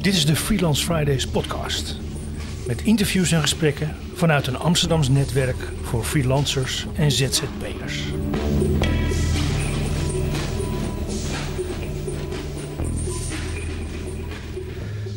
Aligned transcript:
Dit 0.00 0.14
is 0.14 0.26
de 0.26 0.36
Freelance 0.36 0.84
Fridays 0.84 1.26
podcast. 1.26 1.96
Met 2.66 2.82
interviews 2.82 3.32
en 3.32 3.40
gesprekken 3.40 3.96
vanuit 4.14 4.46
een 4.46 4.56
Amsterdams 4.56 5.08
netwerk 5.08 5.56
voor 5.82 6.04
freelancers 6.04 6.86
en 6.96 7.10
ZZP'ers. 7.10 8.04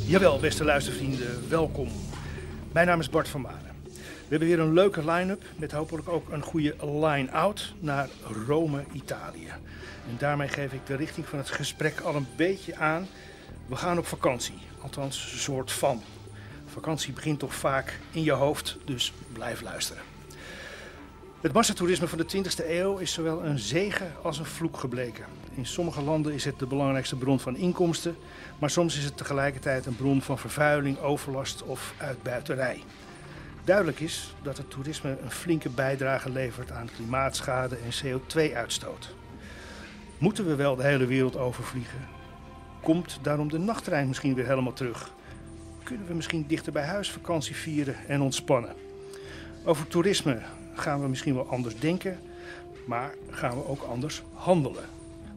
Jawel, 0.05 0.39
beste 0.39 0.63
luistervrienden, 0.63 1.49
welkom. 1.49 1.87
Mijn 2.71 2.87
naam 2.87 2.99
is 2.99 3.09
Bart 3.09 3.27
van 3.27 3.41
Maren. 3.41 3.75
We 3.93 4.29
hebben 4.29 4.47
weer 4.47 4.59
een 4.59 4.73
leuke 4.73 5.11
line-up 5.11 5.43
met 5.55 5.71
hopelijk 5.71 6.09
ook 6.09 6.31
een 6.31 6.43
goede 6.43 6.75
line-out 6.81 7.73
naar 7.79 8.09
Rome, 8.47 8.83
Italië. 8.91 9.47
En 10.09 10.15
daarmee 10.17 10.47
geef 10.47 10.73
ik 10.73 10.85
de 10.85 10.95
richting 10.95 11.25
van 11.27 11.39
het 11.39 11.49
gesprek 11.49 11.99
al 11.99 12.15
een 12.15 12.27
beetje 12.35 12.75
aan. 12.75 13.07
We 13.67 13.75
gaan 13.75 13.97
op 13.97 14.05
vakantie, 14.05 14.57
althans 14.81 15.31
een 15.31 15.39
soort 15.39 15.71
van. 15.71 16.01
Vakantie 16.65 17.13
begint 17.13 17.39
toch 17.39 17.55
vaak 17.55 17.99
in 18.11 18.23
je 18.23 18.31
hoofd, 18.31 18.77
dus 18.85 19.13
blijf 19.33 19.61
luisteren. 19.61 20.03
Het 21.41 21.53
massatoerisme 21.53 22.07
van 22.07 22.17
de 22.17 22.25
20e 22.37 22.69
eeuw 22.69 22.97
is 22.97 23.13
zowel 23.13 23.45
een 23.45 23.59
zegen 23.59 24.11
als 24.21 24.39
een 24.39 24.45
vloek 24.45 24.77
gebleken. 24.77 25.25
In 25.55 25.65
sommige 25.65 26.01
landen 26.01 26.33
is 26.33 26.45
het 26.45 26.59
de 26.59 26.65
belangrijkste 26.65 27.15
bron 27.15 27.39
van 27.39 27.55
inkomsten, 27.55 28.15
maar 28.59 28.69
soms 28.69 28.97
is 28.97 29.03
het 29.03 29.17
tegelijkertijd 29.17 29.85
een 29.85 29.95
bron 29.95 30.21
van 30.21 30.39
vervuiling, 30.39 30.99
overlast 30.99 31.63
of 31.63 31.93
uitbuiterij. 31.97 32.83
Duidelijk 33.63 33.99
is 33.99 34.33
dat 34.41 34.57
het 34.57 34.69
toerisme 34.69 35.17
een 35.21 35.31
flinke 35.31 35.69
bijdrage 35.69 36.29
levert 36.29 36.71
aan 36.71 36.89
klimaatschade 36.95 37.75
en 37.75 38.19
CO2-uitstoot. 38.19 39.13
Moeten 40.17 40.45
we 40.45 40.55
wel 40.55 40.75
de 40.75 40.83
hele 40.83 41.05
wereld 41.05 41.37
overvliegen? 41.37 42.12
Komt 42.83 43.19
daarom 43.21 43.49
de 43.49 43.57
nachttrein 43.57 44.07
misschien 44.07 44.33
weer 44.33 44.47
helemaal 44.47 44.73
terug? 44.73 45.11
Kunnen 45.83 46.07
we 46.07 46.13
misschien 46.13 46.45
dichter 46.47 46.71
bij 46.71 46.85
huis 46.85 47.11
vakantie 47.11 47.55
vieren 47.55 47.95
en 48.07 48.21
ontspannen? 48.21 48.75
Over 49.65 49.87
toerisme 49.87 50.41
gaan 50.73 51.01
we 51.01 51.07
misschien 51.07 51.35
wel 51.35 51.47
anders 51.47 51.79
denken, 51.79 52.19
maar 52.85 53.13
gaan 53.29 53.57
we 53.57 53.67
ook 53.67 53.81
anders 53.81 54.23
handelen. 54.33 54.83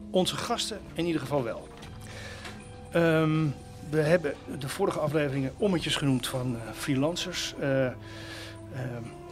Onze 0.09 0.35
gasten 0.35 0.79
in 0.93 1.05
ieder 1.05 1.21
geval 1.21 1.43
wel. 1.43 1.67
Ehm, 2.91 3.45
we 3.89 3.99
hebben 3.99 4.33
de 4.59 4.69
vorige 4.69 4.99
afleveringen 4.99 5.53
ommetjes 5.57 5.95
genoemd 5.95 6.27
van 6.27 6.55
uh, 6.55 6.61
freelancers. 6.73 7.55
Uh, 7.59 7.85
uh, 7.85 7.91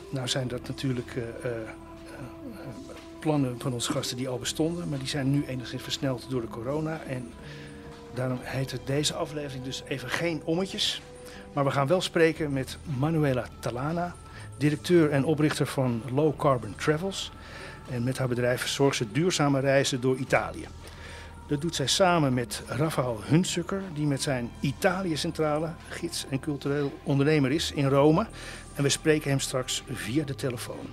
nou 0.10 0.28
zijn 0.28 0.48
dat 0.48 0.68
natuurlijk 0.68 1.18
plannen 3.20 3.60
van 3.60 3.74
onze 3.74 3.92
gasten 3.92 4.18
die 4.18 4.28
al 4.28 4.40
bestonden, 4.40 4.90
maar 4.90 5.00
die 5.00 5.08
zijn 5.08 5.32
nu 5.32 5.46
enigszins 5.46 5.82
versneld 5.82 6.26
door 6.30 6.42
de 6.42 6.48
corona. 6.48 7.02
En 7.02 7.32
daarom 8.16 8.40
heet 8.42 8.72
het 8.72 8.88
deze 8.88 9.14
aflevering 9.14 9.64
dus 9.64 9.84
even 9.88 10.10
geen 10.10 10.42
ommetjes. 10.44 11.02
Maar 11.54 11.64
we 11.64 11.72
gaan 11.72 11.88
wel 11.88 12.02
spreken 12.02 12.54
met 12.54 12.78
Manuela 13.00 13.48
Talana, 13.60 14.16
directeur 14.58 15.12
en 15.12 15.26
oprichter 15.26 15.66
van 15.68 16.02
Low 16.14 16.38
Carbon 16.38 16.76
Travels. 16.76 17.32
En 17.90 18.04
met 18.04 18.18
haar 18.18 18.28
bedrijf 18.28 18.68
zorgt 18.68 18.98
ze 18.98 19.12
duurzame 19.12 19.60
reizen 19.60 20.02
door 20.02 20.16
Italië. 20.16 20.68
Dat 21.48 21.62
doet 21.62 21.76
zij 21.76 21.88
samen 21.88 22.34
met 22.34 22.64
Rafael 22.68 23.20
Hunsukker, 23.24 23.82
die 23.94 24.06
met 24.06 24.22
zijn 24.22 24.52
Italië-centrale 24.60 25.70
gids 25.90 26.26
en 26.30 26.40
cultureel 26.40 27.00
ondernemer 27.04 27.52
is 27.52 27.72
in 27.72 27.88
Rome. 27.88 28.28
En 28.76 28.84
we 28.84 28.90
spreken 28.90 29.30
hem 29.30 29.40
straks 29.40 29.84
via 29.92 30.24
de 30.24 30.36
telefoon. 30.36 30.90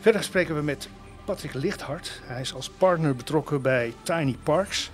Verder 0.00 0.22
spreken 0.22 0.54
we 0.54 0.62
met 0.62 0.88
Patrick 1.24 1.54
Lichthart. 1.54 2.20
Hij 2.24 2.40
is 2.40 2.54
als 2.54 2.70
partner 2.70 3.16
betrokken 3.16 3.62
bij 3.62 3.94
Tiny 4.02 4.36
Parks. 4.42 4.90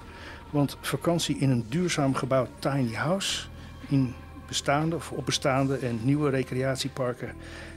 Want 0.51 0.77
vakantie 0.81 1.39
in 1.39 1.51
een 1.51 1.65
duurzaam 1.69 2.15
gebouwd 2.15 2.49
tiny 2.59 2.95
house 2.95 3.47
in 3.89 4.15
bestaande 4.47 4.97
of 4.97 5.11
op 5.11 5.27
bestaande 5.27 5.77
en 5.77 5.99
nieuwe 6.03 6.31
recreatieparken 6.31 7.33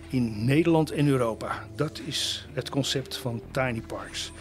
in 0.10 0.46
Nederland 0.46 0.92
en 0.92 1.08
Europa. 1.08 1.64
Dat 1.76 2.02
is 2.06 2.48
het 2.54 2.70
concept 2.70 3.18
van 3.18 3.42
Tiny 3.52 3.82
Parks. 3.82 4.32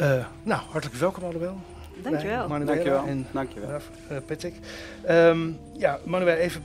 Uh, 0.00 0.26
nou, 0.42 0.62
hartelijk 0.70 0.98
welkom 1.00 1.24
allemaal. 1.24 1.60
Dankjewel. 2.02 2.48
Manuela 2.48 2.72
Dankjewel. 2.72 3.06
en 3.06 3.26
Dankjewel. 3.32 3.80
Uh, 4.10 4.16
Patrick. 4.26 4.54
Um, 5.10 5.58
ja, 5.76 5.98
Manuel, 6.04 6.36
even 6.36 6.62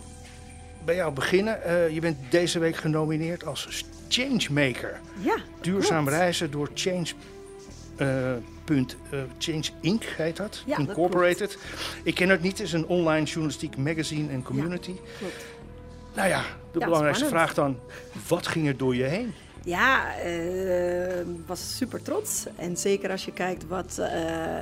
bij 0.85 0.95
jou 0.95 1.13
beginnen. 1.13 1.59
Uh, 1.65 1.89
je 1.89 1.99
bent 1.99 2.17
deze 2.29 2.59
week 2.59 2.75
genomineerd 2.75 3.45
als 3.45 3.85
Changemaker. 4.07 4.99
Ja, 5.19 5.37
Duurzaam 5.61 6.03
klopt. 6.05 6.17
reizen 6.17 6.51
door 6.51 6.69
Change. 6.73 7.07
Punt, 8.63 8.95
Change 9.37 9.63
Inc. 9.81 10.03
heet 10.03 10.37
dat, 10.37 10.63
ja, 10.65 10.77
Incorporated. 10.77 11.39
Dat 11.39 11.57
ik 12.03 12.15
ken 12.15 12.29
het 12.29 12.41
niet, 12.41 12.57
het 12.57 12.67
is 12.67 12.73
een 12.73 12.85
online 12.87 13.25
journalistiek 13.25 13.77
magazine 13.77 14.31
en 14.31 14.43
community. 14.43 14.91
Ja, 14.91 15.17
klopt. 15.17 15.45
Nou 16.15 16.27
ja, 16.29 16.41
de 16.71 16.79
Ja, 16.79 16.85
belangrijkste 16.85 17.25
spannend. 17.25 17.51
vraag 17.51 17.65
dan, 17.65 17.79
wat 18.27 18.47
ging 18.47 18.67
er 18.67 18.77
door 18.77 18.95
je 18.95 19.03
heen? 19.03 19.33
Ja, 19.65 20.15
ik 20.15 21.25
uh, 21.25 21.35
was 21.45 21.77
super 21.77 22.01
trots. 22.01 22.45
En 22.55 22.77
zeker 22.77 23.11
als 23.11 23.25
je 23.25 23.31
kijkt 23.31 23.67
wat, 23.67 23.97
uh, 23.99 24.05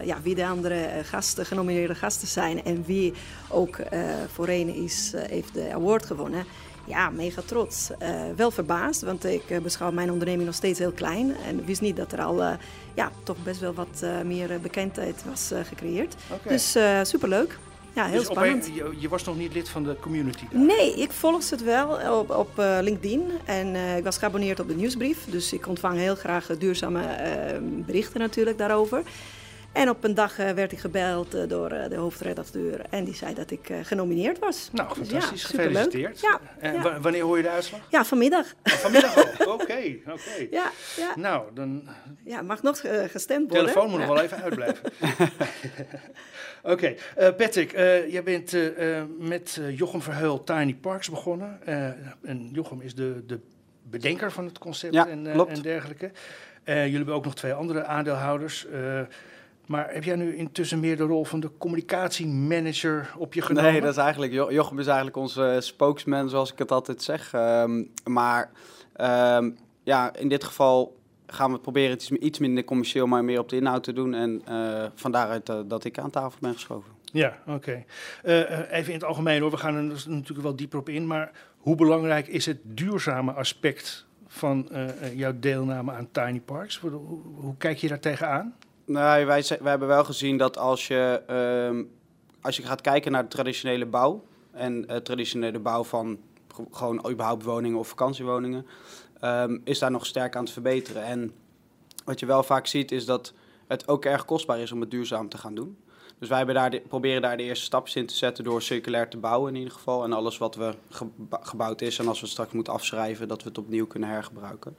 ja, 0.05 0.17
wie 0.23 0.35
de 0.35 0.45
andere 0.45 0.89
gasten, 1.03 1.45
genomineerde 1.45 1.95
gasten 1.95 2.27
zijn 2.27 2.63
en 2.63 2.83
wie 2.85 3.13
ook 3.49 3.77
uh, 3.77 3.85
voorheen 4.33 4.75
is, 4.83 5.13
heeft 5.15 5.53
de 5.53 5.73
award 5.73 6.05
gewonnen. 6.05 6.45
Ja, 6.85 7.09
mega 7.09 7.41
trots. 7.45 7.89
wel 8.35 8.51
verbaasd, 8.51 9.01
want 9.01 9.25
ik 9.25 9.63
beschouw 9.63 9.91
mijn 9.91 10.11
onderneming 10.11 10.45
nog 10.45 10.55
steeds 10.55 10.79
heel 10.79 10.91
klein. 10.91 11.35
En 11.47 11.65
wist 11.65 11.81
niet 11.81 11.95
dat 11.95 12.11
er 12.11 12.21
al 12.21 12.57
ja, 12.93 13.11
toch 13.23 13.37
best 13.43 13.59
wel 13.59 13.73
wat 13.73 14.05
meer 14.25 14.59
bekendheid 14.61 15.23
was 15.29 15.51
gecreëerd. 15.63 16.15
Okay. 16.31 16.53
Dus 16.53 16.77
superleuk. 17.09 17.57
Ja, 17.93 18.05
heel 18.05 18.17
dus 18.17 18.27
spannend. 18.27 18.67
Een, 18.67 18.73
je, 18.73 18.93
je, 18.97 19.09
was 19.09 19.23
nog 19.23 19.37
niet 19.37 19.53
lid 19.53 19.69
van 19.69 19.83
de 19.83 19.95
community? 19.99 20.43
Daar. 20.51 20.61
Nee, 20.61 20.93
ik 20.93 21.11
volg 21.11 21.49
het 21.49 21.63
wel 21.63 22.17
op, 22.19 22.29
op 22.29 22.59
uh, 22.59 22.77
LinkedIn. 22.81 23.23
En 23.45 23.67
uh, 23.67 23.97
ik 23.97 24.03
was 24.03 24.17
geabonneerd 24.17 24.59
op 24.59 24.67
de 24.67 24.75
nieuwsbrief. 24.75 25.25
Dus 25.25 25.53
ik 25.53 25.67
ontvang 25.67 25.97
heel 25.97 26.15
graag 26.15 26.57
duurzame 26.57 27.01
uh, 27.01 27.57
berichten 27.85 28.19
natuurlijk 28.19 28.57
daarover. 28.57 29.03
En 29.71 29.89
op 29.89 30.03
een 30.03 30.13
dag 30.13 30.35
werd 30.35 30.71
ik 30.71 30.79
gebeld 30.79 31.49
door 31.49 31.69
de 31.69 31.95
hoofdredacteur. 31.95 32.81
En 32.89 33.03
die 33.03 33.15
zei 33.15 33.33
dat 33.33 33.51
ik 33.51 33.71
genomineerd 33.81 34.39
was. 34.39 34.69
Nou, 34.71 34.87
dus 34.87 35.07
fantastisch. 35.07 35.41
Ja, 35.41 35.47
Gefeliciteerd. 35.47 36.19
Ja, 36.19 36.39
en 36.59 36.73
ja. 36.73 36.99
wanneer 36.99 37.23
hoor 37.23 37.37
je 37.37 37.43
de 37.43 37.49
uitslag? 37.49 37.79
Ja, 37.89 38.05
vanmiddag. 38.05 38.53
Oh, 38.63 38.73
vanmiddag 38.73 39.15
al? 39.15 39.23
Oké, 39.53 39.53
oké. 39.53 40.11
Okay. 40.11 40.47
Ja, 40.51 40.71
ja. 40.97 41.13
Nou, 41.15 41.43
dan... 41.53 41.89
Ja, 42.23 42.41
mag 42.41 42.61
nog 42.61 42.79
gestemd 43.11 43.49
worden. 43.49 43.65
De 43.65 43.71
telefoon 43.71 43.89
moet 43.89 43.99
nog 43.99 44.07
wel 44.07 44.21
even 44.21 44.41
uitblijven. 44.41 44.91
Oké, 46.63 46.73
okay. 46.73 46.97
uh, 47.19 47.35
Patrick, 47.35 47.73
uh, 47.73 48.11
jij 48.11 48.23
bent 48.23 48.53
uh, 48.53 49.01
met 49.19 49.59
Jochem 49.69 50.01
Verheul 50.01 50.43
Tiny 50.43 50.75
Parks 50.75 51.09
begonnen. 51.09 51.59
en 52.23 52.49
Jochem 52.51 52.81
is 52.81 52.95
de, 52.95 53.23
de 53.25 53.39
bedenker 53.83 54.31
van 54.31 54.45
het 54.45 54.57
concept 54.57 54.93
ja, 54.93 55.07
en, 55.07 55.27
en 55.27 55.61
dergelijke. 55.61 56.11
jullie 56.65 56.95
hebben 56.95 57.15
ook 57.15 57.25
nog 57.25 57.35
twee 57.35 57.53
andere 57.53 57.83
aandeelhouders. 57.83 58.67
Maar 59.65 59.93
heb 59.93 60.03
jij 60.03 60.15
nu 60.15 60.35
intussen 60.35 60.79
meer 60.79 60.97
de 60.97 61.03
rol 61.03 61.25
van 61.25 61.39
de 61.39 61.51
communicatiemanager 61.57 63.13
op 63.17 63.33
je 63.33 63.41
genomen? 63.41 63.71
Nee, 63.71 63.81
dat 63.81 63.91
is 63.91 63.97
eigenlijk, 63.97 64.31
jo 64.31 64.51
Jochem 64.51 64.79
is 64.79 64.85
eigenlijk 64.87 65.17
onze 65.17 65.57
spokesman, 65.59 66.29
zoals 66.29 66.51
ik 66.51 66.57
het 66.57 66.71
altijd 66.71 67.01
zeg. 67.01 67.33
Um, 67.33 67.91
maar 68.03 68.51
um, 69.37 69.57
ja, 69.83 70.15
in 70.15 70.29
dit 70.29 70.43
geval 70.43 70.99
gaan 71.27 71.51
we 71.51 71.59
proberen 71.59 71.91
het 71.91 72.09
iets 72.09 72.39
minder 72.39 72.63
commercieel, 72.63 73.07
maar 73.07 73.23
meer 73.23 73.39
op 73.39 73.49
de 73.49 73.55
inhoud 73.55 73.83
te 73.83 73.93
doen. 73.93 74.13
En 74.13 74.41
uh, 74.49 74.85
vandaaruit 74.95 75.49
uh, 75.49 75.59
dat 75.65 75.83
ik 75.83 75.99
aan 75.99 76.09
tafel 76.09 76.39
ben 76.41 76.53
geschoven. 76.53 76.91
Ja, 77.03 77.37
oké. 77.47 77.55
Okay. 77.55 77.85
Uh, 78.23 78.71
even 78.71 78.93
in 78.93 78.99
het 78.99 79.03
algemeen 79.03 79.41
hoor, 79.41 79.51
we 79.51 79.57
gaan 79.57 79.75
er 79.75 79.83
natuurlijk 80.07 80.41
wel 80.41 80.55
dieper 80.55 80.79
op 80.79 80.89
in. 80.89 81.07
Maar 81.07 81.31
hoe 81.57 81.75
belangrijk 81.75 82.27
is 82.27 82.45
het 82.45 82.57
duurzame 82.63 83.31
aspect 83.31 84.05
van 84.27 84.69
jouw 85.15 85.33
deelname 85.39 85.91
aan 85.91 86.07
Tiny 86.11 86.39
Parks? 86.39 86.77
Hoe, 86.77 86.91
hoe 87.35 87.57
kijk 87.57 87.77
je 87.77 87.87
daar 87.87 87.99
tegenaan? 87.99 88.55
Nou, 88.91 89.25
wij, 89.25 89.43
wij 89.59 89.69
hebben 89.69 89.87
wel 89.87 90.03
gezien 90.03 90.37
dat 90.37 90.57
als 90.57 90.87
je, 90.87 91.21
uh, 91.75 91.85
als 92.41 92.57
je 92.57 92.63
gaat 92.63 92.81
kijken 92.81 93.11
naar 93.11 93.23
de 93.23 93.29
traditionele 93.29 93.85
bouw... 93.85 94.23
en 94.51 94.85
uh, 94.91 94.95
traditionele 94.95 95.59
bouw 95.59 95.83
van 95.83 96.19
gewoon 96.71 97.09
überhaupt 97.09 97.43
woningen 97.43 97.79
of 97.79 97.87
vakantiewoningen... 97.87 98.65
Um, 99.23 99.61
is 99.63 99.79
daar 99.79 99.91
nog 99.91 100.05
sterk 100.05 100.35
aan 100.35 100.43
het 100.43 100.53
verbeteren. 100.53 101.03
En 101.03 101.33
wat 102.05 102.19
je 102.19 102.25
wel 102.25 102.43
vaak 102.43 102.67
ziet 102.67 102.91
is 102.91 103.05
dat 103.05 103.33
het 103.67 103.87
ook 103.87 104.05
erg 104.05 104.25
kostbaar 104.25 104.59
is 104.59 104.71
om 104.71 104.81
het 104.81 104.91
duurzaam 104.91 105.29
te 105.29 105.37
gaan 105.37 105.55
doen. 105.55 105.77
Dus 106.19 106.29
wij 106.29 106.45
daar 106.45 106.79
proberen 106.79 107.21
daar 107.21 107.37
de 107.37 107.43
eerste 107.43 107.65
stapjes 107.65 107.95
in 107.95 108.05
te 108.05 108.15
zetten 108.15 108.43
door 108.43 108.61
circulair 108.61 109.09
te 109.09 109.17
bouwen 109.17 109.53
in 109.53 109.57
ieder 109.59 109.73
geval. 109.73 110.03
En 110.03 110.13
alles 110.13 110.37
wat 110.37 110.55
we 110.55 110.73
gebou 110.89 111.45
gebouwd 111.45 111.81
is 111.81 111.99
en 111.99 112.07
als 112.07 112.17
we 112.17 112.23
het 112.23 112.31
straks 112.31 112.51
moeten 112.51 112.73
afschrijven, 112.73 113.27
dat 113.27 113.43
we 113.43 113.49
het 113.49 113.57
opnieuw 113.57 113.87
kunnen 113.87 114.09
hergebruiken. 114.09 114.77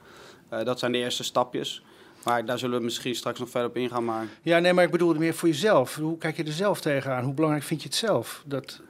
Uh, 0.53 0.63
dat 0.63 0.79
zijn 0.79 0.91
de 0.91 0.97
eerste 0.97 1.23
stapjes. 1.23 1.83
Maar 2.25 2.45
daar 2.45 2.59
zullen 2.59 2.77
we 2.77 2.83
misschien 2.83 3.15
straks 3.15 3.39
nog 3.39 3.49
verder 3.49 3.69
op 3.69 3.77
ingaan. 3.77 4.05
Maar... 4.05 4.27
Ja, 4.41 4.59
nee, 4.59 4.73
maar 4.73 4.83
ik 4.83 4.91
bedoel 4.91 5.13
meer 5.13 5.33
voor 5.33 5.49
jezelf. 5.49 5.95
Hoe 5.95 6.17
kijk 6.17 6.37
je 6.37 6.43
er 6.43 6.51
zelf 6.51 6.81
tegenaan? 6.81 7.23
Hoe 7.23 7.33
belangrijk 7.33 7.65
vind 7.65 7.81
je 7.81 7.87
het 7.87 7.97
zelf 7.97 8.43
dat, 8.45 8.81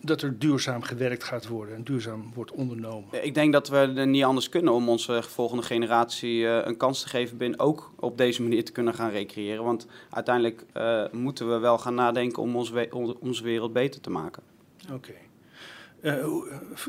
dat 0.00 0.22
er 0.22 0.38
duurzaam 0.38 0.82
gewerkt 0.82 1.24
gaat 1.24 1.46
worden 1.46 1.74
en 1.74 1.82
duurzaam 1.82 2.30
wordt 2.34 2.50
ondernomen? 2.50 3.24
Ik 3.24 3.34
denk 3.34 3.52
dat 3.52 3.68
we 3.68 3.76
er 3.76 4.06
niet 4.06 4.24
anders 4.24 4.48
kunnen 4.48 4.72
om 4.72 4.88
onze 4.88 5.22
volgende 5.22 5.62
generatie 5.62 6.40
uh, 6.40 6.58
een 6.64 6.76
kans 6.76 7.02
te 7.02 7.08
geven 7.08 7.36
binnen 7.36 7.58
ook 7.58 7.92
op 7.96 8.18
deze 8.18 8.42
manier 8.42 8.64
te 8.64 8.72
kunnen 8.72 8.94
gaan 8.94 9.10
recreëren. 9.10 9.64
Want 9.64 9.86
uiteindelijk 10.10 10.64
uh, 10.76 11.02
moeten 11.12 11.50
we 11.50 11.58
wel 11.58 11.78
gaan 11.78 11.94
nadenken 11.94 12.42
om 12.42 12.56
ons 12.56 12.70
we 12.70 13.16
onze 13.20 13.42
wereld 13.42 13.72
beter 13.72 14.00
te 14.00 14.10
maken. 14.10 14.42
Oké. 14.92 15.12
Uh, 16.02 16.24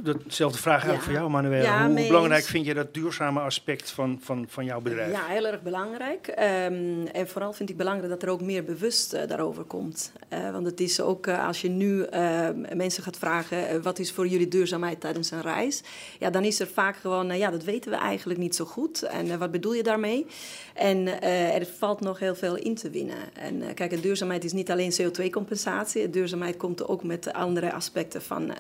datzelfde 0.04 0.58
vraag 0.58 0.86
eigenlijk 0.86 1.00
ja. 1.00 1.06
voor 1.06 1.14
jou, 1.14 1.30
Manuel. 1.30 1.64
Ja, 1.64 1.88
Hoe 1.88 2.08
belangrijk 2.08 2.44
vind 2.44 2.66
je 2.66 2.74
dat 2.74 2.94
duurzame 2.94 3.40
aspect 3.40 3.92
van, 3.92 4.20
van, 4.22 4.46
van 4.50 4.66
jouw 4.66 4.82
bedrijf? 4.82 5.12
Ja, 5.12 5.26
heel 5.26 5.46
erg 5.46 5.62
belangrijk. 5.62 6.28
Um, 6.28 7.08
en 7.08 7.28
vooral 7.28 7.54
vind 7.54 7.70
ik 7.70 7.78
belangrijk 7.78 8.10
dat 8.10 8.24
er 8.24 8.30
ook 8.30 8.42
meer 8.42 8.64
bewust 8.64 9.14
uh, 9.14 9.22
daarover 9.28 9.64
komt. 9.64 10.12
Uh, 10.34 10.52
want 10.52 10.66
het 10.66 10.80
is 10.80 11.02
ook 11.02 11.28
als 11.28 11.62
je 11.62 11.70
nu 11.70 12.04
ehm, 12.04 12.78
mensen 12.78 13.04
gaat 13.04 13.18
vragen: 13.18 13.82
wat 13.82 14.00
is 14.00 14.12
voor 14.12 14.28
jullie 14.28 14.48
duurzaamheid 14.48 15.00
tijdens 15.00 15.32
een 15.32 15.42
reis? 15.42 15.84
Ja, 16.20 16.30
dan 16.30 16.44
is 16.44 16.60
er 16.60 16.68
vaak 16.68 16.96
gewoon: 16.96 17.38
ja, 17.38 17.52
dat 17.52 17.64
weten 17.64 17.92
we 17.92 17.98
eigenlijk 17.98 18.40
niet 18.40 18.56
zo 18.56 18.66
goed. 18.66 19.04
En 19.04 19.40
wat 19.40 19.52
bedoel 19.52 19.74
je 19.74 19.84
daarmee? 19.84 20.26
En 20.74 21.22
er 21.54 21.66
valt 21.78 22.00
nog 22.00 22.20
heel 22.20 22.36
veel 22.36 22.56
in 22.56 22.76
te 22.76 22.90
winnen. 22.90 23.34
En 23.34 23.74
kijk, 23.74 24.02
duurzaamheid 24.02 24.44
is 24.44 24.54
niet 24.54 24.72
alleen 24.72 24.94
CO2-compensatie. 25.02 26.10
Duurzaamheid 26.10 26.58
komt 26.58 26.88
ook 26.88 27.04
met 27.04 27.34
andere 27.34 27.74
aspecten 27.74 28.22
van 28.22 28.54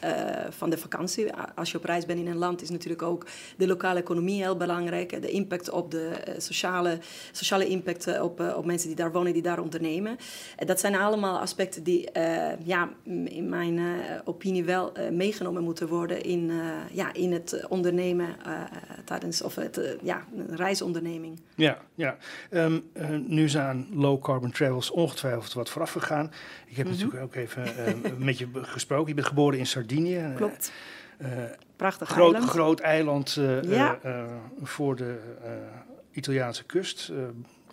van 0.49 0.69
de 0.69 0.77
vakantie. 0.77 1.33
Als 1.55 1.71
je 1.71 1.77
op 1.77 1.83
reis 1.83 2.05
bent 2.05 2.19
in 2.19 2.27
een 2.27 2.37
land, 2.37 2.61
is 2.61 2.69
natuurlijk 2.69 3.01
ook 3.01 3.25
de 3.57 3.67
lokale 3.67 3.99
economie 3.99 4.41
heel 4.41 4.57
belangrijk. 4.57 5.21
De 5.21 5.31
impact 5.31 5.69
op 5.69 5.91
de 5.91 6.07
eh, 6.07 6.33
sociale, 6.37 6.99
sociale 7.31 7.67
impact 7.67 8.07
eh, 8.07 8.23
op, 8.23 8.39
eh, 8.39 8.57
op 8.57 8.65
mensen 8.65 8.87
die 8.87 8.97
daar 8.97 9.11
wonen, 9.11 9.33
die 9.33 9.41
daar 9.41 9.59
ondernemen. 9.59 10.17
Dat 10.65 10.79
zijn 10.79 10.95
allemaal 10.95 11.39
aspecten 11.39 11.83
die 11.83 12.09
ja, 12.63 12.89
in 13.03 13.49
mijn 13.49 13.79
opinie 14.25 14.63
wel 14.63 14.91
meegenomen 15.11 15.63
moeten 15.63 15.87
worden 15.87 16.23
in, 16.23 16.51
ja, 16.91 17.13
in 17.13 17.31
het 17.31 17.65
ondernemen 17.69 18.35
tijdens 19.05 19.41
of 19.41 19.55
het, 19.55 19.97
ja, 20.01 20.25
een 20.35 20.55
reisonderneming. 20.55 21.41
Ja, 21.55 21.77
ja. 21.95 22.17
Um, 22.49 22.83
nu 23.27 23.49
zijn 23.49 23.87
low 23.93 24.21
carbon 24.21 24.51
travels 24.51 24.91
ongetwijfeld 24.91 25.53
wat 25.53 25.69
vooraf 25.69 25.91
gegaan. 25.91 26.31
Ik 26.65 26.75
heb 26.75 26.85
mhm. 26.87 26.95
natuurlijk 26.95 27.23
ook 27.23 27.35
even 27.35 27.63
met 28.17 28.37
je 28.37 28.47
gesproken. 28.53 29.07
Je 29.07 29.13
bent 29.13 29.27
geboren 29.27 29.59
in 29.59 29.65
Sardinië. 29.65 30.32
Klopt. 30.35 30.71
Uh, 31.21 31.27
Prachtig 31.75 32.09
groot, 32.09 32.33
eiland. 32.33 32.49
Groot 32.49 32.79
eiland 32.79 33.35
uh, 33.39 34.23
voor 34.61 34.95
de 34.95 35.19
Italiaanse 36.11 36.63
kust. 36.63 37.11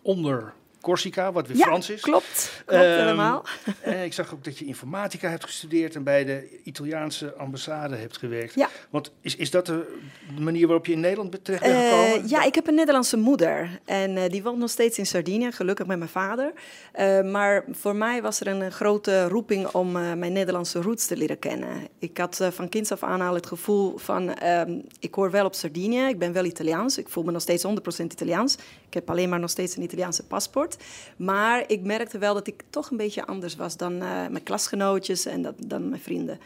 onder 0.03 0.53
Corsica, 0.81 1.33
wat 1.33 1.47
weer 1.47 1.57
ja, 1.57 1.65
Frans 1.65 1.91
is. 1.91 2.01
Klopt, 2.01 2.63
klopt 2.65 2.85
um, 2.85 2.91
helemaal. 2.91 3.45
En 3.81 4.05
ik 4.05 4.13
zag 4.13 4.35
ook 4.35 4.45
dat 4.45 4.59
je 4.59 4.65
informatica 4.65 5.29
hebt 5.29 5.45
gestudeerd 5.45 5.95
en 5.95 6.03
bij 6.03 6.25
de 6.25 6.61
Italiaanse 6.65 7.35
ambassade 7.35 7.97
hebt 7.97 8.17
gewerkt. 8.17 8.55
Ja. 8.55 8.69
Want 8.91 9.13
is, 9.21 9.37
is 9.37 9.51
dat 9.51 9.67
de, 9.67 9.99
manier 10.39 10.67
waarop 10.67 10.87
je 10.87 10.93
in 10.93 11.01
Nederland 11.01 11.45
terecht 11.45 11.63
bent 11.63 11.77
gekomen? 11.77 12.25
Uh, 12.25 12.31
ja, 12.31 12.45
ik 12.45 12.55
heb 12.55 12.67
een 12.67 12.75
Nederlandse 12.75 13.17
moeder 13.17 13.81
en 13.85 14.17
uh, 14.17 14.23
die 14.29 14.43
woont 14.43 14.59
nog 14.59 14.71
steeds 14.71 14.99
in 14.99 15.07
Sardinië, 15.07 15.53
gelukkig 15.53 15.87
met 15.87 15.99
mijn 15.99 16.11
vader. 16.11 16.53
Uh, 17.01 17.23
maar 17.23 17.65
voor 17.71 17.97
mij 17.97 18.23
was 18.23 18.41
er 18.41 18.47
een 18.47 18.73
grote 18.73 19.29
roeping 19.29 19.67
om 19.67 19.93
mijn 19.93 20.33
Nederlandse 20.33 20.83
roots 20.83 21.07
te 21.07 21.17
leren 21.17 21.39
kennen. 21.39 21.89
Ik 21.99 22.19
had 22.19 22.49
van 22.51 22.69
kinds 22.69 22.93
af 22.93 23.03
aan 23.03 23.21
al 23.21 23.35
het 23.35 23.47
gevoel 23.47 23.99
van, 23.99 24.45
um, 24.45 24.85
ik 24.99 25.15
hoor 25.15 25.31
wel 25.31 25.45
op 25.45 25.55
Sardinië, 25.55 26.09
ik 26.09 26.19
ben 26.19 26.33
wel 26.33 26.45
Italiaans, 26.45 26.99
ik 26.99 27.09
voel 27.09 27.25
me 27.25 27.31
nog 27.31 27.43
steeds 27.43 27.67
100% 27.67 28.05
Italiaans. 28.05 28.57
Ik 28.87 28.95
heb 28.95 29.11
alleen 29.11 29.29
maar 29.29 29.41
nog 29.41 29.51
steeds 29.51 29.77
een 29.77 29.83
Italiaanse 29.83 30.23
paspoort. 30.23 30.70
Maar 31.17 31.65
ik 31.67 31.83
merkte 31.83 32.19
wel 32.19 32.35
dat 32.35 32.47
ik 32.47 32.63
toch 32.71 32.91
een 32.91 32.97
beetje 32.97 33.27
anders 33.27 33.57
was 33.57 33.77
dan 33.77 33.93
uh, 33.93 34.01
mijn 34.03 34.43
klasgenootjes 34.43 35.27
en 35.27 35.43
dat, 35.43 35.55
dan 35.67 35.89
mijn 35.89 36.01
vrienden. 36.01 36.41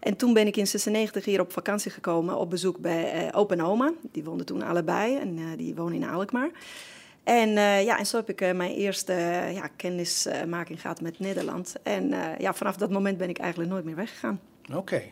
En 0.00 0.16
toen 0.16 0.32
ben 0.32 0.46
ik 0.46 0.56
in 0.56 0.66
96 0.66 1.24
hier 1.24 1.40
op 1.40 1.52
vakantie 1.52 1.90
gekomen 1.90 2.36
op 2.36 2.50
bezoek 2.50 2.78
bij 2.78 3.26
uh, 3.26 3.38
opa 3.38 3.54
en 3.54 3.62
oma. 3.62 3.92
Die 4.12 4.24
woonden 4.24 4.46
toen 4.46 4.62
allebei 4.62 5.16
en 5.16 5.38
uh, 5.38 5.46
die 5.56 5.74
wonen 5.74 5.94
in 5.94 6.08
Alkmaar. 6.08 6.50
En, 7.22 7.50
ja, 7.84 7.98
en 7.98 8.06
zo 8.06 8.16
heb 8.16 8.28
ik 8.28 8.54
mijn 8.54 8.72
eerste 8.72 9.12
ja, 9.52 9.68
kennismaking 9.76 10.80
gehad 10.80 11.00
met 11.00 11.18
Nederland. 11.18 11.74
En 11.82 12.14
ja, 12.38 12.54
vanaf 12.54 12.76
dat 12.76 12.90
moment 12.90 13.18
ben 13.18 13.28
ik 13.28 13.38
eigenlijk 13.38 13.70
nooit 13.70 13.84
meer 13.84 13.96
weggegaan. 13.96 14.40
Oké, 14.72 15.02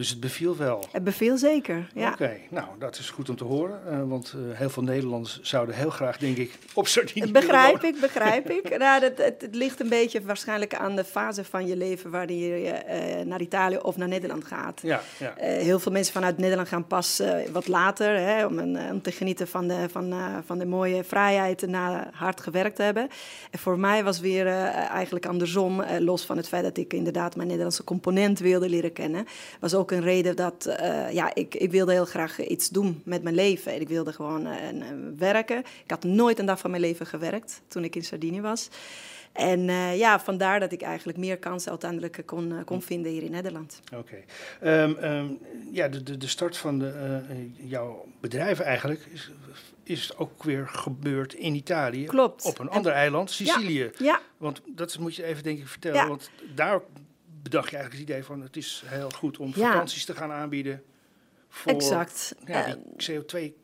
dus 0.00 0.10
het 0.10 0.20
beviel 0.20 0.56
wel? 0.56 0.84
Het 0.92 1.04
beviel 1.04 1.38
zeker, 1.38 1.90
ja. 1.94 2.12
Oké, 2.12 2.36
nou 2.50 2.66
dat 2.78 2.98
is 2.98 3.10
goed 3.10 3.28
om 3.28 3.36
te 3.36 3.44
horen. 3.44 3.80
Uh, 3.90 4.02
want 4.08 4.34
uh, 4.36 4.58
heel 4.58 4.70
veel 4.70 4.82
Nederlanders 4.82 5.40
zouden 5.42 5.74
heel 5.74 5.90
graag, 5.90 6.18
denk 6.18 6.36
ik, 6.36 6.58
op 6.74 6.86
Sardinië 6.86 7.32
Begrijp 7.32 7.82
ik, 7.82 8.00
begrijp 8.00 8.50
ik. 8.50 8.76
nou, 8.78 9.00
dat, 9.00 9.18
het, 9.18 9.42
het, 9.42 9.54
ligt 9.54 9.80
een 9.80 9.88
beetje 9.88 10.22
waarschijnlijk 10.22 10.74
aan 10.74 10.96
de 10.96 11.04
fase 11.04 11.44
van 11.44 11.66
je 11.66 11.76
leven... 11.76 12.10
waarin 12.10 12.36
je 12.36 12.82
uh, 12.88 13.26
naar 13.26 13.40
Italië 13.40 13.76
of 13.76 13.96
naar 13.96 14.08
Nederland 14.08 14.44
gaat. 14.44 14.80
Ja, 14.82 15.00
ja. 15.18 15.32
heel 15.36 15.78
veel 15.78 15.92
mensen 15.92 16.12
vanuit 16.12 16.38
Nederland 16.38 16.68
gaan 16.68 16.86
pas 16.86 17.22
wat 17.52 17.68
later... 17.68 18.16
Hè, 18.16 18.46
om, 18.46 18.58
een, 18.58 18.78
om 18.90 19.02
te 19.02 19.12
genieten 19.12 19.48
van 19.48 19.68
de, 19.68 19.88
van, 19.90 20.14
van 20.46 20.58
de 20.58 20.66
mooie 20.66 21.04
vrijheid 21.04 21.66
na 21.66 22.10
hard 22.12 22.40
gewerkt 22.40 22.76
te 22.76 22.82
hebben. 22.82 23.08
En 23.50 23.58
voor 23.58 23.78
mij 23.78 24.04
was 24.04 24.20
weer 24.20 24.46
eigenlijk 24.46 25.26
andersom... 25.26 25.82
los 25.98 26.24
van 26.24 26.36
het 26.36 26.48
feit 26.48 26.64
dat 26.64 26.76
ik 26.76 26.92
inderdaad 26.92 27.36
mijn 27.36 27.48
Nederlandse 27.48 27.84
component 27.84 28.38
wilde 28.38 28.68
leren 28.68 28.92
kennen... 28.92 29.26
was 29.60 29.74
ook 29.74 29.89
een 29.90 30.02
reden 30.02 30.36
dat 30.36 30.66
uh, 30.68 31.12
ja, 31.12 31.34
ik, 31.34 31.54
ik 31.54 31.70
wilde 31.70 31.92
heel 31.92 32.04
graag 32.04 32.46
iets 32.46 32.68
doen 32.68 33.02
met 33.04 33.22
mijn 33.22 33.34
leven. 33.34 33.80
Ik 33.80 33.88
wilde 33.88 34.12
gewoon 34.12 34.46
uh, 34.46 34.54
werken. 35.18 35.58
Ik 35.58 35.90
had 35.90 36.04
nooit 36.04 36.38
een 36.38 36.46
dag 36.46 36.58
van 36.58 36.70
mijn 36.70 36.82
leven 36.82 37.06
gewerkt 37.06 37.62
toen 37.68 37.84
ik 37.84 37.96
in 37.96 38.04
Sardinië 38.04 38.40
was. 38.40 38.68
En 39.32 39.68
uh, 39.68 39.98
ja, 39.98 40.20
vandaar 40.20 40.60
dat 40.60 40.72
ik 40.72 40.82
eigenlijk 40.82 41.18
meer 41.18 41.38
kansen 41.38 41.70
uiteindelijk 41.70 42.22
kon, 42.26 42.64
kon 42.64 42.78
hm. 42.78 42.84
vinden 42.84 43.12
hier 43.12 43.22
in 43.22 43.30
Nederland. 43.30 43.80
Oké. 43.94 44.22
Okay. 44.58 44.82
Um, 44.82 45.04
um, 45.04 45.38
ja, 45.72 45.88
de, 45.88 46.02
de, 46.02 46.16
de 46.16 46.26
start 46.26 46.56
van 46.56 46.78
de, 46.78 47.22
jouw 47.56 48.06
bedrijf 48.20 48.60
eigenlijk 48.60 49.06
is, 49.12 49.30
is 49.82 50.16
ook 50.16 50.42
weer 50.42 50.68
gebeurd 50.68 51.34
in 51.34 51.54
Italië. 51.54 52.04
Klopt. 52.04 52.44
Op 52.44 52.58
een 52.58 52.70
ander 52.70 52.92
eiland, 52.92 53.30
Sicilië. 53.30 53.90
Ja, 53.96 54.04
ja. 54.04 54.20
Want 54.36 54.60
dat 54.66 54.98
moet 54.98 55.16
je 55.16 55.24
even 55.24 55.42
denk 55.42 55.58
ik 55.58 55.68
vertellen. 55.68 56.00
Ja. 56.00 56.08
Want 56.08 56.30
daar 56.54 56.80
bedacht 57.42 57.70
je 57.70 57.76
eigenlijk 57.76 58.08
het 58.08 58.10
idee 58.10 58.24
van 58.24 58.40
het 58.40 58.56
is 58.56 58.82
heel 58.86 59.10
goed 59.10 59.38
om 59.38 59.52
ja. 59.54 59.70
vakanties 59.70 60.04
te 60.04 60.14
gaan 60.14 60.32
aanbieden 60.32 60.82
voor 61.48 61.72
exact. 61.72 62.34
Ja, 62.46 62.76
die 62.96 63.20
CO2 63.20 63.60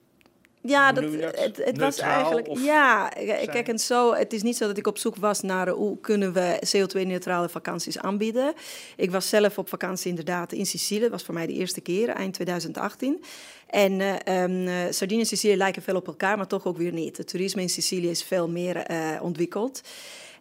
ja, 0.68 0.92
dat, 0.92 1.04
het, 1.12 1.56
het 1.64 1.78
was 1.78 1.98
eigenlijk. 1.98 2.48
Ja, 2.58 3.08
kijk, 3.46 3.68
en 3.68 3.78
zo. 3.78 4.14
Het 4.14 4.32
is 4.32 4.42
niet 4.42 4.56
zo 4.56 4.66
dat 4.66 4.78
ik 4.78 4.86
op 4.86 4.98
zoek 4.98 5.16
was 5.16 5.40
naar 5.40 5.68
hoe 5.68 6.00
kunnen 6.00 6.32
we 6.32 6.58
CO2-neutrale 6.76 7.48
vakanties 7.48 7.98
aanbieden. 7.98 8.54
Ik 8.96 9.10
was 9.10 9.28
zelf 9.28 9.58
op 9.58 9.68
vakantie 9.68 10.08
inderdaad 10.08 10.52
in 10.52 10.66
Sicilië. 10.66 11.00
Dat 11.00 11.10
was 11.10 11.22
voor 11.22 11.34
mij 11.34 11.46
de 11.46 11.52
eerste 11.52 11.80
keer, 11.80 12.08
eind 12.08 12.34
2018. 12.34 13.22
En 13.66 14.00
uh, 14.00 14.42
um, 14.42 14.92
Sardinië 14.92 15.20
en 15.20 15.26
Sicilië 15.26 15.56
lijken 15.56 15.82
veel 15.82 15.96
op 15.96 16.06
elkaar, 16.06 16.36
maar 16.36 16.46
toch 16.46 16.66
ook 16.66 16.76
weer 16.76 16.92
niet. 16.92 17.16
Het 17.16 17.28
toerisme 17.28 17.62
in 17.62 17.70
Sicilië 17.70 18.10
is 18.10 18.22
veel 18.22 18.48
meer 18.48 18.90
uh, 18.90 19.22
ontwikkeld. 19.22 19.80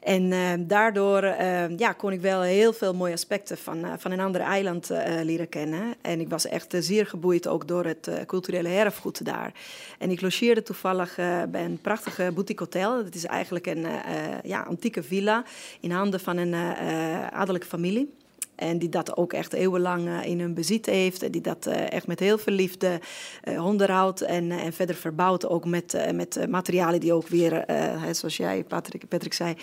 En 0.06 0.24
uh, 0.24 0.50
daardoor 0.60 1.24
uh, 1.24 1.78
ja, 1.78 1.94
kon 1.94 2.12
ik 2.12 2.22
wel 2.22 2.42
heel 2.42 2.74
veel 2.74 2.94
mooie 2.94 3.14
aspecten 3.14 3.58
van, 3.58 3.78
uh, 3.78 3.94
van 3.98 4.12
een 4.12 4.20
ander 4.20 4.42
eiland 4.42 4.90
leren 5.24 5.50
kennen. 5.50 5.96
En 6.02 6.20
ik 6.20 6.30
was 6.30 6.48
echt 6.48 6.76
zeer 6.80 7.06
geboeid 7.06 7.48
ook 7.48 7.68
door 7.68 7.86
het 7.86 8.10
culturele 8.26 8.70
erfgoed 8.70 9.26
daar. 9.26 9.52
En 10.00 10.12
ik 10.12 10.22
logeerde 10.22 10.64
toevallig 10.64 11.16
bij 11.50 11.66
een 11.66 11.82
prachtige 11.82 12.32
boutique 12.34 12.64
hotel. 12.64 13.04
Dat 13.04 13.16
is 13.16 13.26
eigenlijk 13.26 13.66
een 13.66 13.86
ja, 14.44 14.62
antieke 14.62 15.04
villa 15.04 15.44
in 15.80 15.92
handen 15.92 16.20
van 16.20 16.38
een 16.38 16.54
adellijke 17.32 17.68
familie. 17.68 18.14
En 18.56 18.80
die 18.80 18.90
dat 18.90 19.18
ook 19.18 19.34
echt 19.34 19.54
eeuwenlang 19.54 20.08
uh, 20.08 20.26
in 20.26 20.40
hun 20.40 20.54
bezit 20.54 20.86
heeft. 20.86 21.24
En 21.24 21.32
die 21.32 21.42
dat 21.42 21.68
uh, 21.68 21.92
echt 21.92 22.08
met 22.08 22.20
heel 22.20 22.38
veel 22.38 22.54
liefde 22.54 23.00
uh, 23.44 23.66
onderhoudt. 23.66 24.22
En, 24.22 24.52
en 24.52 24.74
verder 24.74 24.96
verbouwt 24.96 25.48
ook 25.48 25.66
met, 25.66 26.12
met 26.14 26.50
materialen 26.50 27.00
die 27.00 27.14
ook 27.14 27.28
weer, 27.28 27.66
zoals 28.12 28.38
jij 28.38 28.64
Patrick, 28.64 29.08
Patrick 29.08 29.34
zei, 29.34 29.56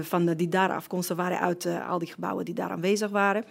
van, 0.00 0.34
die 0.34 0.48
daar 0.48 0.72
afkomstig 0.72 1.16
waren 1.16 1.40
uit 1.40 1.68
al 1.88 1.98
die 1.98 2.12
gebouwen 2.12 2.44
die 2.44 2.54
daar 2.54 2.70
aanwezig 2.70 3.10
waren. 3.10 3.44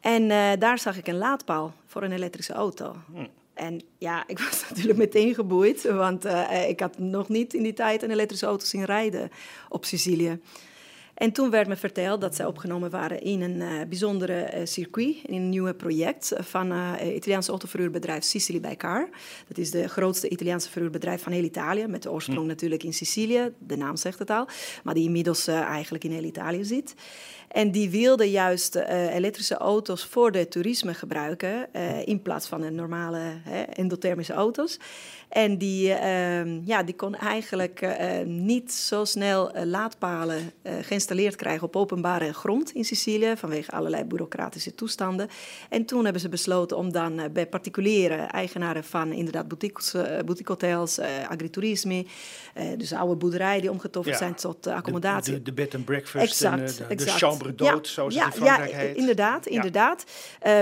En 0.00 0.28
daar 0.58 0.78
zag 0.78 0.96
ik 0.96 1.06
een 1.06 1.18
laadpaal 1.18 1.72
voor 1.86 2.02
een 2.02 2.12
elektrische 2.12 2.52
auto. 2.52 2.96
Hm. 3.12 3.26
En 3.54 3.82
ja, 3.98 4.24
ik 4.26 4.38
was 4.48 4.64
natuurlijk 4.68 4.98
meteen 4.98 5.34
geboeid, 5.34 5.82
want 5.82 6.24
ik 6.68 6.80
had 6.80 6.98
nog 6.98 7.28
niet 7.28 7.54
in 7.54 7.62
die 7.62 7.72
tijd 7.72 8.02
een 8.02 8.10
elektrische 8.10 8.46
auto 8.46 8.64
zien 8.64 8.84
rijden 8.84 9.30
op 9.68 9.84
Sicilië. 9.84 10.40
En 11.22 11.32
toen 11.32 11.50
werd 11.50 11.68
me 11.68 11.76
verteld 11.76 12.20
dat 12.20 12.34
zij 12.34 12.46
opgenomen 12.46 12.90
waren 12.90 13.20
in 13.20 13.42
een 13.42 13.56
uh, 13.56 13.68
bijzondere 13.88 14.50
uh, 14.54 14.60
circuit, 14.66 15.16
in 15.26 15.34
een 15.34 15.48
nieuw 15.48 15.74
project 15.74 16.32
van 16.38 16.70
het 16.70 17.02
uh, 17.02 17.14
Italiaanse 17.14 17.50
autoverhuurbedrijf 17.50 18.24
Sicily 18.24 18.60
by 18.60 18.76
Car. 18.76 19.08
Dat 19.48 19.58
is 19.58 19.70
de 19.70 19.88
grootste 19.88 20.28
Italiaanse 20.28 20.70
verhuurbedrijf 20.70 21.22
van 21.22 21.32
heel 21.32 21.44
Italië, 21.44 21.86
met 21.86 22.02
de 22.02 22.10
oorsprong 22.10 22.40
hm. 22.40 22.46
natuurlijk 22.46 22.82
in 22.82 22.92
Sicilië, 22.92 23.52
de 23.58 23.76
naam 23.76 23.96
zegt 23.96 24.18
het 24.18 24.30
al, 24.30 24.48
maar 24.84 24.94
die 24.94 25.04
inmiddels 25.04 25.46
eigenlijk 25.46 26.04
in 26.04 26.10
heel 26.10 26.24
Italië 26.24 26.64
zit. 26.64 26.94
En 27.48 27.70
die 27.70 27.90
wilden 27.90 28.30
juist 28.30 28.74
elektrische 28.74 29.56
auto's 29.56 30.04
voor 30.04 30.32
de 30.32 30.48
toerisme 30.48 30.94
gebruiken, 30.94 31.72
in 32.04 32.22
plaats 32.22 32.46
van 32.46 32.62
een 32.62 32.74
normale 32.74 33.20
hè, 33.42 33.62
endothermische 33.62 34.32
auto's. 34.32 34.78
En 35.32 35.58
die, 35.58 35.88
uh, 35.88 36.66
ja, 36.66 36.82
die 36.82 36.94
kon 36.94 37.14
eigenlijk 37.14 37.80
eh, 37.80 38.26
niet 38.26 38.72
zo 38.72 39.04
snel 39.04 39.52
laadpalen, 39.64 40.52
geen 40.62 40.84
geïnstalleerd 40.84 41.36
krijgen 41.36 41.66
op 41.66 41.76
openbare 41.76 42.32
grond 42.32 42.70
in 42.70 42.84
Sicilië 42.84 43.36
vanwege 43.36 43.70
allerlei 43.70 44.04
bureaucratische 44.04 44.74
toestanden. 44.74 45.28
En 45.68 45.84
toen 45.84 46.04
hebben 46.04 46.22
ze 46.22 46.28
besloten 46.28 46.76
om 46.76 46.92
dan 46.92 47.20
bij 47.32 47.46
particuliere 47.46 48.14
eigenaren 48.16 48.84
van 48.84 49.12
inderdaad 49.12 49.48
boutiques, 49.48 49.92
boutique 50.24 50.52
hotels, 50.52 51.00
agriturismi, 51.28 52.08
dus 52.76 52.92
oude 52.92 53.16
boerderijen 53.16 53.60
die 53.60 53.70
omgetoverd 53.70 54.16
zijn 54.16 54.34
tot 54.34 54.66
accommodatie. 54.66 55.32
De, 55.32 55.42
de, 55.42 55.52
bed 55.52 55.74
and 55.74 55.84
breakfast 55.84 56.24
exact, 56.24 56.80
en 56.80 56.96
de, 56.96 57.04
de 57.04 57.10
chambre 57.10 57.52
d'hôte, 57.52 57.88
zoals 57.88 58.14
het 58.14 58.24
in 58.24 58.32
Frankrijk 58.32 58.70
ja, 58.70 58.76
heet. 58.76 58.96
Inderdaad, 58.96 59.46
inderdaad. 59.46 60.04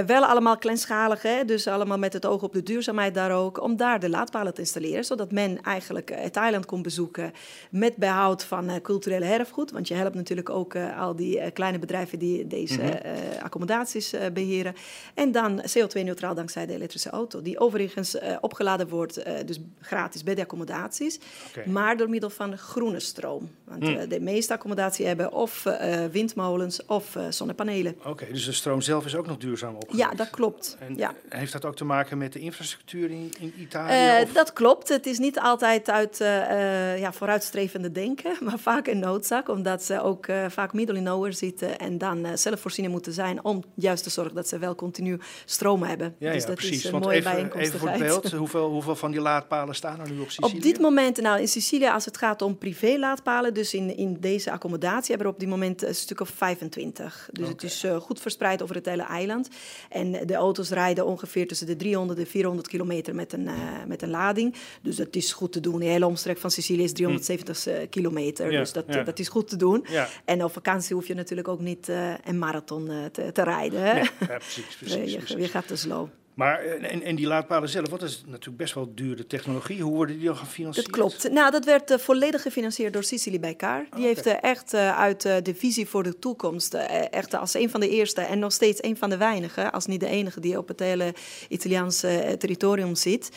wel 0.07 0.25
allemaal 0.25 0.59
kleinschalig, 0.59 1.23
hè, 1.23 1.45
dus 1.45 1.67
allemaal 1.67 1.99
met 1.99 2.13
het 2.13 2.27
oog 2.27 2.43
op 2.43 2.53
de 2.53 2.63
duurzaamheid 2.63 3.15
daar 3.15 3.33
ook, 3.33 3.63
om 3.63 3.77
daar 3.77 4.01
de 4.01 4.09
laadpalen 4.09 4.55
te 4.55 4.60
installeren, 4.61 5.05
zodat 5.05 5.33
men 5.33 5.63
eigenlijk 5.63 6.11
het 6.15 6.37
eiland 6.37 6.67
kon 6.67 6.83
bezoeken 6.83 7.33
met 7.71 7.97
behoud 7.97 8.45
van 8.45 8.81
culturele 8.83 9.25
erfgoed. 9.25 9.71
Want 9.71 9.89
je 9.89 9.95
helpt 9.95 10.15
natuurlijk 10.15 10.51
ook 10.51 10.77
al 10.77 11.17
die 11.17 11.51
kleine 11.51 11.79
bedrijven 11.79 12.19
die 12.19 12.47
deze 12.47 12.83
mhm. 12.83 13.43
accommodaties 13.43 14.15
beheren. 14.33 14.75
En 15.15 15.33
dan 15.33 15.61
CO2-neutraal 15.61 16.35
dankzij 16.35 16.67
de 16.67 16.73
elektrische 16.73 17.11
auto, 17.11 17.43
die 17.43 17.59
overigens 17.59 18.17
opgeladen 18.41 18.89
wordt, 18.89 19.23
dus 19.47 19.61
gratis 19.81 20.23
bij 20.23 20.35
de 20.35 20.43
accommodaties, 20.43 21.19
maar 21.67 21.97
door 21.97 22.09
middel 22.09 22.31
van 22.31 22.59
groene 22.59 23.01
stroom. 23.01 23.51
Want 23.65 23.83
mm. 23.83 24.09
de 24.09 24.21
meeste 24.21 24.53
accommodaties 24.53 25.07
hebben 25.07 25.33
of 25.33 25.67
windmolens 26.13 26.87
of 26.87 27.17
zonnepanelen. 27.31 27.97
Oké, 28.05 28.27
dus 28.33 28.45
de 28.45 28.53
stroom 28.53 28.81
zelf 28.81 29.05
is 29.05 29.15
ook 29.15 29.27
nog 29.27 29.37
duurzaam 29.37 29.75
opgewekt? 29.75 30.11
Ja, 30.11 30.17
dat 30.17 30.31
klopt. 30.31 30.77
En 30.81 30.97
ja. 30.97 31.15
heeft 31.29 31.53
dat 31.53 31.65
ook 31.65 31.77
te 31.77 31.85
maken 31.85 32.19
met 32.19 32.33
de 32.33 32.39
infrastructuur 32.39 33.11
in, 33.11 33.33
in 33.39 33.55
Italië? 33.59 34.23
Uh, 34.25 34.35
dat 34.35 34.50
klopt. 34.53 34.89
Het 34.89 35.07
is 35.07 35.19
niet 35.19 35.41
altijd 35.41 35.91
uit 35.91 36.21
uh, 36.21 36.99
ja, 36.99 37.13
vooruitstrevende 37.13 37.93
denken, 37.93 38.37
maar 38.45 38.59
vaak 38.59 38.87
een 38.87 38.99
noodzaak, 38.99 39.49
omdat 39.49 39.83
ze 39.83 40.03
ook 40.03 40.27
uh, 40.27 40.45
vaak 40.49 40.73
middel 40.73 40.97
in 40.97 41.03
nowhere 41.03 41.33
zitten 41.33 41.79
en 41.79 41.99
dan 41.99 42.39
zelfvoorzienen 42.39 42.93
moeten 42.93 43.13
zijn 43.13 43.45
om 43.45 43.63
juist 43.75 44.03
te 44.03 44.11
zorgen 44.11 44.35
dat 44.35 44.49
ze 44.49 44.59
wel 44.59 44.75
continu 44.75 45.19
stroom 45.45 45.83
hebben. 45.83 46.15
Ja, 46.19 46.33
dus 46.33 46.41
ja, 46.41 46.49
dat 46.49 46.57
precies. 46.57 46.85
is 46.85 46.91
een 46.91 46.99
mooie 46.99 47.17
even, 47.17 47.59
even 47.59 47.79
voor 47.79 47.89
het 47.89 47.99
beeld, 47.99 48.33
hoeveel, 48.43 48.71
hoeveel 48.71 48.97
van 48.97 49.11
die 49.11 49.21
laadpalen 49.21 49.75
staan 49.75 50.01
er 50.01 50.11
nu 50.11 50.21
op 50.21 50.31
Sicilië? 50.31 50.57
Op 50.57 50.63
dit 50.63 50.81
moment, 50.81 51.21
nou 51.21 51.41
in 51.41 51.49
Sicilië, 51.49 51.89
als 51.89 52.05
het 52.05 52.17
gaat 52.17 52.43
om 52.43 52.59
privé-laadpalen, 52.59 53.55
dus 53.55 53.75
in, 53.75 53.97
in 53.97 54.17
deze 54.21 54.51
accommodatie, 54.51 55.09
hebben 55.09 55.27
we 55.27 55.33
op 55.33 55.41
dit 55.41 55.49
moment 55.49 55.83
een 55.83 55.95
stuk 55.95 56.21
of 56.21 56.29
25. 56.29 57.29
Dus 57.33 57.45
okay. 57.45 57.55
het 57.55 57.63
is 57.63 57.85
goed 57.99 58.21
verspreid 58.21 58.63
over 58.63 58.75
het 58.75 58.87
hele 58.87 59.03
eiland. 59.03 59.49
En 59.89 60.27
de 60.27 60.35
auto's 60.35 60.71
rijden 60.71 61.07
ongeveer 61.07 61.49
tussen 61.49 61.67
de 61.67 61.77
300 61.77 62.19
en 62.19 62.27
400 62.27 62.69
kilometer 62.69 63.15
met 63.15 63.33
een, 63.33 63.45
uh, 63.45 63.53
met 63.87 64.03
een 64.03 64.11
lading. 64.11 64.40
Dus 64.83 64.97
dat 64.97 65.17
is 65.17 65.33
goed 65.33 65.53
te 65.53 65.61
doen. 65.61 65.79
De 65.81 65.87
hele 65.87 66.07
omstrek 66.07 66.39
van 66.39 66.51
Sicilië 66.51 66.83
is 66.83 66.93
370 66.93 67.65
hm. 67.65 67.89
kilometer. 67.89 68.53
Ja, 68.53 68.59
dus 68.59 68.73
dat, 68.73 68.85
ja. 68.87 69.03
dat 69.03 69.19
is 69.19 69.29
goed 69.29 69.49
te 69.49 69.57
doen. 69.57 69.85
Ja. 69.91 70.09
En 70.25 70.45
op 70.45 70.53
vakantie 70.53 70.95
hoef 70.95 71.07
je 71.07 71.15
natuurlijk 71.15 71.49
ook 71.49 71.61
niet 71.61 71.89
uh, 71.89 72.15
een 72.25 72.39
marathon 72.39 72.91
uh, 72.91 73.05
te, 73.05 73.33
te, 73.33 73.43
rijden. 73.43 73.95
Nee, 73.95 74.11
precies, 74.19 74.77
precies, 74.81 75.13
je, 75.13 75.19
precies. 75.19 75.37
je 75.37 75.49
gaat 75.49 75.67
te 75.67 75.77
slow. 75.77 76.09
Maar 76.35 76.61
eh, 76.61 76.93
en, 76.93 77.03
en 77.03 77.17
die 77.17 77.27
laadpalen 77.27 77.69
zelf, 77.69 77.89
wat 77.89 78.03
is 78.03 78.23
natuurlijk 78.27 78.57
best 78.57 78.75
wel 78.75 78.93
dure 78.95 79.27
technologie. 79.27 79.83
Hoe 79.83 79.95
worden 79.95 80.17
die 80.17 80.27
dan 80.27 80.37
gefinancierd? 80.37 80.87
Dat 80.87 80.97
klopt. 80.97 81.31
Nou, 81.31 81.51
dat 81.51 81.65
werd 81.65 81.91
uh, 81.91 81.99
volledig 81.99 82.43
gefinancierd 82.43 82.93
door 82.93 83.05
Sicily 83.05 83.41
Bijkaar. 83.41 83.87
Die 83.91 84.01
oh, 84.01 84.07
heeft 84.07 84.27
uh, 84.27 84.43
echt 84.43 84.75
uh, 84.75 84.99
uit 84.99 85.23
de 85.23 85.55
visie 85.55 85.89
voor 85.89 86.03
de 86.03 86.19
toekomst, 86.19 86.75
echt 87.11 87.35
als 87.35 87.55
een 87.55 87.71
van 87.71 87.81
de 87.81 87.89
eerste 87.89 88.21
en 88.21 88.39
nog 88.39 88.53
steeds 88.53 88.83
een 88.83 88.97
van 88.97 89.11
de 89.11 89.17
weinigen, 89.17 89.73
als 89.73 89.87
niet 89.87 90.01
de 90.01 90.07
enige 90.07 90.41
die 90.41 90.59
op 90.59 90.69
het 90.69 90.81
hele 90.81 91.15
Italiaanse 91.49 92.37
territorium 92.39 92.95
zit, 92.95 93.31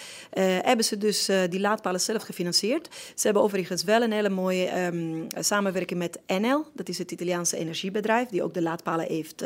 hebben 0.62 0.86
ze 0.86 0.98
dus 0.98 1.30
die 1.50 1.60
laadpalen 1.60 2.02
zelf 2.02 2.24
gefinancierd. 2.24 2.88
Ze 3.16 3.22
hebben 3.22 3.44
overigens 3.44 3.84
wel 3.84 4.02
een 4.02 4.12
hele 4.12 4.30
mooie 4.30 4.86
um, 4.86 5.28
samenwerking 5.40 6.00
met 6.00 6.20
Enel, 6.26 6.66
dat 6.74 6.90
is 6.90 6.98
het 6.98 7.12
Italiaanse 7.12 7.58
energiebedrijf, 7.58 8.28
die 8.28 8.44
ook 8.44 8.54
de 8.54 8.62
laadpalen 8.62 9.06
heeft 9.06 9.44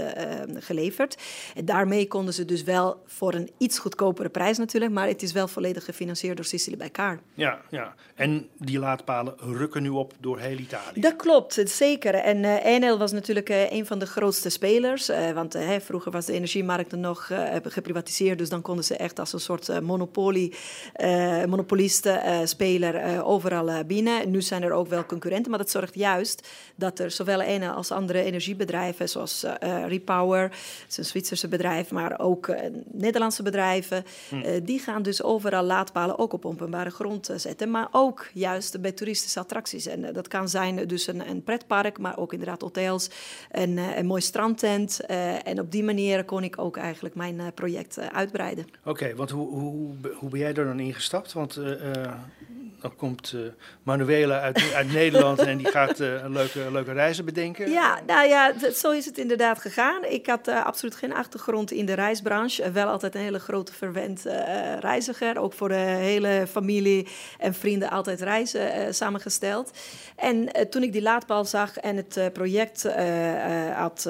geleverd. 0.54 1.18
En 1.56 1.66
daarmee 1.66 2.08
konden 2.08 2.34
ze 2.34 2.46
dus 2.46 2.63
wel 2.63 3.01
voor 3.06 3.34
een 3.38 3.50
iets 3.58 3.79
goedkopere 3.79 4.29
prijs 4.29 4.58
natuurlijk, 4.58 4.94
maar 4.94 5.08
het 5.08 5.22
is 5.22 5.32
wel 5.32 5.48
volledig 5.48 5.86
gefinancierd 5.86 6.36
door 6.36 6.46
Sicily 6.46 6.77
bij 6.77 6.89
Kaar. 6.89 7.20
Ja, 7.34 7.62
ja, 7.70 7.96
en 8.15 8.48
die 8.58 8.79
laadpalen 8.79 9.36
rukken 9.38 9.82
nu 9.82 9.89
op 9.89 10.13
door 10.20 10.39
heel 10.39 10.58
Italië. 10.58 11.01
Dat 11.01 11.15
klopt, 11.15 11.62
zeker. 11.65 12.13
En 12.13 12.38
uh, 12.38 12.65
Enel 12.65 12.98
was 12.98 13.12
natuurlijk 13.12 13.50
uh, 13.50 13.72
een 13.72 13.86
van 13.86 14.00
de 14.00 14.06
grootste 14.06 14.50
spelers, 14.50 15.10
uh, 15.10 15.32
want 15.32 15.58
vroeger 15.79 16.12
was 16.12 16.25
de 16.25 16.34
energiemarkt 16.34 16.91
nog 16.91 17.32
geprivatiseerd, 17.63 18.38
dus 18.38 18.50
dan 18.50 18.62
konden 18.62 18.84
ze 18.84 18.96
echt 18.98 19.20
als 19.20 19.34
een 19.34 19.39
soort 19.39 19.82
monopolie, 19.82 20.56
monopolisten-speler 21.48 23.24
overal 23.24 23.84
binnen. 23.86 24.32
Nu 24.32 24.41
zijn 24.41 24.63
er 24.63 24.72
ook 24.72 24.88
wel 24.88 25.06
concurrenten, 25.06 25.50
maar 25.50 25.60
dat 25.60 25.70
zorgt 25.70 25.96
juist 25.96 26.48
dat 26.75 27.00
er 27.00 27.12
zowel 27.12 27.41
Enel 27.41 27.74
als 27.74 27.91
andere 27.91 28.24
energiebedrijven, 28.24 29.10
zoals 29.10 29.46
Repower, 29.88 30.41
het 30.41 30.86
is 30.88 30.98
een 30.98 31.06
Zwitserse 31.06 31.48
bedrijf, 31.48 31.91
maar 31.91 32.20
ook 32.20 32.56
Nederlandse 33.27 33.43
bedrijven, 33.43 34.05
hm. 34.29 34.36
uh, 34.36 34.65
die 34.65 34.79
gaan 34.79 35.01
dus 35.01 35.24
overal 35.24 35.63
laadpalen 35.63 36.19
ook 36.19 36.34
op 36.34 36.46
openbare 36.46 36.89
grond 36.89 37.29
uh, 37.29 37.38
zetten. 37.38 37.72
Maar 37.72 37.88
ook 37.91 38.27
juist 38.34 38.81
bij 38.81 38.91
toeristische 38.91 39.39
attracties. 39.39 39.86
En 39.86 40.03
uh, 40.03 40.13
dat 40.13 40.27
kan 40.27 40.50
zijn 40.50 40.88
dus 40.88 41.07
een, 41.07 41.29
een, 41.29 41.43
pretpark, 41.43 41.98
maar 41.98 42.17
ook 42.17 42.31
inderdaad 42.31 42.62
hotels, 42.62 43.10
en, 43.51 43.77
een 43.77 44.05
mooi 44.05 44.22
strandtent. 44.22 45.00
en 45.43 45.60
op 45.60 45.72
die 45.72 45.84
manier 45.84 46.25
kon 46.25 46.43
ik 46.43 46.60
ook 46.60 46.77
eigenlijk 46.77 47.15
mijn 47.15 47.41
project 47.53 48.00
uitbreiden. 48.00 48.65
Oké, 48.79 48.89
okay, 48.89 49.15
want 49.15 49.29
hoe, 49.29 49.50
hoe, 49.50 49.96
hoe 50.15 50.29
ben 50.29 50.39
jij 50.39 50.53
er 50.53 50.65
dan 50.65 50.79
ingestapt? 50.79 51.34
Want 51.34 51.60
dan 52.81 52.96
komt 52.96 53.31
uh, 53.36 53.41
Manuela 53.84 54.39
uit, 54.39 54.74
uit 54.75 54.91
Nederland 54.91 55.39
en 55.39 55.57
die 55.57 55.67
gaat 55.67 56.00
uh, 56.00 56.24
een 56.24 56.31
leuke, 56.31 56.72
leuke 56.72 56.91
reizen 56.91 57.25
bedenken. 57.25 57.69
Ja, 57.69 58.00
nou 58.05 58.27
ja, 58.27 58.53
zo 58.74 58.91
is 58.91 59.05
het 59.05 59.17
inderdaad 59.17 59.60
gegaan. 59.60 60.03
Ik 60.03 60.27
had 60.27 60.48
uh, 60.48 60.65
absoluut 60.65 60.96
geen 60.96 61.13
achtergrond 61.13 61.72
in 61.72 61.86
de 61.86 61.93
reisbranche. 61.93 62.72
wel 62.72 62.88
altijd 62.88 63.15
een 63.15 63.22
hele 63.22 63.39
grote 63.39 63.74
verwend 63.74 64.25
reiziger. 64.79 65.38
Ook 65.38 65.53
voor 65.53 65.67
de 65.67 65.75
hele 65.75 66.46
familie 66.50 67.07
en 67.38 67.53
vrienden 67.53 67.89
altijd 67.89 68.22
reizen 68.22 68.93
samengesteld. 68.96 69.72
En 70.15 70.50
toen 70.69 70.84
ik 70.84 70.91
die 70.91 71.01
laadpaal 71.01 71.46
zag 71.46 71.77
en 71.77 71.96
het 71.96 72.34
project 72.34 72.88
had 73.74 74.10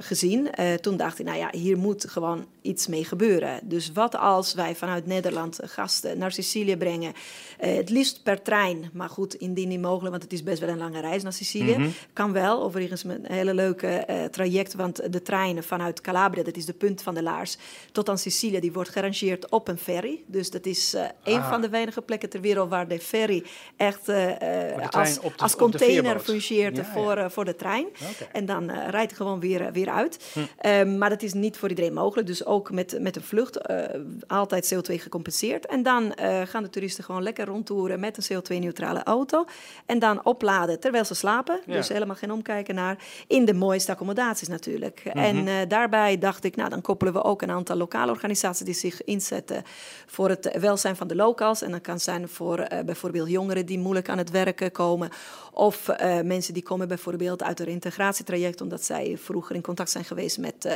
gezien, 0.00 0.50
toen 0.80 0.96
dacht 0.96 1.18
ik, 1.18 1.26
nou 1.26 1.38
ja, 1.38 1.48
hier 1.50 1.78
moet 1.78 2.08
gewoon 2.08 2.46
iets 2.66 2.86
mee 2.86 3.04
gebeuren. 3.04 3.60
Dus 3.62 3.92
wat 3.92 4.16
als 4.16 4.54
wij 4.54 4.74
vanuit 4.74 5.06
Nederland 5.06 5.58
gasten 5.62 6.18
naar 6.18 6.32
Sicilië 6.32 6.76
brengen? 6.76 7.12
het 7.58 7.90
liefst 7.90 8.22
per 8.22 8.42
trein, 8.42 8.90
maar 8.92 9.08
goed, 9.08 9.34
indien 9.34 9.68
niet 9.68 9.80
mogelijk, 9.80 10.10
want 10.10 10.22
het 10.22 10.32
is 10.32 10.42
best 10.42 10.60
wel 10.60 10.68
een 10.68 10.78
lange 10.78 11.00
reis 11.00 11.22
naar 11.22 11.32
Sicilië. 11.32 11.76
Mm 11.76 11.94
Kan 12.12 12.32
wel, 12.32 12.62
overigens 12.62 13.04
met 13.04 13.18
een 13.22 13.34
hele 13.34 13.54
leuke 13.54 14.06
uh, 14.10 14.24
traject, 14.24 14.74
want 14.74 15.12
de 15.12 15.22
treinen 15.22 15.64
vanuit 15.64 16.00
Calabria, 16.00 16.42
dat 16.42 16.56
is 16.56 16.64
de 16.64 16.72
punt 16.72 17.02
van 17.02 17.14
de 17.14 17.22
Laars, 17.22 17.56
tot 17.92 18.08
aan 18.08 18.18
Sicilië, 18.18 18.60
die 18.60 18.72
wordt 18.72 18.90
gerangeerd 18.90 19.50
op 19.50 19.68
een 19.68 19.78
ferry. 19.78 20.22
Dus 20.26 20.50
dat 20.50 20.66
is 20.66 20.94
uh, 20.94 21.02
een 21.24 21.42
van 21.42 21.60
de 21.60 21.68
weinige 21.68 22.02
plekken 22.02 22.28
ter 22.28 22.40
wereld 22.40 22.70
waar 22.70 22.88
de 22.88 22.98
ferry 22.98 23.44
echt 23.76 24.08
als, 24.90 25.14
de, 25.14 25.30
als 25.36 25.56
container 25.56 26.20
fungeert 26.20 26.76
ja, 26.76 26.84
voor, 26.84 27.16
ja. 27.16 27.30
voor 27.30 27.44
de 27.44 27.56
trein. 27.56 27.86
Okay. 27.86 28.28
En 28.32 28.46
dan 28.46 28.70
rijdt 28.70 29.12
gewoon 29.12 29.40
weer, 29.40 29.72
weer 29.72 29.88
uit. 29.88 30.18
Hm. 30.32 30.68
Um, 30.68 30.98
maar 30.98 31.08
dat 31.08 31.22
is 31.22 31.32
niet 31.32 31.56
voor 31.56 31.68
iedereen 31.68 31.94
mogelijk, 31.94 32.26
dus 32.26 32.44
ook 32.44 32.55
met, 32.62 32.96
met 33.00 33.16
een 33.16 33.22
vlucht 33.22 33.68
altijd 34.26 34.74
CO2 34.74 34.94
gecompenseerd. 34.94 35.66
En 35.66 35.82
dan 35.82 36.14
gaan 36.44 36.62
de 36.62 36.70
toeristen 36.70 37.04
gewoon 37.04 37.22
lekker 37.22 37.46
rondtoeren 37.46 38.00
met 38.00 38.16
een 38.16 38.36
CO2-neutrale 38.36 39.02
auto. 39.02 39.44
En 39.86 39.98
dan 39.98 40.24
opladen 40.24 40.80
terwijl 40.80 41.04
ze 41.04 41.14
slapen. 41.14 41.60
Dus 41.66 41.88
helemaal 41.88 42.16
geen 42.16 42.32
omkijken 42.32 42.74
naar. 42.74 42.98
In 43.26 43.44
de 43.44 43.54
mooiste 43.54 43.92
accommodaties 43.92 44.48
natuurlijk. 44.48 45.02
Mhm. 45.04 45.18
En 45.18 45.46
uh, 45.46 45.54
daarbij 45.68 46.18
dacht 46.18 46.44
ik, 46.44 46.56
nou 46.56 46.70
dan 46.70 46.80
koppelen 46.80 47.12
we 47.12 47.22
ook 47.22 47.42
een 47.42 47.50
aantal 47.50 47.76
lokale 47.76 48.10
organisaties 48.10 48.66
die 48.66 48.74
zich 48.74 49.04
inzetten 49.04 49.62
voor 50.06 50.28
het 50.28 50.58
welzijn 50.60 50.96
van 50.96 51.06
de 51.06 51.16
locals. 51.16 51.62
En 51.62 51.70
dat 51.70 51.80
kan 51.80 52.00
zijn 52.00 52.28
voor 52.28 52.58
uh, 52.58 52.80
bijvoorbeeld 52.80 53.28
jongeren 53.28 53.66
die 53.66 53.78
moeilijk 53.78 54.08
aan 54.08 54.18
het 54.18 54.30
werken 54.30 54.72
komen. 54.72 55.10
Of 55.52 55.88
uh, 55.88 56.20
mensen 56.20 56.54
die 56.54 56.62
komen 56.62 56.88
bijvoorbeeld 56.88 57.42
uit 57.42 57.60
een 57.60 57.66
integratietraject 57.66 58.60
omdat 58.60 58.84
zij 58.84 59.16
vroeger 59.18 59.54
in 59.54 59.62
contact 59.62 59.90
zijn 59.90 60.04
geweest 60.04 60.38
met 60.38 60.68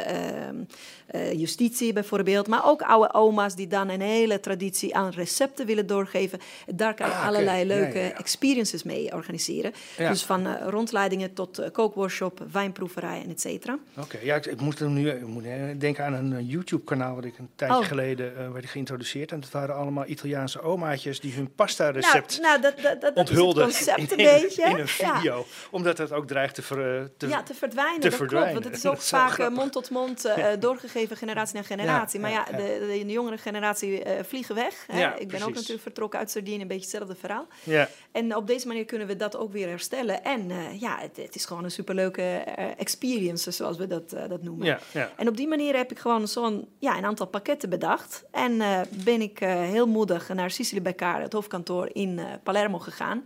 justitie 1.33 1.70
bijvoorbeeld. 1.79 2.47
Maar 2.47 2.67
ook 2.67 2.83
oude 2.83 3.13
oma's 3.13 3.55
die 3.55 3.67
dan 3.67 3.89
een 3.89 4.01
hele 4.01 4.41
traditie 4.41 4.97
aan 4.97 5.11
recepten 5.11 5.67
willen 5.67 5.87
doorgeven. 5.87 6.39
Daar 6.67 6.95
kan 6.95 7.07
je 7.07 7.13
ah, 7.13 7.27
allerlei 7.27 7.65
leuke 7.65 7.99
ja, 7.99 8.05
ja, 8.05 8.13
experiences 8.13 8.83
mee 8.83 9.15
organiseren. 9.15 9.73
Dus 9.97 10.23
van 10.23 10.47
uh, 10.47 10.53
rondleidingen 10.67 11.33
tot 11.33 11.61
uh, 11.61 11.67
kookworkshop, 11.73 12.47
wijnproeverij 12.53 13.23
en 13.23 13.31
et 13.31 13.41
cetera. 13.41 13.79
Oké, 13.97 14.19
ja, 14.23 14.35
ik, 14.35 14.47
ik 14.47 14.61
moet 14.61 14.81
nu 14.81 15.11
ik 15.11 15.27
moet 15.27 15.45
denken 15.79 16.05
aan 16.05 16.13
een 16.13 16.47
YouTube-kanaal 16.47 17.15
wat 17.15 17.25
ik 17.25 17.39
een 17.39 17.49
tijdje 17.55 17.79
oh. 17.79 17.85
geleden 17.85 18.33
uh, 18.39 18.51
werd 18.51 18.67
geïntroduceerd. 18.67 19.33
En 19.33 19.41
dat 19.41 19.51
waren 19.51 19.75
allemaal 19.75 20.07
Italiaanse 20.07 20.63
omaatjes 20.63 21.21
die 21.21 21.33
hun 21.33 21.55
pasta-recept 21.55 22.41
nou, 22.41 22.61
nou, 22.61 22.75
dat, 22.75 22.83
dat, 22.83 23.01
dat, 23.01 23.15
onthulden 23.15 23.69
is 23.69 23.79
het 23.79 23.95
concept 23.95 24.13
in, 24.13 24.27
een 24.27 24.41
beetje. 24.41 24.65
in 24.65 24.79
een 24.79 24.89
video. 24.89 25.47
Omdat 25.71 25.99
het 25.99 26.13
ook 26.13 26.27
dreigt 26.27 26.55
te, 26.55 26.63
ver, 26.63 27.11
te, 27.17 27.29
ja, 27.29 27.43
te 27.43 27.55
verdwijnen. 27.55 28.01
Te 28.01 28.09
dat 28.09 28.17
verdwijnen. 28.17 28.51
klopt, 28.51 28.65
want 28.65 28.77
het 28.77 28.85
is 28.85 28.91
ook 28.91 29.09
vaak 29.21 29.51
mond 29.51 29.73
tot 29.73 29.91
mond 29.91 30.29
doorgegeven 30.59 31.17
generatie 31.17 31.55
een 31.61 31.67
generatie. 31.67 32.21
Maar 32.21 32.31
ja, 32.31 32.45
de, 32.45 32.57
de, 32.57 33.05
de 33.07 33.13
jongere 33.13 33.39
generatie 33.39 34.05
uh, 34.05 34.13
vliegen 34.23 34.55
weg. 34.55 34.85
Hè? 34.87 35.07
Ik 35.07 35.17
ben 35.17 35.27
precies. 35.27 35.47
ook 35.47 35.55
natuurlijk 35.55 35.83
vertrokken 35.83 36.19
uit 36.19 36.31
Sardinië, 36.31 36.61
een 36.61 36.69
beetje 36.69 36.83
hetzelfde 36.83 37.15
verhaal. 37.15 37.47
Ja. 37.63 37.89
En 38.13 38.37
op 38.37 38.47
deze 38.47 38.67
manier 38.67 38.85
kunnen 38.85 39.07
we 39.07 39.17
dat 39.17 39.37
ook 39.37 39.53
weer 39.53 39.69
herstellen. 39.69 40.25
En 40.25 40.51
uh, 40.51 40.81
ja, 40.81 40.99
het, 40.99 41.17
het, 41.17 41.35
is 41.35 41.45
gewoon 41.45 41.65
een 41.65 41.71
superleuke 41.71 42.45
uh, 42.59 42.65
experience, 42.77 43.51
zoals 43.51 43.77
we 43.77 43.87
dat, 43.87 44.11
dat 44.11 44.43
noemen. 44.43 44.67
Ja, 44.67 44.79
ja. 44.93 45.11
En 45.17 45.29
op 45.29 45.37
die 45.37 45.49
manier 45.49 45.77
heb 45.77 45.91
ik 45.91 45.99
gewoon 45.99 46.29
zo'n 46.29 46.69
ja, 46.79 46.97
een 46.97 47.05
aantal 47.05 47.27
pakketten 47.27 47.71
bedacht. 47.71 48.25
En 48.31 48.59
ben 49.05 49.21
ik 49.21 49.39
heel 49.39 49.87
moedig 49.87 50.29
naar 50.29 50.51
Sicily 50.51 50.83
Beccare, 50.83 51.23
het 51.23 51.33
hoofdkantoor 51.33 51.89
in 51.93 52.21
Palermo 52.43 52.79
gegaan. 52.79 53.25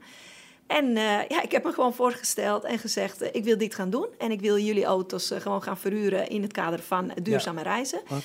En 0.66 0.85
uh, 0.85 1.28
ja, 1.28 1.42
ik 1.42 1.52
heb 1.52 1.64
me 1.64 1.73
gewoon 1.73 1.94
voorgesteld 1.94 2.64
en 2.64 2.78
gezegd: 2.78 3.23
uh, 3.23 3.28
ik 3.33 3.44
wil 3.44 3.59
dit 3.59 3.75
gaan 3.75 3.90
doen. 3.90 4.06
En 4.18 4.30
ik 4.30 4.40
wil 4.40 4.59
jullie 4.59 4.85
auto's 4.85 5.33
uh, 5.33 5.40
gewoon 5.40 5.62
gaan 5.62 5.78
verhuren 5.78 6.28
in 6.28 6.42
het 6.42 6.52
kader 6.52 6.78
van 6.78 7.12
duurzame 7.23 7.62
ja. 7.62 7.71
reizen. 7.71 8.00
Okay. 8.04 8.21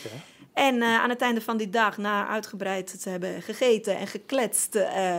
En 0.53 0.83
aan 0.83 1.09
het 1.09 1.21
einde 1.21 1.41
van 1.41 1.57
die 1.57 1.69
dag, 1.69 1.97
na 1.97 2.27
uitgebreid 2.27 3.01
te 3.01 3.09
hebben 3.09 3.41
gegeten 3.41 3.97
en 3.97 4.07
gekletst, 4.07 4.73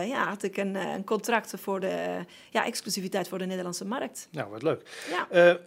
ja, 0.05 0.27
had 0.27 0.43
ik 0.43 0.57
een, 0.57 0.75
een, 0.75 1.03
contract 1.03 1.53
voor 1.57 1.79
de 1.79 2.25
ja, 2.49 2.65
exclusiviteit 2.65 3.27
voor 3.27 3.37
de 3.37 3.45
Nederlandse 3.45 3.85
markt. 3.85 4.27
Nou, 4.31 4.49
wat 4.49 4.61
leuk. 4.61 4.81
Ja. 5.29 5.57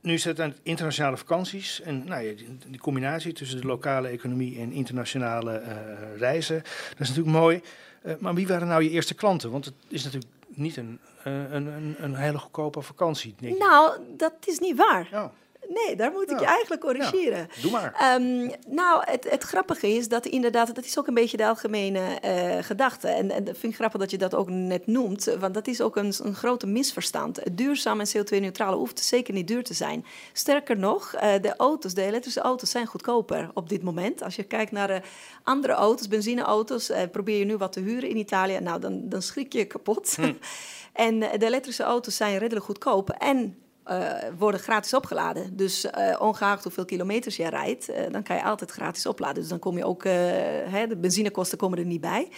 nu 0.00 0.12
is 0.12 0.24
het 0.24 0.40
aan 0.40 0.54
internationale 0.62 1.16
vakanties. 1.16 1.80
En 1.80 2.04
nou, 2.04 2.22
ja, 2.22 2.34
die, 2.34 2.58
die, 2.66 2.80
combinatie 2.80 3.32
tussen 3.32 3.60
de 3.60 3.66
lokale 3.66 4.08
economie 4.08 4.58
en 4.58 4.72
internationale 4.72 5.62
reizen, 6.16 6.62
dat 6.88 7.00
is 7.00 7.08
natuurlijk 7.08 7.36
mooi. 7.36 7.62
maar 8.18 8.34
wie 8.34 8.46
waren 8.46 8.68
nou 8.68 8.82
je 8.82 8.90
eerste 8.90 9.14
klanten? 9.14 9.50
Want 9.50 9.64
het 9.64 9.74
is 9.88 10.04
natuurlijk 10.04 10.32
niet 10.58 10.76
een, 10.76 11.00
een, 11.24 11.66
een, 11.66 11.96
een 11.98 12.14
hele 12.14 12.38
goedkope 12.38 12.82
vakantie. 12.82 13.34
Denk 13.40 13.54
ik. 13.54 13.58
Nou, 13.60 13.98
dat 14.16 14.32
is 14.44 14.58
niet 14.58 14.76
waar. 14.76 15.08
Oh. 15.12 15.24
Nee, 15.68 15.96
daar 15.96 16.12
moet 16.12 16.30
ik 16.30 16.38
je 16.38 16.44
eigenlijk 16.44 16.80
corrigeren. 16.80 17.48
Doe 17.62 17.70
maar. 17.70 17.94
Ehm, 17.98 18.50
nou, 18.66 19.02
het, 19.04 19.30
het 19.30 19.42
grappige 19.42 19.88
is 19.88 20.08
dat 20.08 20.26
inderdaad, 20.26 20.74
dat 20.74 20.84
is 20.84 20.98
ook 20.98 21.06
een 21.06 21.14
beetje 21.14 21.36
de 21.36 21.46
algemene 21.46 22.00
eh, 22.20 22.64
gedachte. 22.64 23.08
En, 23.08 23.30
en 23.30 23.44
dat 23.44 23.58
vind 23.58 23.72
ik 23.72 23.78
grappig 23.78 24.00
dat 24.00 24.10
je 24.10 24.18
dat 24.18 24.34
ook 24.34 24.48
net 24.50 24.86
noemt, 24.86 25.24
want 25.38 25.54
dat 25.54 25.66
is 25.66 25.80
ook 25.80 25.96
een, 25.96 26.14
een 26.22 26.34
grote 26.34 26.66
misverstand. 26.66 27.40
Duurzaam 27.52 28.00
en 28.00 28.08
CO2-neutraal 28.16 28.74
hoeft 28.74 29.00
zeker 29.00 29.34
niet 29.34 29.48
duur 29.48 29.64
te 29.64 29.74
zijn. 29.74 30.04
Sterker 30.32 30.78
nog, 30.78 31.14
eh, 31.14 31.32
de 31.40 31.56
auto's, 31.56 31.94
de 31.94 32.02
elektrische 32.02 32.40
auto's 32.40 32.70
zijn 32.70 32.86
goedkoper 32.86 33.50
op 33.54 33.68
dit 33.68 33.82
moment. 33.82 34.22
Als 34.22 34.36
je 34.36 34.42
kijkt 34.42 34.72
naar 34.72 34.90
eh, 34.90 35.00
andere 35.42 35.72
auto's, 35.72 36.08
benzineauto's, 36.08 36.92
probeer 37.12 37.38
je 37.38 37.44
nu 37.44 37.56
wat 37.56 37.72
te 37.72 37.80
huren 37.80 38.08
in 38.08 38.16
Italië, 38.16 38.60
nou 38.60 38.80
dan, 38.80 39.08
dan 39.08 39.22
schrik 39.22 39.52
je 39.52 39.64
kapot. 39.64 40.16
en 40.92 41.22
eh, 41.22 41.38
de 41.38 41.46
elektrische 41.46 41.82
auto's 41.82 42.16
zijn 42.16 42.38
redelijk 42.38 42.64
goedkoop 42.64 43.10
en 43.10 43.56
uh, 43.90 44.12
worden 44.38 44.60
gratis 44.60 44.94
opgeladen. 44.94 45.56
Dus 45.56 45.84
uh, 45.84 46.16
ongeacht 46.18 46.62
hoeveel 46.62 46.84
kilometers 46.84 47.36
je 47.36 47.48
rijdt, 47.48 47.90
uh, 47.90 47.96
dan 48.10 48.22
kan 48.22 48.36
je 48.36 48.42
altijd 48.42 48.70
gratis 48.70 49.06
opladen. 49.06 49.34
Dus 49.34 49.48
dan 49.48 49.58
kom 49.58 49.76
je 49.76 49.84
ook, 49.84 50.04
hè, 50.04 50.86
de 50.86 50.96
benzinekosten 50.96 51.58
komen 51.58 51.78
er 51.78 51.84
niet 51.84 52.00
bij. 52.00 52.28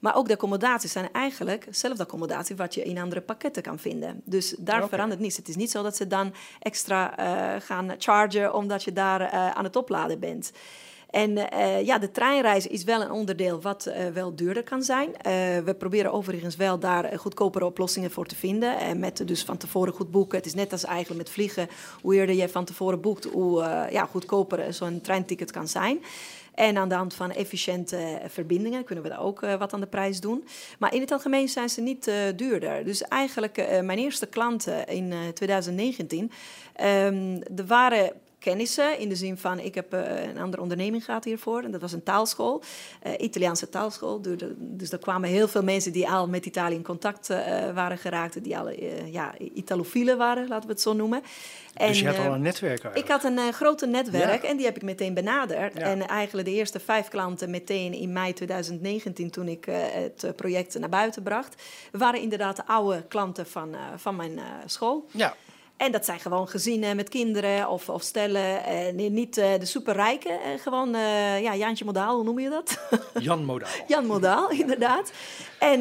Maar 0.00 0.16
ook 0.16 0.26
de 0.26 0.32
accommodaties 0.32 0.92
zijn 0.92 1.08
eigenlijk 1.12 1.64
dezelfde 1.66 2.02
accommodatie 2.02 2.56
wat 2.56 2.74
je 2.74 2.82
in 2.82 2.98
andere 2.98 3.20
pakketten 3.20 3.62
kan 3.62 3.78
vinden. 3.78 4.20
Dus 4.24 4.54
daar 4.58 4.88
verandert 4.88 5.20
niets. 5.20 5.36
Het 5.36 5.48
is 5.48 5.56
niet 5.56 5.70
zo 5.70 5.82
dat 5.82 5.96
ze 5.96 6.06
dan 6.06 6.34
extra 6.60 7.14
gaan 7.60 7.94
chargen 7.98 8.54
omdat 8.54 8.84
je 8.84 8.92
daar 8.92 9.30
aan 9.30 9.64
het 9.64 9.76
opladen 9.76 10.20
bent. 10.20 10.52
En 11.14 11.30
uh, 11.30 11.82
ja, 11.84 11.98
de 11.98 12.10
treinreis 12.10 12.66
is 12.66 12.84
wel 12.84 13.02
een 13.02 13.10
onderdeel 13.10 13.60
wat 13.60 13.86
uh, 13.86 14.06
wel 14.06 14.34
duurder 14.34 14.62
kan 14.62 14.82
zijn. 14.82 15.08
Uh, 15.08 15.14
we 15.64 15.74
proberen 15.78 16.12
overigens 16.12 16.56
wel 16.56 16.78
daar 16.78 17.18
goedkopere 17.18 17.64
oplossingen 17.64 18.10
voor 18.10 18.26
te 18.26 18.36
vinden. 18.36 18.78
En 18.78 18.98
met 18.98 19.26
dus 19.26 19.44
van 19.44 19.56
tevoren 19.56 19.92
goed 19.92 20.10
boeken. 20.10 20.38
Het 20.38 20.46
is 20.46 20.54
net 20.54 20.72
als 20.72 20.84
eigenlijk 20.84 21.22
met 21.22 21.30
vliegen. 21.30 21.68
Hoe 22.00 22.14
eerder 22.14 22.34
je 22.34 22.48
van 22.48 22.64
tevoren 22.64 23.00
boekt, 23.00 23.24
hoe 23.24 23.60
ja, 23.90 24.04
goedkoper 24.04 24.74
zo'n 24.74 25.00
treinticket 25.00 25.50
kan 25.50 25.68
zijn. 25.68 26.02
En 26.54 26.76
aan 26.76 26.88
de 26.88 26.94
hand 26.94 27.14
van 27.14 27.30
efficiënte 27.30 28.20
verbindingen 28.26 28.84
kunnen 28.84 29.04
we 29.04 29.10
daar 29.10 29.22
ook 29.22 29.40
wat 29.40 29.72
aan 29.72 29.80
de 29.80 29.86
prijs 29.86 30.20
doen. 30.20 30.44
Maar 30.78 30.94
in 30.94 31.00
het 31.00 31.12
algemeen 31.12 31.48
zijn 31.48 31.68
ze 31.68 31.80
niet 31.80 32.10
duurder. 32.36 32.84
Dus 32.84 33.02
eigenlijk 33.02 33.56
mijn 33.82 33.98
eerste 33.98 34.26
klanten 34.26 34.86
in 34.86 35.12
2019, 35.34 36.30
um, 36.80 37.42
er 37.56 37.66
waren 37.66 38.12
kennissen. 38.44 38.98
In 38.98 39.08
de 39.08 39.16
zin 39.16 39.38
van, 39.38 39.58
ik 39.58 39.74
heb 39.74 39.94
uh, 39.94 40.22
een 40.22 40.38
andere 40.38 40.62
onderneming 40.62 41.04
gehad 41.04 41.24
hiervoor. 41.24 41.62
En 41.62 41.70
dat 41.70 41.80
was 41.80 41.92
een 41.92 42.02
taalschool, 42.02 42.62
uh, 43.06 43.12
Italiaanse 43.18 43.68
taalschool. 43.68 44.22
Dus 44.58 44.92
er 44.92 44.98
kwamen 44.98 45.28
heel 45.28 45.48
veel 45.48 45.62
mensen 45.62 45.92
die 45.92 46.08
al 46.08 46.28
met 46.28 46.46
Italië 46.46 46.74
in 46.74 46.82
contact 46.82 47.30
uh, 47.30 47.38
waren 47.74 47.98
geraakt. 47.98 48.44
Die 48.44 48.58
al 48.58 48.70
ja, 49.10 49.34
Italofielen 49.38 50.18
waren, 50.18 50.48
laten 50.48 50.66
we 50.66 50.72
het 50.72 50.82
zo 50.82 50.92
noemen. 50.92 51.22
En, 51.74 51.88
dus 51.88 52.00
je 52.00 52.06
had 52.06 52.18
al 52.18 52.34
een 52.34 52.42
netwerk 52.42 52.84
eigenlijk. 52.84 53.06
Ik 53.06 53.08
had 53.08 53.24
een 53.24 53.52
grote 53.52 53.86
netwerk 53.86 54.42
Ja. 54.42 54.48
en 54.48 54.56
die 54.56 54.66
heb 54.66 54.76
ik 54.76 54.82
meteen 54.82 55.14
benaderd. 55.14 55.78
Ja. 55.78 55.80
En 55.80 56.06
eigenlijk 56.08 56.48
de 56.48 56.54
eerste 56.54 56.80
vijf 56.80 57.08
klanten 57.08 57.50
meteen 57.50 57.92
in 57.92 58.12
mei 58.12 58.32
2019, 58.32 59.30
toen 59.30 59.48
ik 59.48 59.64
het 59.64 60.36
project 60.36 60.78
naar 60.78 60.88
buiten 60.88 61.22
bracht, 61.22 61.62
waren 61.92 62.20
inderdaad 62.20 62.56
de 62.56 62.66
oude 62.66 63.04
klanten 63.08 63.46
van, 63.46 63.76
van 63.96 64.16
mijn 64.16 64.40
school. 64.66 65.06
Ja. 65.10 65.34
En 65.76 65.92
dat 65.92 66.04
zijn 66.04 66.20
gewoon 66.20 66.48
gezinnen 66.48 66.96
met 66.96 67.08
kinderen 67.08 67.68
of, 67.68 67.88
of 67.88 68.02
stellen. 68.02 68.64
En 68.64 68.94
niet 69.14 69.36
uh, 69.38 69.58
de 69.58 69.66
superrijken, 69.66 70.32
uh, 70.32 70.60
gewoon 70.60 70.90
ja, 71.40 71.54
Jaantje 71.54 71.84
Modaal, 71.84 72.14
hoe 72.14 72.24
noem 72.24 72.38
je 72.38 72.50
dat? 72.50 72.88
Jan 73.18 73.44
Modaal. 73.44 73.70
Jan 73.86 74.06
Modaal, 74.06 74.50
inderdaad. 74.50 75.12
En 75.58 75.80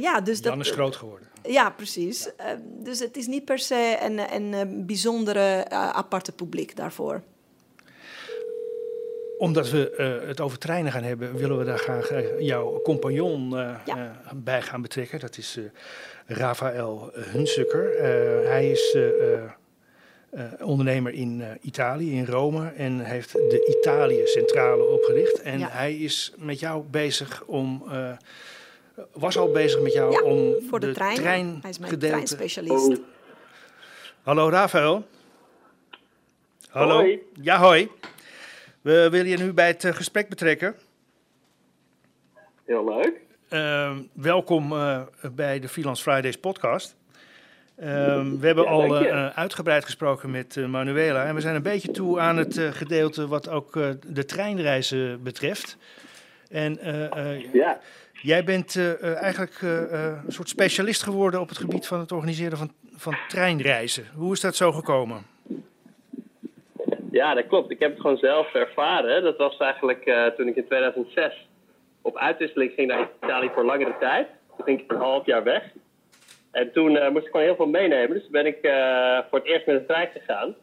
ja, 0.00 0.20
dus 0.20 0.38
Jan 0.38 0.58
dat, 0.58 0.66
is 0.66 0.72
groot 0.72 0.96
geworden. 0.96 1.28
Ja, 1.42 1.70
precies. 1.70 2.30
Ja. 2.38 2.58
dus 2.62 2.98
het 2.98 3.16
is 3.16 3.26
niet 3.26 3.44
per 3.44 3.58
se 3.58 3.98
een, 4.02 4.34
een, 4.34 4.86
bijzondere 4.86 5.68
aparte 5.70 6.32
publiek 6.32 6.76
daarvoor. 6.76 7.22
Omdat 9.38 9.70
we 9.70 9.92
het 10.26 10.40
over 10.40 10.58
treinen 10.58 10.92
gaan 10.92 11.02
hebben, 11.02 11.36
willen 11.36 11.58
we 11.58 11.64
daar 11.64 11.78
graag 11.78 12.10
jouw 12.38 12.80
compagnon 12.82 13.50
ja. 13.84 14.20
bij 14.34 14.62
gaan 14.62 14.82
betrekken. 14.82 15.20
Dat 15.20 15.38
is 15.38 15.58
Rafael 16.26 17.10
Hunsukker. 17.14 17.94
Uh, 17.94 18.48
hij 18.48 18.70
is 18.70 18.94
uh, 18.96 19.42
uh, 20.34 20.42
ondernemer 20.60 21.12
in 21.12 21.42
Italië, 21.60 22.16
in 22.16 22.26
Rome, 22.26 22.68
en 22.68 23.00
heeft 23.00 23.32
de 23.32 23.76
Italië-centrale 23.78 24.84
opgericht. 24.84 25.42
En 25.42 25.58
ja. 25.58 25.68
hij 25.70 25.94
is 25.94 26.32
met 26.36 26.60
jou 26.60 26.84
bezig 26.90 27.42
om. 27.44 27.82
was 29.12 29.38
al 29.38 29.50
bezig 29.50 29.80
met 29.80 29.92
jou 29.92 30.12
ja, 30.12 30.22
om 30.22 30.54
voor 30.68 30.80
de, 30.80 30.86
de 30.86 30.92
trein. 30.92 31.16
trein 31.16 31.58
hij 31.60 31.70
is 31.70 31.78
mijn 31.78 31.92
gedeelte... 31.92 32.14
treinspecialist. 32.14 32.88
Oh. 32.88 33.04
Hallo 34.22 34.48
Rafael. 34.48 35.06
Hallo. 36.68 36.94
Hoi. 36.94 37.22
Ja, 37.40 37.58
hoi. 37.58 37.90
We 38.80 39.08
willen 39.10 39.28
je 39.28 39.36
nu 39.36 39.52
bij 39.52 39.66
het 39.66 39.84
gesprek 39.84 40.28
betrekken. 40.28 40.76
Heel 42.64 42.84
leuk. 42.84 43.25
Uh, 43.56 43.90
welkom 44.12 44.72
uh, 44.72 45.00
bij 45.34 45.60
de 45.60 45.68
Freelance 45.68 46.02
Fridays 46.02 46.38
podcast. 46.38 46.96
Uh, 47.80 47.86
we 48.38 48.46
hebben 48.46 48.64
Ja, 48.64 48.70
al 48.70 49.02
je. 49.02 49.08
uh, 49.08 49.26
uitgebreid 49.28 49.84
gesproken 49.84 50.30
met 50.30 50.66
Manuela 50.68 51.24
en 51.24 51.34
we 51.34 51.40
zijn 51.40 51.54
een 51.54 51.62
beetje 51.62 51.90
toe 51.90 52.20
aan 52.20 52.36
het 52.36 52.58
gedeelte 52.70 53.28
wat 53.28 53.48
ook 53.48 53.72
de 54.06 54.24
treinreizen 54.24 55.22
betreft. 55.22 55.76
En 56.50 56.78
Ja. 57.52 57.78
jij 58.12 58.44
bent 58.44 58.76
eigenlijk 59.00 59.60
een 59.62 60.22
soort 60.32 60.48
specialist 60.48 61.02
geworden 61.02 61.40
op 61.40 61.48
het 61.48 61.58
gebied 61.58 61.86
van 61.86 62.00
het 62.00 62.12
organiseren 62.12 62.58
van, 62.58 62.72
van 62.96 63.16
treinreizen. 63.28 64.06
Hoe 64.14 64.32
is 64.32 64.40
dat 64.40 64.56
zo 64.56 64.72
gekomen? 64.72 65.22
ja, 67.10 67.34
dat 67.34 67.46
klopt. 67.46 67.70
Ik 67.70 67.78
heb 67.78 67.90
het 67.90 68.00
gewoon 68.00 68.16
zelf 68.16 68.54
ervaren. 68.54 69.22
Dat 69.22 69.36
was 69.36 69.56
eigenlijk 69.56 70.32
toen 70.36 70.48
ik 70.48 70.56
in 70.56 70.66
2006 70.66 71.45
op 72.06 72.16
uitwisseling 72.16 72.72
ging 72.72 72.88
naar 72.88 73.08
Italië 73.22 73.50
voor 73.54 73.64
langere 73.64 73.94
tijd. 74.00 74.26
Toen 74.56 74.64
ging 74.64 74.80
ik 74.80 74.92
een 74.92 74.96
half 74.96 75.26
jaar 75.26 75.42
weg. 75.42 75.62
En 76.52 76.72
toen 76.72 76.92
uh, 76.92 77.08
moest 77.08 77.24
ik 77.24 77.30
gewoon 77.30 77.46
heel 77.46 77.56
veel 77.56 77.66
meenemen. 77.66 78.18
Dus 78.18 78.28
ben 78.28 78.46
ik 78.46 78.58
uh, 78.62 79.18
voor 79.30 79.38
het 79.38 79.48
eerst 79.48 79.66
met 79.66 79.78
de 79.78 79.86
trein 79.86 80.08
gegaan. 80.12 80.54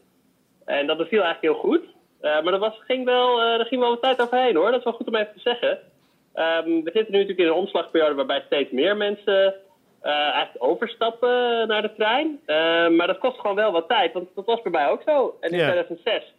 En 0.65 0.87
dat 0.87 0.97
beviel 0.97 1.23
eigenlijk 1.23 1.53
heel 1.53 1.69
goed. 1.69 1.83
Uh, 1.83 2.41
maar 2.43 2.53
er, 2.53 2.59
was, 2.59 2.79
ging 2.79 3.05
wel, 3.05 3.41
er 3.41 3.65
ging 3.65 3.81
wel 3.81 3.89
wat 3.89 4.01
tijd 4.01 4.21
overheen 4.21 4.55
hoor. 4.55 4.69
Dat 4.69 4.77
is 4.77 4.83
wel 4.83 4.93
goed 4.93 5.07
om 5.07 5.15
even 5.15 5.33
te 5.33 5.39
zeggen. 5.39 5.71
Um, 6.35 6.83
we 6.83 6.91
zitten 6.93 7.11
nu 7.11 7.19
natuurlijk 7.19 7.39
in 7.39 7.47
een 7.47 7.61
omslagperiode 7.61 8.15
waarbij 8.15 8.43
steeds 8.45 8.71
meer 8.71 8.97
mensen 8.97 9.55
eigenlijk 10.01 10.63
overstappen 10.63 11.67
naar 11.67 11.81
de 11.81 11.93
trein. 11.97 12.39
maar 12.95 13.07
dat 13.07 13.17
kost 13.17 13.39
gewoon 13.39 13.55
wel 13.55 13.71
wat 13.71 13.87
tijd. 13.87 14.13
Want 14.13 14.27
dat 14.35 14.45
was 14.45 14.61
bij 14.61 14.71
mij 14.71 14.89
ook 14.89 15.01
zo. 15.05 15.37
En 15.39 15.51
in 15.51 15.57
Ja. 15.57 15.71
2006 15.71 16.33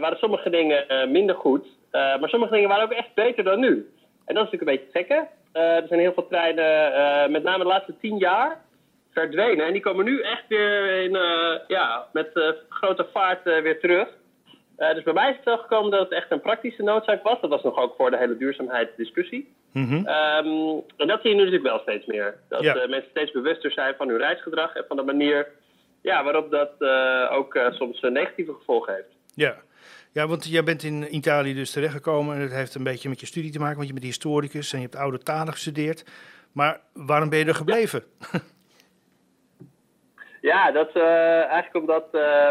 waren 0.00 0.18
sommige 0.18 0.50
dingen 0.50 1.10
minder 1.10 1.36
goed. 1.36 1.66
maar 1.92 2.28
sommige 2.28 2.54
dingen 2.54 2.68
waren 2.68 2.84
ook 2.84 2.92
echt 2.92 3.14
beter 3.14 3.44
dan 3.44 3.60
nu. 3.60 3.88
En 4.28 4.34
dat 4.34 4.44
is 4.44 4.50
natuurlijk 4.50 4.70
een 4.70 4.86
beetje 4.86 5.00
het 5.00 5.08
gekke. 5.08 5.28
Uh, 5.54 5.76
er 5.76 5.88
zijn 5.88 6.00
heel 6.00 6.12
veel 6.12 6.26
treinen, 6.26 6.92
uh, 6.92 7.32
met 7.32 7.42
name 7.42 7.62
de 7.62 7.70
laatste 7.70 7.94
tien 8.00 8.18
jaar, 8.18 8.60
verdwenen. 9.12 9.66
En 9.66 9.72
die 9.72 9.82
komen 9.82 10.04
nu 10.04 10.20
echt 10.20 10.44
weer 10.48 11.02
in, 11.02 11.14
uh, 11.14 11.54
ja, 11.68 12.06
met 12.12 12.28
grote 12.68 13.06
vaart 13.12 13.42
weer 13.44 13.80
terug. 13.80 14.08
dus 14.76 15.02
bij 15.02 15.12
mij 15.12 15.30
is 15.30 15.36
het 15.36 15.44
wel 15.44 15.58
gekomen 15.58 15.90
dat 15.90 16.00
het 16.00 16.12
echt 16.12 16.30
een 16.30 16.40
praktische 16.40 16.82
noodzaak 16.82 17.22
was. 17.22 17.40
Dat 17.40 17.50
was 17.50 17.62
nog 17.62 17.76
ook 17.76 17.94
voor 17.96 18.10
de 18.10 18.16
hele 18.18 18.36
duurzaamheidsdiscussie. 18.36 19.52
Mm 19.72 19.86
-hmm. 19.86 20.08
um, 20.08 20.82
en 20.96 21.06
dat 21.06 21.20
zie 21.20 21.30
je 21.30 21.36
nu 21.36 21.44
natuurlijk 21.44 21.70
wel 21.70 21.78
steeds 21.78 22.06
meer. 22.06 22.38
Dat 22.48 22.62
Ja. 22.62 22.74
mensen 22.74 23.10
steeds 23.10 23.32
bewuster 23.32 23.72
zijn 23.72 23.94
van 23.96 24.08
hun 24.08 24.18
reisgedrag 24.18 24.74
en 24.74 24.84
van 24.88 24.96
de 24.96 25.02
manier 25.02 25.48
ja, 26.02 26.24
waarop 26.24 26.50
dat 26.50 26.72
ook 27.30 27.58
soms 27.70 28.00
negatieve 28.00 28.52
gevolgen 28.52 28.94
heeft. 28.94 29.16
Ja. 29.34 29.56
Ja, 30.12 30.26
want 30.26 30.48
jij 30.48 30.64
bent 30.64 30.82
in 30.82 31.14
Italië 31.14 31.54
dus 31.54 31.70
terechtgekomen 31.70 32.34
en 32.34 32.40
dat 32.40 32.50
heeft 32.50 32.74
een 32.74 32.82
beetje 32.82 33.08
met 33.08 33.20
je 33.20 33.26
studie 33.26 33.50
te 33.50 33.58
maken, 33.58 33.76
want 33.76 33.88
je 33.88 33.94
bent 33.94 34.04
historicus 34.04 34.72
en 34.72 34.78
je 34.78 34.84
hebt 34.84 34.96
oude 34.96 35.18
talen 35.18 35.52
gestudeerd. 35.52 36.04
Maar 36.52 36.80
waarom 36.92 37.28
ben 37.28 37.38
je 37.38 37.44
er 37.44 37.54
gebleven? 37.54 38.02
Ja, 40.40 40.70
dat 40.70 40.88
is 40.88 40.94
uh, 40.94 41.44
eigenlijk 41.44 41.74
omdat 41.74 42.04
uh, 42.12 42.50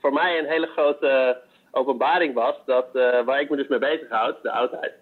voor 0.00 0.12
mij 0.12 0.38
een 0.38 0.48
hele 0.48 0.66
grote 0.66 1.40
openbaring 1.70 2.34
was 2.34 2.54
dat 2.66 2.86
uh, 2.92 3.24
waar 3.24 3.40
ik 3.40 3.50
me 3.50 3.56
dus 3.56 3.68
mee 3.68 3.78
bezighoud, 3.78 4.42
de 4.42 4.50
oudheid. 4.50 4.92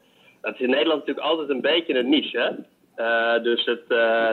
Dat 0.41 0.55
is 0.55 0.61
in 0.61 0.71
Nederland 0.71 0.99
natuurlijk 0.99 1.27
altijd 1.27 1.49
een 1.49 1.61
beetje 1.61 1.99
een 1.99 2.09
niche. 2.09 2.39
Hè? 2.39 3.41
dus 3.43 3.65
het, 3.65 3.85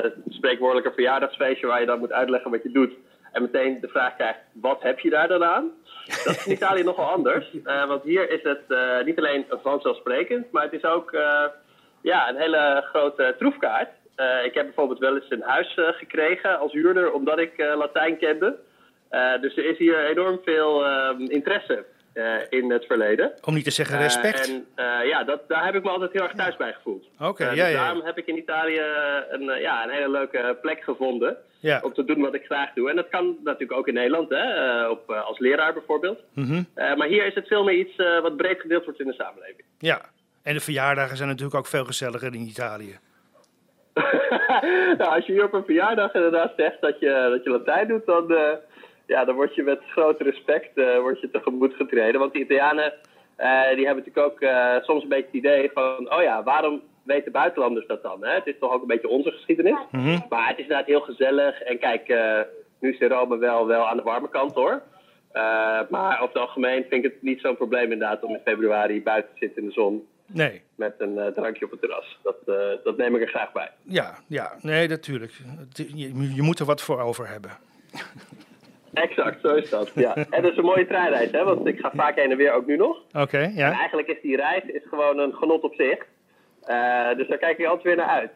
het 0.04 0.14
spreekwoordelijke 0.28 0.92
verjaardagsfeestje 0.94 1.68
waar 1.68 1.80
je 1.80 1.86
dan 1.86 2.00
moet 2.00 2.12
uitleggen 2.12 2.52
wat 2.52 2.64
je 2.64 2.72
doet. 2.72 2.94
En 3.32 3.42
meteen 3.42 3.80
de 3.82 3.88
vraag 3.88 4.16
krijgt, 4.16 4.40
wat 4.54 4.82
heb 4.82 5.00
je 5.00 5.10
daar 5.10 5.28
dan 5.28 5.44
aan? 5.44 5.72
Dat 6.06 6.36
is 6.36 6.46
in 6.46 6.52
Italië 6.52 6.84
nogal 6.84 7.06
anders. 7.06 7.52
want 7.88 8.04
hier 8.04 8.30
is 8.30 8.44
het 8.44 9.06
niet 9.06 9.18
alleen 9.18 9.46
vanzelfsprekend, 9.62 10.52
maar 10.52 10.64
het 10.64 10.74
is 10.74 10.84
ook 10.84 11.12
ja, 12.02 12.30
een 12.30 12.38
hele 12.38 12.84
grote 12.92 13.36
troefkaart. 13.38 13.90
Ik 14.44 14.54
heb 14.54 14.66
bijvoorbeeld 14.66 15.00
wel 15.00 15.16
eens 15.16 15.30
een 15.30 15.42
huis 15.42 15.74
gekregen 15.76 16.60
als 16.60 16.72
huurder, 16.72 17.12
omdat 17.12 17.40
ik 17.40 17.54
Latijn 17.58 18.18
kende. 18.18 18.58
dus 19.42 19.58
er 19.58 19.66
is 19.66 19.78
hier 19.78 20.06
enorm 20.06 20.40
veel 20.44 20.86
ehm, 20.86 21.22
interesse 21.22 21.86
in 22.50 22.72
het 22.72 22.86
verleden. 22.86 23.34
Om 23.46 23.54
niet 23.54 23.64
te 23.64 23.72
zeggen 23.72 23.98
respect. 23.98 24.48
en 24.48 24.66
ja, 25.08 25.24
dat, 25.24 25.42
daar 25.48 25.66
heb 25.66 25.76
ik 25.76 25.84
me 25.84 25.90
altijd 25.90 26.12
heel 26.12 26.24
erg 26.24 26.34
thuis 26.34 26.56
bij 26.56 26.74
gevoeld. 26.74 27.06
Oké, 27.20 27.50
dus 27.50 27.56
ja. 27.56 27.72
Daarom 27.72 28.06
heb 28.06 28.18
ik 28.18 28.28
in 28.28 28.38
Italië 28.38 28.82
een, 29.30 29.60
ja, 29.60 29.84
een 29.84 29.90
hele 29.90 30.10
leuke 30.10 30.58
plek 30.62 30.84
gevonden 30.84 31.38
ja. 31.60 31.80
om 31.84 31.94
te 31.94 32.06
doen 32.06 32.22
wat 32.22 32.34
ik 32.34 32.46
graag 32.46 32.74
doe. 32.74 32.90
En 32.90 32.96
dat 32.96 33.10
kan 33.10 33.38
natuurlijk 33.44 33.80
ook 33.80 33.88
in 33.88 33.94
Nederland, 33.94 34.30
hè, 34.30 34.88
op, 34.88 35.12
als 35.12 35.40
leraar 35.40 35.74
bijvoorbeeld. 35.74 36.20
Mhm. 36.34 36.64
maar 36.76 37.08
hier 37.08 37.26
is 37.26 37.36
het 37.36 37.48
veel 37.48 37.64
meer 37.64 37.78
iets 37.78 37.96
wat 38.22 38.38
breed 38.38 38.62
gedeeld 38.62 38.86
wordt 38.86 39.00
in 39.00 39.08
de 39.08 39.14
samenleving. 39.14 39.64
Ja, 39.78 40.02
en 40.44 40.54
de 40.54 40.60
verjaardagen 40.60 41.18
zijn 41.18 41.30
natuurlijk 41.30 41.58
ook 41.58 41.68
veel 41.68 41.86
gezelliger 41.86 42.34
in 42.34 42.42
Italië. 42.42 43.00
nou, 45.00 45.16
als 45.16 45.26
je 45.26 45.32
hier 45.32 45.44
op 45.44 45.54
een 45.54 45.66
verjaardag 45.66 46.14
inderdaad 46.14 46.54
zegt 46.58 46.82
dat 46.82 47.00
je, 47.00 47.28
dat 47.30 47.44
je 47.44 47.50
Latijn 47.50 47.88
doet, 47.88 48.06
dan, 48.06 48.28
ja, 49.10 49.26
dan 49.26 49.36
word 49.36 49.56
je 49.56 49.64
met 49.64 49.80
groot 49.88 50.22
respect 50.22 50.78
uh, 50.78 51.00
word 51.00 51.22
je 51.22 51.32
tegemoet 51.32 51.74
getreden. 51.74 52.20
Want 52.20 52.34
de 52.34 52.40
Italianen 52.40 52.94
uh, 53.38 53.76
die 53.76 53.86
hebben 53.86 54.04
natuurlijk 54.06 54.26
ook 54.26 54.40
soms 54.84 55.04
een 55.04 55.10
beetje 55.10 55.26
het 55.26 55.36
idee 55.36 55.72
van, 55.74 56.14
oh 56.14 56.22
ja, 56.22 56.44
waarom 56.44 56.82
weten 57.04 57.32
buitenlanders 57.32 57.88
dat 57.88 58.04
dan? 58.04 58.24
Hè? 58.26 58.34
Het 58.34 58.48
is 58.48 58.60
toch 58.60 58.72
ook 58.72 58.82
een 58.82 58.88
beetje 58.88 59.08
onze 59.08 59.32
geschiedenis. 59.32 59.78
Mm 59.92 60.02
-hmm. 60.02 60.26
Maar 60.30 60.48
het 60.48 60.58
is 60.58 60.64
inderdaad 60.64 60.88
heel 60.88 61.02
gezellig. 61.02 61.62
En 61.62 61.80
kijk, 61.80 62.08
nu 62.80 62.94
is 62.94 63.00
in 63.00 63.08
Rome 63.08 63.38
wel, 63.38 63.68
wel 63.68 63.88
aan 63.88 63.98
de 63.98 64.04
warme 64.04 64.30
kant 64.30 64.54
hoor. 64.54 64.82
maar 65.90 66.22
over 66.22 66.34
het 66.34 66.38
algemeen 66.38 66.86
vind 66.90 67.06
ik 67.06 67.12
het 67.12 67.22
niet 67.22 67.42
zo'n 67.42 67.58
probleem 67.58 67.92
inderdaad 67.92 68.24
om 68.24 68.34
in 68.34 68.42
februari 68.44 69.04
buiten 69.04 69.32
te 69.34 69.40
zitten 69.40 69.62
in 69.62 69.68
de 69.68 69.74
zon. 69.74 70.08
Nee. 70.32 70.62
Met 70.76 70.96
een 70.98 71.16
uh, 71.16 71.28
drankje 71.28 71.66
op 71.66 71.72
het 71.72 71.80
terras. 71.82 72.20
Dat, 72.24 72.38
uh, 72.46 72.56
dat 72.84 72.98
neem 72.98 73.16
ik 73.16 73.22
er 73.22 73.28
graag 73.28 73.52
bij. 73.52 73.72
Ja, 73.82 74.18
ja. 74.28 74.58
nee, 74.62 74.88
natuurlijk. 74.88 75.34
Je, 75.74 76.34
je 76.36 76.42
moet 76.42 76.60
er 76.60 76.66
wat 76.66 76.82
voor 76.82 77.00
over 77.00 77.28
hebben. 77.28 77.52
Exact, 78.94 79.42
zo 79.42 79.56
is 79.56 79.70
dat. 79.70 79.92
Ja. 79.96 80.16
En 80.30 80.42
dat 80.42 80.52
is 80.52 80.58
een 80.58 80.66
mooie 80.66 80.88
treinreis, 80.88 81.32
hè? 81.32 81.44
want 81.44 81.68
ik 81.68 81.80
ga 81.80 81.92
vaak 81.96 82.16
heen 82.16 82.32
en 82.32 82.38
weer 82.38 82.54
ook 82.54 82.66
nu 82.66 82.76
nog. 82.76 82.98
Oké, 83.08 83.22
okay, 83.22 83.52
ja. 83.56 83.72
En 83.72 83.78
eigenlijk 83.78 84.08
is 84.08 84.22
die 84.22 84.36
reis 84.36 84.64
is 84.64 84.82
gewoon 84.90 85.20
een 85.20 85.34
genot 85.34 85.64
op 85.64 85.74
zich. 85.74 86.06
Uh, 86.70 87.16
dus 87.16 87.28
daar 87.28 87.38
kijk 87.38 87.58
ik 87.58 87.66
altijd 87.66 87.84
weer 87.84 87.96
naar 87.96 88.08
uit. 88.08 88.32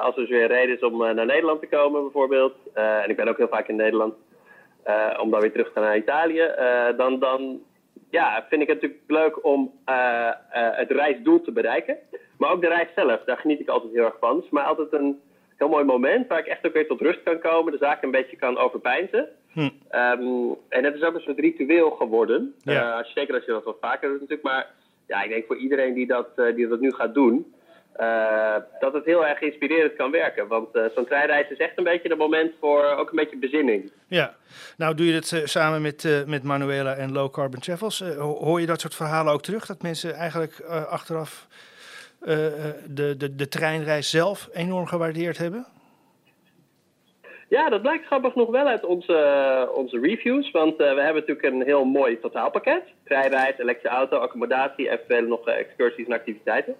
als 0.00 0.14
er 0.14 0.20
dus 0.20 0.30
weer 0.30 0.42
een 0.42 0.56
reden 0.56 0.74
is 0.74 0.82
om 0.82 0.98
naar 0.98 1.26
Nederland 1.26 1.60
te 1.60 1.66
komen, 1.66 2.02
bijvoorbeeld. 2.02 2.54
en 2.74 3.10
ik 3.10 3.16
ben 3.16 3.28
ook 3.28 3.36
heel 3.36 3.48
vaak 3.48 3.68
in 3.68 3.76
Nederland. 3.76 4.14
om 5.20 5.30
dan 5.30 5.40
weer 5.40 5.52
terug 5.52 5.66
te 5.66 5.72
gaan 5.72 5.82
naar 5.82 5.96
Italië. 5.96 6.50
dan, 6.96 7.18
dan 7.18 7.60
ja, 8.10 8.46
vind 8.48 8.62
ik 8.62 8.68
het 8.68 8.82
natuurlijk 8.82 9.10
leuk 9.10 9.44
om 9.44 9.72
het 10.78 10.90
reisdoel 10.90 11.40
te 11.40 11.52
bereiken. 11.52 11.98
Maar 12.38 12.50
ook 12.50 12.60
de 12.60 12.68
reis 12.68 12.88
zelf, 12.94 13.24
daar 13.24 13.36
geniet 13.36 13.60
ik 13.60 13.68
altijd 13.68 13.92
heel 13.92 14.04
erg 14.04 14.16
van. 14.20 14.36
Het 14.36 14.44
is 14.44 14.50
maar 14.50 14.64
altijd 14.64 14.92
een 14.92 15.20
heel 15.56 15.68
mooi 15.68 15.84
moment 15.84 16.28
waar 16.28 16.38
ik 16.38 16.46
echt 16.46 16.66
ook 16.66 16.72
weer 16.72 16.86
tot 16.86 17.00
rust 17.00 17.22
kan 17.22 17.38
komen. 17.38 17.72
De 17.72 17.78
zaken 17.78 18.04
een 18.04 18.10
beetje 18.10 18.36
kan 18.36 18.58
overpijnzen. 18.58 19.28
Hm. 19.54 19.60
Um, 19.60 20.56
en 20.68 20.84
het 20.84 20.94
is 20.94 21.02
ook 21.02 21.14
een 21.14 21.20
soort 21.20 21.38
ritueel 21.38 21.90
geworden. 21.90 22.54
Ja. 22.62 22.90
Uh, 22.90 22.96
als 22.96 23.06
je, 23.06 23.12
zeker 23.20 23.34
als 23.34 23.44
je 23.44 23.52
dat 23.52 23.64
wat 23.64 23.76
vaker 23.80 24.08
doet 24.08 24.20
natuurlijk. 24.20 24.48
Maar 24.48 24.66
ja, 25.06 25.22
ik 25.22 25.30
denk 25.30 25.46
voor 25.46 25.56
iedereen 25.56 25.94
die 25.94 26.06
dat, 26.06 26.28
die 26.54 26.68
dat 26.68 26.80
nu 26.80 26.92
gaat 26.92 27.14
doen... 27.14 27.54
Uh, 28.00 28.56
dat 28.80 28.92
het 28.92 29.04
heel 29.04 29.26
erg 29.26 29.40
inspirerend 29.40 29.96
kan 29.96 30.10
werken. 30.10 30.48
Want 30.48 30.76
uh, 30.76 30.84
zo'n 30.94 31.06
treinreis 31.06 31.48
is 31.48 31.58
echt 31.58 31.78
een 31.78 31.84
beetje 31.84 32.10
een 32.10 32.18
moment 32.18 32.52
voor 32.60 32.84
ook 32.84 33.10
een 33.10 33.16
beetje 33.16 33.36
bezinning. 33.36 33.92
Ja, 34.06 34.34
nou 34.76 34.94
doe 34.94 35.06
je 35.06 35.12
dat 35.12 35.30
uh, 35.30 35.40
samen 35.44 35.82
met, 35.82 36.24
met 36.26 36.42
Manuela 36.42 36.94
en 36.94 37.12
Low 37.12 37.30
Carbon 37.32 37.60
Travels. 37.60 38.00
hoor 38.18 38.60
je 38.60 38.66
dat 38.66 38.80
soort 38.80 38.94
verhalen 38.94 39.32
ook 39.32 39.42
terug? 39.42 39.66
Dat 39.66 39.82
mensen 39.82 40.14
eigenlijk 40.14 40.60
achteraf 40.88 41.46
de, 42.18 43.14
de, 43.18 43.34
de 43.34 43.48
treinreis 43.48 44.10
zelf 44.10 44.48
enorm 44.52 44.86
gewaardeerd 44.86 45.38
hebben? 45.38 45.66
Ja, 47.54 47.68
dat 47.68 47.82
blijkt 47.82 48.06
grappig 48.06 48.34
nog 48.34 48.50
wel 48.50 48.66
uit 48.66 48.84
onze, 48.84 49.70
onze 49.74 50.00
reviews. 50.00 50.50
Want 50.50 50.76
we 50.76 50.84
hebben 50.84 51.14
natuurlijk 51.14 51.46
een 51.46 51.62
heel 51.62 51.84
mooi 51.84 52.20
totaalpakket. 52.20 52.82
Treinreis, 53.04 53.58
elektrische 53.58 53.96
auto, 53.96 54.16
accommodatie, 54.16 54.90
eventueel 54.90 55.26
nog 55.26 55.46
excursies 55.46 56.06
en 56.06 56.12
activiteiten. 56.12 56.74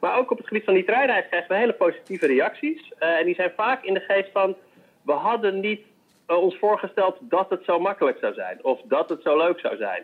Maar 0.00 0.18
ook 0.18 0.30
op 0.30 0.38
het 0.38 0.46
gebied 0.46 0.64
van 0.64 0.74
die 0.74 0.84
treinreis 0.84 1.26
krijgen 1.28 1.48
we 1.48 1.56
hele 1.56 1.72
positieve 1.72 2.26
reacties. 2.26 2.92
Uh, 3.00 3.18
en 3.18 3.24
die 3.24 3.34
zijn 3.34 3.52
vaak 3.56 3.84
in 3.84 3.94
de 3.94 4.00
geest 4.00 4.28
van... 4.32 4.56
we 5.02 5.12
hadden 5.12 5.60
niet 5.60 5.80
uh, 6.30 6.36
ons 6.36 6.58
voorgesteld 6.58 7.16
dat 7.20 7.50
het 7.50 7.64
zo 7.64 7.78
makkelijk 7.78 8.18
zou 8.20 8.34
zijn. 8.34 8.58
Of 8.62 8.80
dat 8.84 9.08
het 9.08 9.22
zo 9.22 9.36
leuk 9.36 9.60
zou 9.60 9.76
zijn. 9.76 10.02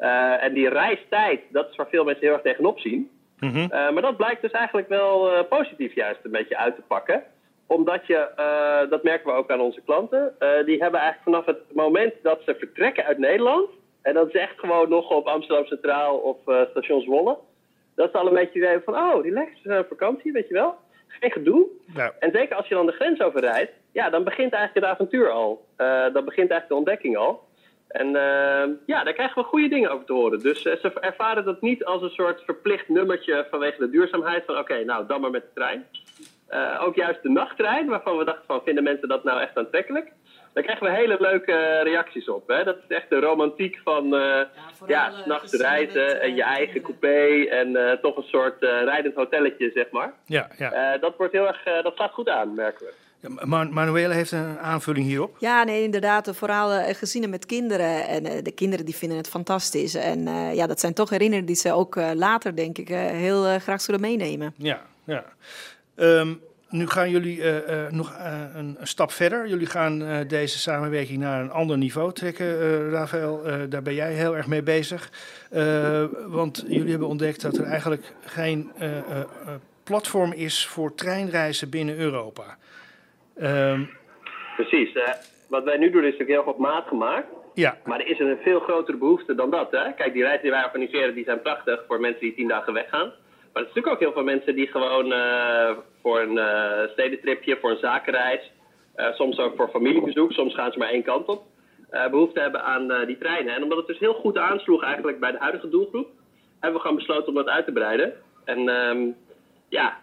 Uh, 0.00 0.42
en 0.42 0.54
die 0.54 0.68
reistijd, 0.68 1.40
dat 1.50 1.70
is 1.70 1.76
waar 1.76 1.88
veel 1.88 2.04
mensen 2.04 2.24
heel 2.24 2.34
erg 2.34 2.42
tegenop 2.42 2.78
zien. 2.78 3.10
Mm 3.38 3.50
-hmm. 3.50 3.68
maar 3.68 4.02
dat 4.02 4.16
blijkt 4.16 4.42
dus 4.42 4.50
eigenlijk 4.50 4.88
wel 4.88 5.44
positief 5.44 5.94
juist 5.94 6.20
een 6.22 6.30
beetje 6.30 6.56
uit 6.56 6.74
te 6.74 6.82
pakken. 6.82 7.22
Omdat 7.74 8.06
je, 8.06 8.28
dat 8.90 9.02
merken 9.02 9.26
we 9.26 9.38
ook 9.38 9.50
aan 9.50 9.60
onze 9.60 9.80
klanten... 9.84 10.34
die 10.38 10.82
hebben 10.82 11.00
eigenlijk 11.00 11.22
vanaf 11.22 11.46
het 11.46 11.74
moment 11.74 12.14
dat 12.22 12.40
ze 12.44 12.54
vertrekken 12.58 13.04
uit 13.04 13.18
Nederland... 13.18 13.68
en 14.02 14.14
dat 14.14 14.28
is 14.28 14.40
echt 14.40 14.58
gewoon 14.58 14.88
nog 14.88 15.10
op 15.10 15.26
Amsterdam 15.26 15.66
Centraal 15.66 16.16
of 16.16 16.36
station 16.70 17.00
Zwolle 17.00 17.36
dat 17.94 18.08
is 18.08 18.14
al 18.14 18.26
een 18.26 18.34
beetje 18.34 18.58
idee 18.58 18.80
van, 18.84 18.94
oh, 18.94 19.22
relax, 19.22 19.50
uh, 19.64 19.78
vakantie, 19.88 20.32
weet 20.32 20.48
je 20.48 20.54
wel. 20.54 20.74
Geen 21.06 21.30
gedoe. 21.30 21.66
Ja. 21.94 22.12
En 22.18 22.30
zeker 22.32 22.56
als 22.56 22.68
je 22.68 22.74
dan 22.74 22.86
de 22.86 22.92
grens 22.92 23.20
overrijdt, 23.20 23.72
ja, 23.92 24.10
dan 24.10 24.24
begint 24.24 24.52
eigenlijk 24.52 24.86
het 24.86 24.94
avontuur 24.94 25.30
al. 25.30 25.66
Uh, 25.78 25.86
dan 26.12 26.24
begint 26.24 26.50
eigenlijk 26.50 26.68
de 26.68 26.74
ontdekking 26.74 27.16
al. 27.16 27.42
En 27.88 28.06
uh, 28.06 28.76
ja, 28.86 29.04
daar 29.04 29.12
krijgen 29.12 29.42
we 29.42 29.48
goede 29.48 29.68
dingen 29.68 29.90
over 29.90 30.06
te 30.06 30.12
horen. 30.12 30.38
Dus 30.38 30.62
ze 30.62 30.92
ervaren 31.00 31.44
dat 31.44 31.60
niet 31.60 31.84
als 31.84 32.02
een 32.02 32.10
soort 32.10 32.42
verplicht 32.44 32.88
nummertje 32.88 33.46
vanwege 33.50 33.78
de 33.78 33.90
duurzaamheid. 33.90 34.44
Van 34.44 34.54
oké, 34.54 34.72
okay, 34.72 34.82
nou, 34.82 35.06
dan 35.06 35.20
maar 35.20 35.30
met 35.30 35.42
de 35.42 35.52
trein. 35.54 35.86
Ook 36.80 36.94
juist 36.94 37.22
de 37.22 37.30
nachttrein, 37.30 37.88
waarvan 37.88 38.18
we 38.18 38.24
dachten 38.24 38.44
van, 38.46 38.60
vinden 38.64 38.84
mensen 38.84 39.08
dat 39.08 39.24
nou 39.24 39.40
echt 39.40 39.56
aantrekkelijk? 39.56 40.12
Daar 40.54 40.62
krijgen 40.62 40.86
we 40.86 40.92
hele 40.92 41.16
leuke 41.20 41.80
reacties 41.82 42.28
op. 42.28 42.48
Hè? 42.48 42.64
Dat 42.64 42.76
is 42.88 42.96
echt 42.96 43.10
de 43.10 43.20
romantiek 43.20 43.80
van 43.84 44.04
uh, 44.04 44.10
ja, 44.10 44.48
ja 44.86 45.10
s'nachts 45.10 45.52
met, 45.52 45.96
uh, 45.96 46.22
en 46.22 46.34
je 46.34 46.42
eigen 46.42 46.82
coupé 46.82 47.44
en 47.44 47.68
uh, 47.68 47.92
toch 47.92 48.16
een 48.16 48.22
soort 48.22 48.62
rijdend 48.62 49.14
hotelletje, 49.14 49.70
zeg 49.74 49.90
maar. 49.90 50.12
Ja, 50.26 50.48
ja. 50.58 50.98
dat, 50.98 51.16
wordt 51.16 51.32
heel 51.32 51.46
erg, 51.46 51.82
dat 51.82 51.96
gaat 51.96 52.12
goed 52.12 52.28
aan, 52.28 52.54
merken 52.54 52.86
we. 52.86 52.92
Man 53.44 53.72
Manuela 53.72 54.14
heeft 54.14 54.32
een 54.32 54.58
aanvulling 54.58 55.06
hierop. 55.06 55.36
Ja, 55.38 55.64
nee, 55.64 55.82
inderdaad. 55.82 56.36
Vooral 56.36 56.94
gezinnen 56.94 57.30
met 57.30 57.46
kinderen. 57.46 58.06
En 58.06 58.44
de 58.44 58.52
kinderen 58.52 58.84
die 58.84 58.96
vinden 58.96 59.18
het 59.18 59.28
fantastisch. 59.28 59.94
En 59.94 60.24
ja, 60.54 60.66
dat 60.66 60.80
zijn 60.80 60.94
toch 60.94 61.10
herinneringen 61.10 61.46
die 61.46 61.56
ze 61.56 61.72
ook 61.72 61.96
later, 62.14 62.56
denk 62.56 62.78
ik, 62.78 62.88
heel 62.88 63.58
graag 63.58 63.80
zullen 63.80 64.00
meenemen. 64.00 64.54
Ja, 64.56 64.80
ja. 65.04 65.24
Um, 65.96 66.40
nu 66.68 66.86
gaan 66.86 67.10
jullie 67.10 67.38
uh, 67.38 67.68
uh, 67.68 67.90
nog 67.90 68.12
uh, 68.12 68.42
een, 68.54 68.76
een, 68.78 68.86
stap 68.86 69.10
verder. 69.10 69.48
Jullie 69.48 69.66
gaan 69.66 70.24
deze 70.28 70.58
samenwerking 70.58 71.18
naar 71.18 71.40
een 71.40 71.50
ander 71.50 71.78
niveau 71.78 72.12
trekken, 72.12 72.90
Rafael. 72.90 73.42
daar 73.68 73.82
ben 73.82 73.94
jij 73.94 74.12
heel 74.12 74.36
erg 74.36 74.46
mee 74.46 74.62
bezig. 74.62 75.10
want 76.26 76.64
jullie 76.68 76.90
hebben 76.90 77.08
ontdekt 77.08 77.42
dat 77.42 77.56
er 77.56 77.64
eigenlijk 77.64 78.12
geen 78.24 78.72
platform 79.84 80.32
is 80.32 80.66
voor 80.66 80.94
treinreizen 80.94 81.70
binnen 81.70 81.98
Europa. 81.98 82.56
Um, 83.42 83.90
Precies. 84.56 84.98
wat 85.48 85.64
wij 85.64 85.76
nu 85.76 85.90
doen 85.90 86.04
is 86.04 86.10
natuurlijk 86.10 86.30
heel 86.30 86.42
goed 86.42 86.52
op 86.52 86.58
maat 86.58 86.86
gemaakt. 86.86 87.26
Ja. 87.54 87.76
Maar 87.84 88.00
er 88.00 88.06
is 88.06 88.18
een 88.18 88.38
veel 88.42 88.60
grotere 88.60 88.96
behoefte 88.96 89.34
dan 89.34 89.50
dat. 89.50 89.70
Hè? 89.70 89.92
Kijk, 89.92 90.12
die 90.12 90.22
reizen 90.22 90.42
die 90.42 90.50
wij 90.50 90.64
organiseren 90.64 91.14
die 91.14 91.24
zijn 91.24 91.42
prachtig 91.42 91.84
voor 91.86 92.00
mensen 92.00 92.20
die 92.20 92.34
tien 92.34 92.48
dagen 92.48 92.72
weggaan. 92.72 93.12
Maar 93.54 93.62
er 93.62 93.70
zijn 93.72 93.84
natuurlijk 93.84 93.94
ook 93.94 94.00
heel 94.00 94.12
veel 94.12 94.32
mensen 94.34 94.54
die 94.54 94.66
gewoon 94.66 95.12
uh, 95.12 95.70
voor 96.02 96.20
een 96.20 96.36
uh, 96.36 96.90
stedentripje, 96.92 97.58
voor 97.60 97.70
een 97.70 97.78
zakenreis, 97.78 98.50
uh, 98.96 99.12
soms 99.12 99.38
ook 99.38 99.56
voor 99.56 99.68
familiebezoek, 99.68 100.32
soms 100.32 100.54
gaan 100.54 100.72
ze 100.72 100.78
maar 100.78 100.88
één 100.88 101.02
kant 101.02 101.26
op, 101.26 101.42
behoefte 102.10 102.40
hebben 102.40 102.62
aan 102.64 103.06
die 103.06 103.18
treinen. 103.18 103.54
En 103.54 103.62
omdat 103.62 103.78
het 103.78 103.86
dus 103.86 103.98
heel 103.98 104.14
goed 104.14 104.38
aansloeg 104.38 104.82
eigenlijk 104.82 105.20
bij 105.20 105.30
de 105.30 105.38
huidige 105.38 105.68
doelgroep, 105.68 106.08
hebben 106.60 106.72
we 106.72 106.80
gewoon 106.80 106.96
besloten 106.96 107.28
om 107.28 107.34
dat 107.34 107.48
uit 107.48 107.64
te 107.64 107.72
breiden. 107.72 108.12
En 108.44 108.68
um, 108.68 109.16
ja, 109.68 109.98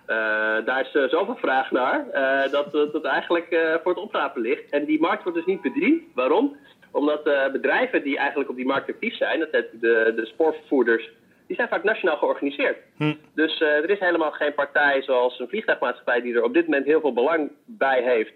daar 0.65 0.81
is 0.81 1.09
zoveel 1.11 1.35
vraag 1.35 1.71
naar 1.71 2.05
dat 2.51 2.71
het 2.71 3.03
eigenlijk 3.03 3.79
voor 3.83 3.91
het 3.91 4.03
oprapen 4.03 4.41
ligt. 4.41 4.69
En 4.69 4.85
die 4.85 4.99
markt 4.99 5.23
wordt 5.23 5.37
dus 5.37 5.47
niet 5.47 5.61
bediend. 5.61 6.03
Waarom? 6.13 6.57
Omdat 6.91 7.23
bedrijven 7.51 8.03
die 8.03 8.17
eigenlijk 8.17 8.49
op 8.49 8.55
die 8.55 8.65
markt 8.65 8.89
actief 8.89 9.15
zijn, 9.15 9.39
dat 9.39 9.49
zijn 9.51 9.65
de, 9.71 10.13
de 10.15 10.25
spoorvervoerders, 10.25 11.09
die 11.51 11.59
zijn 11.59 11.71
vaak 11.71 11.83
nationaal 11.83 12.17
georganiseerd. 12.17 12.77
Hm. 12.97 13.13
Dus 13.35 13.59
uh, 13.59 13.67
er 13.67 13.89
is 13.89 13.99
helemaal 13.99 14.31
geen 14.31 14.53
partij 14.53 15.01
zoals 15.01 15.39
een 15.39 15.47
vliegtuigmaatschappij 15.47 16.21
die 16.21 16.35
er 16.35 16.43
op 16.43 16.53
dit 16.53 16.65
moment 16.65 16.85
heel 16.85 16.99
veel 16.99 17.13
belang 17.13 17.51
bij 17.65 18.01
heeft 18.03 18.33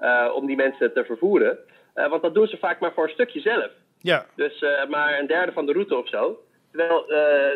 uh, 0.00 0.30
om 0.34 0.46
die 0.46 0.56
mensen 0.56 0.92
te 0.92 1.04
vervoeren. 1.04 1.58
want 1.94 2.22
dat 2.22 2.34
doen 2.34 2.46
ze 2.46 2.56
vaak 2.56 2.80
maar 2.80 2.92
voor 2.92 3.04
een 3.04 3.10
stukje 3.10 3.40
zelf. 3.40 3.70
Ja. 4.00 4.26
Dus 4.36 4.64
maar 4.88 5.18
een 5.18 5.26
derde 5.26 5.52
van 5.52 5.66
de 5.66 5.72
route 5.72 5.96
of 5.96 6.08
zo. 6.08 6.38
Terwijl 6.70 7.06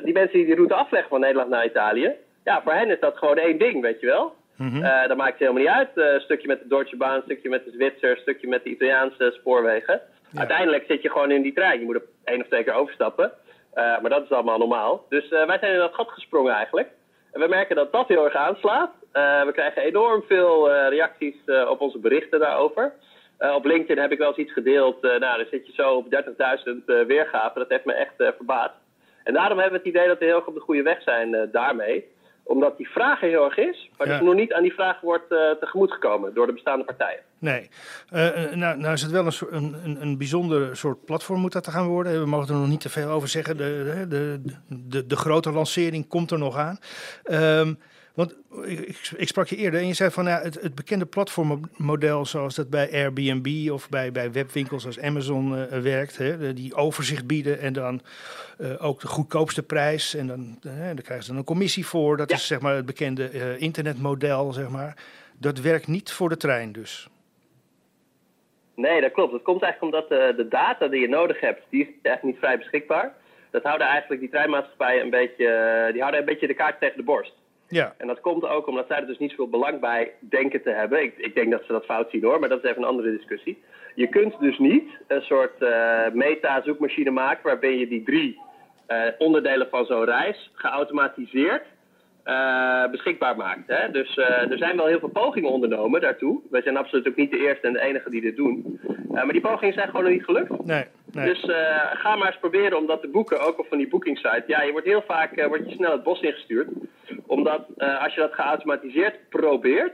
die 0.04 0.12
mensen 0.12 0.36
die 0.36 0.46
die 0.46 0.54
route 0.54 0.74
afleggen 0.74 1.08
van 1.08 1.20
Nederland 1.20 1.50
naar 1.50 1.64
Italië, 1.64 2.12
ja, 2.44 2.62
voor 2.62 2.72
hen 2.72 2.90
is 2.90 3.00
dat 3.00 3.16
gewoon 3.18 3.36
één 3.36 3.58
ding, 3.58 3.82
weet 3.82 4.00
je 4.00 4.06
wel. 4.06 4.34
Mm 4.56 4.68
-hmm. 4.68 4.82
uh, 4.82 5.06
dat 5.06 5.16
maakt 5.16 5.38
het 5.38 5.38
helemaal 5.38 5.62
niet 5.62 5.72
uit. 5.72 5.88
Een 5.94 6.20
stukje 6.20 6.46
met 6.46 6.62
de 6.62 6.68
Deutsche 6.68 6.96
Bahn, 6.96 7.14
een 7.14 7.22
stukje 7.22 7.48
met 7.48 7.64
de 7.64 7.70
Zwitser, 7.70 8.10
een 8.10 8.16
stukje 8.16 8.48
met 8.48 8.64
de 8.64 8.70
Italiaanse 8.70 9.34
spoorwegen. 9.38 10.00
Ja. 10.30 10.38
Uiteindelijk 10.38 10.84
zit 10.88 11.02
je 11.02 11.10
gewoon 11.10 11.30
in 11.30 11.42
die 11.42 11.52
trein. 11.52 11.80
Je 11.80 11.84
moet 11.84 11.94
er 11.94 12.02
één 12.24 12.40
of 12.40 12.46
twee 12.46 12.64
keer 12.64 12.72
overstappen. 12.72 13.32
Uh, 13.78 14.00
maar 14.00 14.10
dat 14.10 14.22
is 14.22 14.30
allemaal 14.30 14.58
normaal. 14.58 15.04
Dus 15.08 15.28
wij 15.28 15.58
zijn 15.58 15.72
in 15.72 15.78
dat 15.78 15.94
gat 15.94 16.10
gesprongen 16.10 16.52
eigenlijk. 16.52 16.88
En 17.32 17.40
we 17.40 17.48
merken 17.48 17.76
dat 17.76 17.92
dat 17.92 18.08
heel 18.08 18.24
erg 18.24 18.34
aanslaat. 18.34 18.90
we 19.12 19.50
krijgen 19.52 19.82
enorm 19.82 20.22
veel 20.22 20.72
reacties 20.88 21.34
op 21.68 21.80
onze 21.80 21.98
berichten 21.98 22.40
daarover. 22.40 22.92
op 23.38 23.64
LinkedIn 23.64 24.02
heb 24.02 24.12
ik 24.12 24.18
wel 24.18 24.28
eens 24.28 24.36
iets 24.36 24.52
gedeeld. 24.52 25.02
nou, 25.02 25.20
dan 25.20 25.46
zit 25.50 25.66
je 25.66 25.72
zo 25.72 25.94
op 25.94 26.06
30.000 26.06 27.06
weergaven. 27.06 27.60
Dat 27.60 27.68
heeft 27.68 27.84
me 27.84 27.92
echt 27.92 28.14
verbaasd. 28.16 28.74
En 29.24 29.34
daarom 29.34 29.58
hebben 29.58 29.80
we 29.80 29.88
het 29.88 29.96
idee 29.96 30.08
dat 30.08 30.18
we 30.18 30.24
heel 30.24 30.36
erg 30.36 30.46
op 30.46 30.54
de 30.54 30.60
goede 30.60 30.82
weg 30.82 31.02
zijn 31.02 31.48
daarmee 31.52 32.04
omdat 32.48 32.76
die 32.76 32.88
vraag 32.88 33.20
heel 33.20 33.44
erg 33.44 33.56
is, 33.56 33.90
maar 33.96 34.06
ja. 34.06 34.18
dus 34.18 34.26
nog 34.26 34.34
niet 34.34 34.52
aan 34.52 34.62
die 34.62 34.72
vraag 34.72 35.00
wordt 35.00 35.32
uh, 35.32 35.50
tegemoet 35.60 35.92
gekomen 35.92 36.34
door 36.34 36.46
de 36.46 36.52
bestaande 36.52 36.84
partijen. 36.84 37.20
Nee. 37.38 37.68
Uh, 38.12 38.52
nou, 38.54 38.78
nou 38.78 38.92
is 38.92 39.02
het 39.02 39.10
wel 39.10 39.26
een, 39.50 39.76
een, 39.84 40.02
een 40.02 40.18
bijzonder 40.18 40.76
soort 40.76 41.04
platform 41.04 41.40
moet 41.40 41.52
dat 41.52 41.64
te 41.64 41.70
gaan 41.70 41.86
worden. 41.86 42.20
We 42.20 42.26
mogen 42.26 42.54
er 42.54 42.60
nog 42.60 42.68
niet 42.68 42.80
te 42.80 42.88
veel 42.88 43.08
over 43.08 43.28
zeggen. 43.28 43.56
De, 43.56 44.06
de, 44.08 44.40
de, 44.68 45.06
de, 45.06 45.16
grote 45.16 45.52
lancering 45.52 46.08
komt 46.08 46.30
er 46.30 46.38
nog 46.38 46.56
aan. 46.56 46.78
Um, 47.24 47.78
want 48.18 48.36
ik, 48.64 49.10
ik, 49.16 49.28
sprak 49.28 49.46
je 49.46 49.56
eerder 49.56 49.80
en 49.80 49.86
je 49.86 49.94
zei 49.94 50.10
van 50.10 50.24
ja, 50.24 50.40
het, 50.40 50.60
het, 50.60 50.74
bekende 50.74 51.06
platformmodel 51.06 52.26
zoals 52.26 52.54
dat 52.54 52.70
bij 52.70 52.92
Airbnb 52.92 53.70
of 53.70 53.88
bij, 53.88 54.12
bij 54.12 54.32
webwinkels 54.32 54.86
als 54.86 55.00
Amazon 55.00 55.52
uh, 55.52 55.64
werkt, 55.64 56.16
hè, 56.16 56.52
die 56.52 56.74
overzicht 56.74 57.26
bieden 57.26 57.60
en 57.60 57.72
dan 57.72 58.00
uh, 58.60 58.84
ook 58.84 59.00
de 59.00 59.06
goedkoopste 59.06 59.62
prijs 59.62 60.14
en 60.14 60.26
dan, 60.26 60.58
uh, 60.66 60.72
daar 60.78 61.02
krijgen 61.02 61.22
ze 61.22 61.28
dan 61.28 61.38
een 61.38 61.44
commissie 61.44 61.86
voor. 61.86 62.16
Dat 62.16 62.30
ja. 62.30 62.36
is 62.36 62.46
zeg 62.46 62.60
maar 62.60 62.74
het 62.74 62.86
bekende 62.86 63.56
internetmodel, 63.58 64.52
zeg 64.52 64.68
maar. 64.68 64.96
Dat 65.36 65.60
werkt 65.60 65.86
niet 65.86 66.12
voor 66.12 66.28
de 66.28 66.36
trein 66.36 66.72
dus. 66.72 67.08
Nee, 68.74 69.00
dat 69.00 69.12
klopt. 69.12 69.32
Dat 69.32 69.42
komt 69.42 69.62
eigenlijk 69.62 69.94
omdat 69.94 70.36
de 70.36 70.46
data 70.48 70.88
die 70.88 71.00
je 71.00 71.08
nodig 71.08 71.40
hebt, 71.40 71.62
die 71.68 71.82
is 71.82 71.88
echt 72.02 72.22
niet 72.22 72.38
vrij 72.38 72.58
beschikbaar. 72.58 73.14
Dat 73.50 73.62
houden 73.62 73.86
eigenlijk 73.86 74.20
die 74.20 74.30
treinmaatschappijen 74.30 75.02
een 75.02 75.10
beetje, 75.10 75.88
die 75.92 76.00
houden 76.00 76.20
een 76.20 76.26
beetje 76.26 76.46
de 76.46 76.54
kaart 76.54 76.80
tegen 76.80 76.96
de 76.96 77.02
borst. 77.02 77.34
Ja. 77.68 77.94
En 77.96 78.06
dat 78.06 78.20
komt 78.20 78.44
ook 78.44 78.66
omdat 78.66 78.86
zij 78.88 78.96
er 78.96 79.06
dus 79.06 79.18
niet 79.18 79.30
zoveel 79.30 79.48
belang 79.48 79.80
bij 79.80 80.12
denken 80.20 80.62
te 80.62 80.70
hebben. 80.70 81.02
Ik, 81.02 81.16
ik 81.16 81.34
denk 81.34 81.50
dat 81.50 81.62
ze 81.66 81.72
dat 81.72 81.84
fout 81.84 82.10
zien 82.10 82.24
hoor, 82.24 82.40
maar 82.40 82.48
dat 82.48 82.64
is 82.64 82.70
even 82.70 82.82
een 82.82 82.88
andere 82.88 83.16
discussie. 83.16 83.62
Je 83.94 84.08
kunt 84.08 84.40
dus 84.40 84.58
niet 84.58 84.90
een 85.06 85.22
soort 85.22 85.62
uh, 85.62 86.10
meta-zoekmachine 86.12 87.10
maken 87.10 87.42
waarbij 87.42 87.78
je 87.78 87.88
die 87.88 88.02
drie 88.02 88.40
uh, 88.88 89.04
onderdelen 89.18 89.68
van 89.70 89.86
zo'n 89.86 90.04
reis 90.04 90.50
geautomatiseerd 90.54 91.62
uh, 92.28 92.90
beschikbaar 92.90 93.36
maakt. 93.36 93.66
Hè? 93.66 93.90
Dus 93.90 94.16
uh, 94.16 94.50
er 94.50 94.58
zijn 94.58 94.76
wel 94.76 94.86
heel 94.86 94.98
veel 94.98 95.08
pogingen 95.08 95.50
ondernomen 95.50 96.00
daartoe. 96.00 96.40
Wij 96.50 96.62
zijn 96.62 96.76
absoluut 96.76 97.08
ook 97.08 97.16
niet 97.16 97.30
de 97.30 97.38
eerste 97.38 97.66
en 97.66 97.72
de 97.72 97.80
enige 97.80 98.10
die 98.10 98.20
dit 98.20 98.36
doen. 98.36 98.80
Uh, 98.84 99.12
maar 99.12 99.32
die 99.32 99.40
pogingen 99.40 99.74
zijn 99.74 99.86
gewoon 99.86 100.02
nog 100.02 100.12
niet 100.12 100.24
gelukt. 100.24 100.64
Nee, 100.64 100.84
nee. 101.12 101.26
Dus 101.26 101.40
ga 101.92 102.16
maar 102.16 102.26
eens 102.26 102.38
proberen 102.38 102.78
om 102.78 102.86
dat 102.86 103.00
te 103.00 103.08
boeken, 103.08 103.40
ook 103.40 103.58
op 103.58 103.66
van 103.68 103.78
die 103.78 103.88
bookingsite. 103.88 104.44
Ja, 104.46 104.62
je 104.62 104.72
wordt 104.72 104.86
heel 104.86 105.02
vaak 105.06 105.46
wordt 105.46 105.68
je 105.68 105.74
snel 105.74 105.92
het 105.92 106.02
bos 106.02 106.20
ingestuurd. 106.20 106.68
Omdat 107.26 107.66
als 107.76 108.14
je 108.14 108.20
dat 108.20 108.34
geautomatiseerd 108.34 109.28
probeert, 109.28 109.92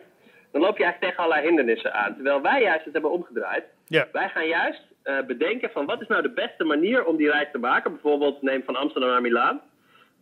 dan 0.52 0.60
loop 0.60 0.76
je 0.76 0.84
eigenlijk 0.84 1.00
tegen 1.00 1.16
allerlei 1.16 1.46
hindernissen 1.46 1.94
aan. 1.94 2.14
Terwijl 2.14 2.42
wij 2.42 2.62
juist 2.62 2.84
het 2.84 2.92
hebben 2.92 3.10
omgedraaid. 3.10 3.64
Ja. 3.86 4.08
Wij 4.12 4.28
gaan 4.28 4.46
juist 4.48 4.82
bedenken 5.26 5.70
van 5.70 5.86
wat 5.86 6.00
is 6.00 6.08
nou 6.08 6.22
de 6.22 6.30
beste 6.30 6.64
manier 6.64 7.04
om 7.04 7.16
die 7.16 7.30
reis 7.30 7.48
te 7.52 7.58
maken. 7.58 7.92
Bijvoorbeeld 7.92 8.42
neem 8.42 8.62
van 8.64 8.76
Amsterdam 8.76 9.10
naar 9.10 9.20
Milaan. 9.20 9.60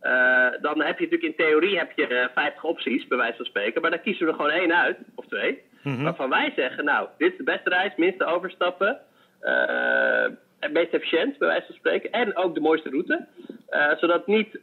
Uh, 0.03 0.47
dan 0.61 0.81
heb 0.81 0.99
je 0.99 1.03
natuurlijk 1.03 1.23
in 1.23 1.45
theorie 1.45 1.77
heb 1.77 1.91
je, 1.95 2.09
uh, 2.09 2.25
50 2.33 2.63
opties, 2.63 3.07
bij 3.07 3.17
wijze 3.17 3.35
van 3.35 3.45
spreken. 3.45 3.81
Maar 3.81 3.91
dan 3.91 4.01
kiezen 4.01 4.25
we 4.25 4.31
er 4.31 4.37
gewoon 4.37 4.51
één 4.51 4.75
uit, 4.75 4.97
of 5.15 5.25
twee. 5.25 5.61
Mm 5.81 5.93
-hmm. 5.93 6.03
Waarvan 6.03 6.29
wij 6.29 6.53
zeggen, 6.55 6.85
nou, 6.85 7.07
dit 7.17 7.31
is 7.31 7.37
de 7.37 7.43
beste 7.43 7.69
reis, 7.69 7.95
minste 7.95 8.25
overstappen. 8.25 8.99
Uh, 9.41 10.25
het 10.59 10.73
meest 10.73 10.93
efficiënt, 10.93 11.37
bij 11.37 11.47
wijze 11.47 11.65
van 11.65 11.75
spreken. 11.75 12.11
En 12.11 12.35
ook 12.35 12.53
de 12.53 12.59
mooiste 12.59 12.89
route. 12.89 13.25
zodat 13.99 14.27
niet 14.27 14.59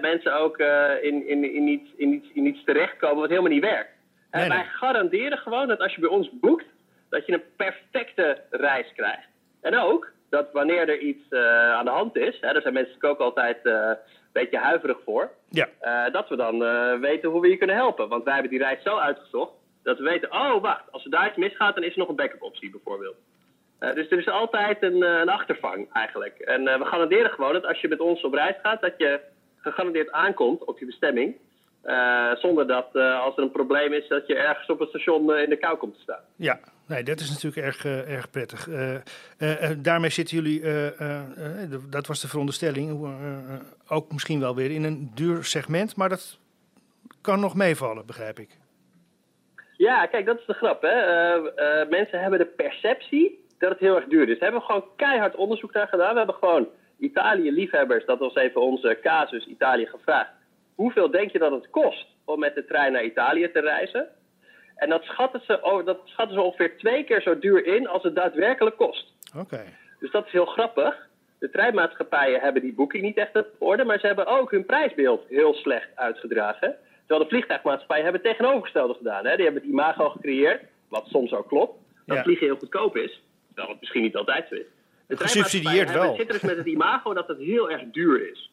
mensen 0.00 0.34
ook 0.34 0.58
in, 1.02 1.28
in, 1.28 1.54
in, 1.54 1.68
iets, 1.68 1.90
in, 1.96 2.12
iets, 2.12 2.28
in 2.34 2.46
iets 2.46 2.64
terechtkomen 2.64 3.20
wat 3.20 3.28
helemaal 3.28 3.50
niet 3.50 3.64
werkt. 3.64 3.90
Nee, 4.30 4.48
wij 4.48 4.64
garanderen 4.64 5.38
gewoon 5.38 5.68
dat 5.68 5.80
als 5.80 5.94
je 5.94 6.00
bij 6.00 6.10
ons 6.10 6.30
boekt, 6.40 6.66
dat 7.10 7.26
je 7.26 7.32
een 7.32 7.42
perfecte 7.56 8.40
reis 8.50 8.92
krijgt. 8.96 9.28
En 9.60 9.78
ook 9.78 10.12
dat 10.30 10.52
wanneer 10.52 10.88
er 10.88 10.98
iets 10.98 11.32
aan 11.72 11.84
de 11.84 11.90
hand 11.90 12.16
is, 12.16 12.38
hè, 12.40 12.52
daar 12.52 12.62
zijn 12.62 12.74
mensen 12.74 13.02
ook 13.02 13.20
altijd 13.20 13.58
beetje 14.32 14.58
huiverig 14.58 14.98
voor. 15.04 15.30
Ja. 15.48 15.68
Uh, 15.82 16.12
dat 16.12 16.28
we 16.28 16.36
dan 16.36 16.62
uh, 16.62 16.98
weten 16.98 17.30
hoe 17.30 17.40
we 17.40 17.48
je 17.48 17.56
kunnen 17.56 17.76
helpen. 17.76 18.08
Want 18.08 18.24
wij 18.24 18.32
hebben 18.32 18.50
die 18.50 18.60
reis 18.60 18.82
zo 18.82 18.96
uitgezocht 18.96 19.52
dat 19.82 19.98
we 19.98 20.04
weten, 20.04 20.32
oh 20.32 20.62
wacht, 20.62 20.92
als 20.92 21.04
er 21.04 21.10
daar 21.10 21.28
iets 21.28 21.36
misgaat, 21.36 21.74
dan 21.74 21.84
is 21.84 21.92
er 21.92 21.98
nog 21.98 22.08
een 22.08 22.16
backup 22.16 22.42
optie 22.42 22.70
bijvoorbeeld. 22.70 23.16
Uh, 23.80 23.94
dus 23.94 24.10
er 24.10 24.18
is 24.18 24.28
altijd 24.28 24.82
een, 24.82 25.02
een 25.02 25.28
achtervang 25.28 25.92
eigenlijk. 25.92 26.38
En 26.38 26.64
we 26.64 26.84
garanderen 26.84 27.30
gewoon 27.30 27.52
dat 27.52 27.66
als 27.66 27.80
je 27.80 27.88
met 27.88 28.00
ons 28.00 28.22
op 28.22 28.34
reis 28.34 28.56
gaat, 28.62 28.80
dat 28.80 28.94
je 28.96 29.20
gegarandeerd 29.56 30.10
aankomt 30.12 30.64
op 30.64 30.78
je 30.78 30.86
bestemming. 30.86 31.36
Zonder 32.34 32.66
dat 32.66 32.94
als 32.94 33.36
er 33.36 33.42
een 33.42 33.50
probleem 33.50 33.92
is, 33.92 34.08
dat 34.08 34.26
je 34.26 34.34
ergens 34.34 34.68
op 34.68 34.78
het 34.78 34.88
station 34.88 35.34
in 35.34 35.48
de 35.48 35.56
kou 35.56 35.76
komt 35.76 35.94
te 35.94 36.00
staan. 36.00 36.22
Ja, 36.36 36.58
nee, 36.90 37.02
dat 37.02 37.20
is 37.20 37.30
natuurlijk 37.30 37.66
erg, 37.66 37.84
erg 37.84 38.30
prettig. 38.30 38.68
daarmee 39.78 40.10
zitten 40.10 40.36
jullie, 40.36 40.62
dat 41.90 42.06
was 42.06 42.20
de 42.20 42.28
veronderstelling, 42.28 43.08
ook 43.88 44.12
misschien 44.12 44.40
wel 44.40 44.54
weer 44.54 44.70
in 44.70 44.84
een 44.84 45.10
duur 45.14 45.44
segment, 45.44 45.96
maar 45.96 46.08
dat 46.08 46.38
kan 47.20 47.40
nog 47.40 47.54
meevallen, 47.54 48.06
begrijp 48.06 48.38
ik. 48.38 48.58
Ja, 49.76 50.06
kijk, 50.06 50.26
dat 50.26 50.38
is 50.38 50.46
de 50.46 50.54
grap. 50.54 50.82
Hè? 50.82 51.86
mensen 51.88 52.20
hebben 52.20 52.38
de 52.38 52.46
perceptie 52.56 53.44
dat 53.58 53.70
het 53.70 53.78
heel 53.78 53.96
erg 53.96 54.06
duur 54.06 54.28
is. 54.28 54.38
Daar 54.38 54.50
hebben 54.50 54.60
we 54.60 54.66
gewoon 54.66 54.88
keihard 54.96 55.36
onderzoek 55.36 55.72
naar 55.72 55.88
gedaan. 55.88 56.12
We 56.12 56.18
hebben 56.18 56.36
gewoon 56.36 56.68
Italië-liefhebbers, 56.98 58.04
dat 58.04 58.18
was 58.18 58.34
even 58.34 58.60
onze 58.60 58.98
casus 59.02 59.46
Italië 59.46 59.86
gevraagd 59.86 60.30
hoeveel 60.80 61.10
denk 61.10 61.30
je 61.30 61.38
dat 61.38 61.52
het 61.52 61.70
kost 61.70 62.06
om 62.24 62.38
met 62.38 62.54
de 62.54 62.64
trein 62.64 62.92
naar 62.92 63.04
Italië 63.04 63.50
te 63.52 63.60
reizen? 63.60 64.08
En 64.80 64.88
dat 64.88 65.02
schatten 65.02 65.40
ze, 65.46 65.82
dat 65.84 66.00
schatten 66.04 66.36
ze 66.36 66.42
ongeveer 66.42 66.78
twee 66.78 67.04
keer 67.04 67.22
zo 67.22 67.38
duur 67.38 67.66
in 67.66 67.88
als 67.88 68.02
het 68.02 68.14
daadwerkelijk 68.14 68.76
kost. 68.76 69.12
Oké. 69.36 69.64
Dus 69.98 70.10
dat 70.10 70.26
is 70.26 70.32
heel 70.32 70.46
grappig. 70.46 71.08
De 71.38 71.50
treinmaatschappijen 71.50 72.40
hebben 72.40 72.62
die 72.62 72.72
boeking 72.72 73.02
niet 73.02 73.16
echt 73.16 73.36
op 73.36 73.46
orde, 73.58 73.84
maar 73.84 73.98
ze 73.98 74.06
hebben 74.06 74.26
ook 74.26 74.50
hun 74.50 74.66
prijsbeeld 74.66 75.24
heel 75.28 75.54
slecht 75.54 75.88
uitgedragen. 75.94 76.76
Terwijl 76.98 77.20
de 77.20 77.28
vliegtuigmaatschappijen 77.28 78.04
hebben 78.04 78.22
het 78.22 78.30
tegenovergestelde 78.30 78.94
gedaan. 78.94 79.26
Hè? 79.26 79.36
Die 79.36 79.44
hebben 79.44 79.62
het 79.62 79.70
imago 79.70 80.08
gecreëerd, 80.08 80.62
wat 80.88 81.06
soms 81.06 81.32
ook 81.32 81.48
klopt, 81.48 81.78
dat 82.06 82.16
ja. 82.16 82.22
vliegen 82.22 82.46
heel 82.46 82.56
goedkoop 82.56 82.96
is. 82.96 83.22
Terwijl 83.46 83.68
het 83.68 83.80
misschien 83.80 84.02
niet 84.02 84.16
altijd 84.16 84.46
zo 84.48 84.54
is. 84.54 84.66
De 85.06 85.16
Gesubsidieerd 85.16 85.92
wel. 85.92 86.16
zitten 86.16 86.40
dus 86.40 86.48
met 86.50 86.56
het 86.56 86.66
imago 86.66 87.14
dat 87.14 87.28
het 87.28 87.38
heel 87.38 87.70
erg 87.70 87.82
duur 87.92 88.30
is. 88.30 88.50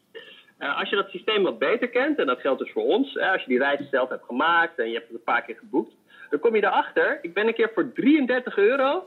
Uh, 0.60 0.80
als 0.80 0.90
je 0.90 0.96
dat 0.96 1.10
systeem 1.10 1.44
wat 1.44 1.60
beter 1.60 1.90
kent, 1.90 2.20
en 2.20 2.26
dat 2.26 2.40
geldt 2.40 2.60
dus 2.60 2.72
voor 2.72 2.84
ons, 2.84 3.20
als 3.20 3.42
je 3.42 3.48
die 3.48 3.60
reis 3.60 3.90
zelf 3.92 4.10
hebt 4.10 4.26
gemaakt 4.26 4.80
en 4.80 4.88
je 4.88 4.94
hebt 4.94 5.08
het 5.08 5.18
een 5.18 5.24
paar 5.24 5.44
keer 5.44 5.56
geboekt, 5.56 5.94
dan 6.30 6.40
kom 6.40 6.56
je 6.56 6.63
erachter. 6.63 7.20
Ik 7.22 7.34
ben 7.34 7.48
een 7.48 7.54
keer 7.54 7.72
voor 7.74 7.94
33 7.94 8.58
euro 8.58 9.04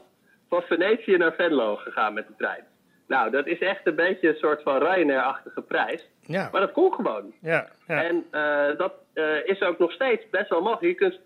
van 0.48 0.62
Venetië 0.62 1.16
naar 1.16 1.34
Venlo 1.34 1.76
gegaan 1.76 2.14
met 2.14 2.26
de 2.26 2.34
trein. 2.36 2.64
Nou, 3.06 3.30
dat 3.30 3.46
is 3.46 3.58
echt 3.58 3.86
een 3.86 3.94
beetje 3.94 4.28
een 4.28 4.34
soort 4.34 4.62
van 4.62 4.78
Ryanair-achtige 4.78 5.62
prijs. 5.62 6.08
Ja. 6.20 6.48
Maar 6.52 6.60
dat 6.60 6.72
kon 6.72 6.92
gewoon. 6.92 7.32
Ja, 7.40 7.68
ja. 7.86 8.04
En 8.04 8.24
uh, 8.32 8.78
dat 8.78 8.92
is 9.44 9.60
ook 9.60 9.78
nog 9.78 9.92
steeds 9.92 10.30
best 10.30 10.48
wel 10.48 10.60
mogelijk. 10.60 11.00
Je 11.00 11.08
kunt 11.08 11.20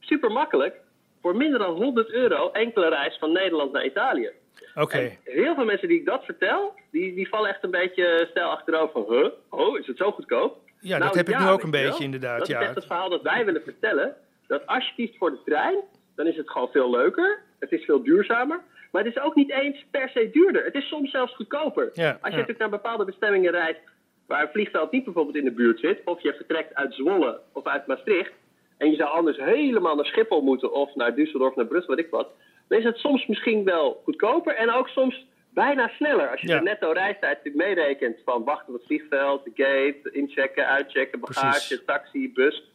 super 0.00 0.32
makkelijk 0.32 0.74
voor 1.22 1.36
minder 1.36 1.58
dan 1.58 1.74
100 1.74 2.10
euro 2.10 2.50
enkele 2.50 2.88
reis 2.88 3.16
van 3.18 3.32
Nederland 3.32 3.72
naar 3.72 3.84
Italië. 3.84 4.30
Oké. 4.74 5.16
Heel 5.24 5.54
veel 5.54 5.64
mensen 5.64 5.88
die 5.88 5.98
ik 5.98 6.06
dat 6.06 6.24
vertel, 6.24 6.74
die, 6.90 7.14
die 7.14 7.28
vallen 7.28 7.50
echt 7.50 7.64
een 7.64 7.70
beetje 7.70 8.26
stijl 8.30 8.48
achterover 8.48 9.04
van, 9.04 9.16
huh? 9.16 9.28
Oh, 9.50 9.78
is 9.78 9.86
het 9.86 9.96
zo 9.96 10.12
goedkoop? 10.12 10.58
Ja, 10.80 10.98
nou, 10.98 11.02
dat 11.02 11.14
heb 11.14 11.28
ik 11.28 11.38
nu 11.38 11.48
ook 11.48 11.62
een 11.62 11.70
beetje 11.70 12.04
inderdaad. 12.04 12.38
Dat 12.38 12.48
is 12.48 12.54
echt 12.54 12.74
het 12.74 12.86
verhaal 12.86 13.08
dat 13.08 13.22
wij 13.22 13.44
willen 13.44 13.62
vertellen. 13.62 14.16
Dat 14.50 14.66
als 14.66 14.86
je 14.88 14.94
kiest 14.94 15.16
voor 15.18 15.30
de 15.30 15.40
trein, 15.44 15.78
dan 16.16 16.26
is 16.26 16.36
het 16.36 16.50
gewoon 16.50 16.68
veel 16.68 16.90
leuker. 16.90 17.42
Het 17.58 17.72
is 17.72 17.84
veel 17.84 18.02
duurzamer. 18.02 18.60
Maar 18.92 19.04
het 19.04 19.16
is 19.16 19.22
ook 19.22 19.34
niet 19.34 19.50
eens 19.50 19.84
per 19.90 20.08
se 20.08 20.30
duurder. 20.30 20.64
Het 20.64 20.74
is 20.74 20.88
soms 20.88 21.10
zelfs 21.10 21.34
goedkoper. 21.34 21.90
Ja, 21.92 22.08
als 22.10 22.18
je 22.20 22.20
ja. 22.22 22.30
natuurlijk 22.30 22.58
naar 22.58 22.68
bepaalde 22.70 23.04
bestemmingen 23.04 23.50
reist 23.50 23.80
waar 24.26 24.42
een 24.42 24.48
vliegveld 24.52 24.90
niet 24.90 25.04
bijvoorbeeld 25.04 25.36
in 25.36 25.44
de 25.44 25.50
buurt 25.52 25.78
zit, 25.80 26.00
of 26.04 26.22
je 26.22 26.34
vertrekt 26.34 26.74
uit 26.74 26.94
Zwolle 26.94 27.40
of 27.52 27.66
uit 27.66 27.86
Maastricht, 27.86 28.32
en 28.78 28.90
je 28.90 28.96
zou 28.96 29.10
anders 29.10 29.36
helemaal 29.38 29.94
naar 29.96 30.04
Schiphol 30.06 30.42
moeten 30.42 30.72
of 30.72 30.94
naar 30.94 31.12
Düsseldorf, 31.12 31.54
naar 31.54 31.66
Brussel, 31.66 31.94
weet 31.94 32.04
ik 32.04 32.10
wat, 32.10 32.28
dan 32.68 32.78
is 32.78 32.84
het 32.84 32.96
soms 32.96 33.26
misschien 33.26 33.64
wel 33.64 34.00
goedkoper 34.04 34.54
en 34.54 34.70
ook 34.70 34.88
soms 34.88 35.26
bijna 35.54 35.88
sneller. 35.88 36.30
Als 36.30 36.40
je 36.40 36.48
Ja. 36.48 36.56
de 36.58 36.62
netto 36.64 36.90
reistijd 36.92 37.54
meerekent 37.54 38.16
van 38.24 38.44
wachten 38.44 38.68
op 38.68 38.74
het 38.74 38.86
vliegveld, 38.86 39.44
de 39.44 39.50
gate, 39.54 40.10
inchecken, 40.12 40.66
uitchecken, 40.66 41.20
bagage, 41.20 41.66
Precies. 41.66 41.84
taxi, 41.86 42.32
bus. 42.32 42.69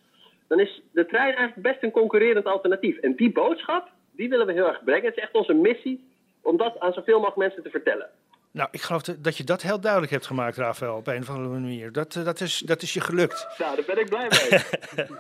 Dan 0.48 0.60
is 0.60 0.82
de 0.92 1.06
trein 1.06 1.36
eigenlijk 1.36 1.62
best 1.68 1.84
een 1.84 1.92
concurrerend 1.92 2.46
alternatief. 2.46 2.98
En 2.98 3.16
die 3.16 3.32
boodschap, 3.32 3.90
die 4.12 4.30
willen 4.30 4.46
we 4.46 4.54
heel 4.54 4.68
erg 4.68 4.84
brengen. 4.84 5.06
Het 5.06 5.18
is 5.18 5.24
echt 5.24 5.34
onze 5.34 5.54
missie 5.54 6.10
om 6.42 6.58
dat 6.58 6.80
aan 6.80 6.94
zoveel 6.94 7.16
mogelijk 7.16 7.38
mensen 7.38 7.64
te 7.64 7.70
vertellen. 7.70 8.10
Nou, 8.52 8.70
ik 8.72 8.82
geloof 8.82 9.02
dat- 9.02 9.38
je 9.38 9.44
dat 9.44 9.62
heel 9.62 9.80
duidelijk 9.80 10.12
hebt 10.12 10.26
gemaakt, 10.26 10.58
Rafael, 10.58 10.96
op 10.98 11.08
een 11.08 11.22
of 11.22 11.30
andere 11.30 11.50
manier. 11.50 11.92
Dat, 11.92 12.16
eh, 12.16 12.26
dat, 12.26 12.40
is, 12.40 12.58
dat 12.60 12.82
is 12.82 12.94
je 12.94 13.02
gelukt. 13.02 13.48
Nou, 13.58 13.76
daar 13.76 13.86
ben 13.86 14.00
ik 14.00 14.10
blij 14.10 14.28
mee. 14.30 14.60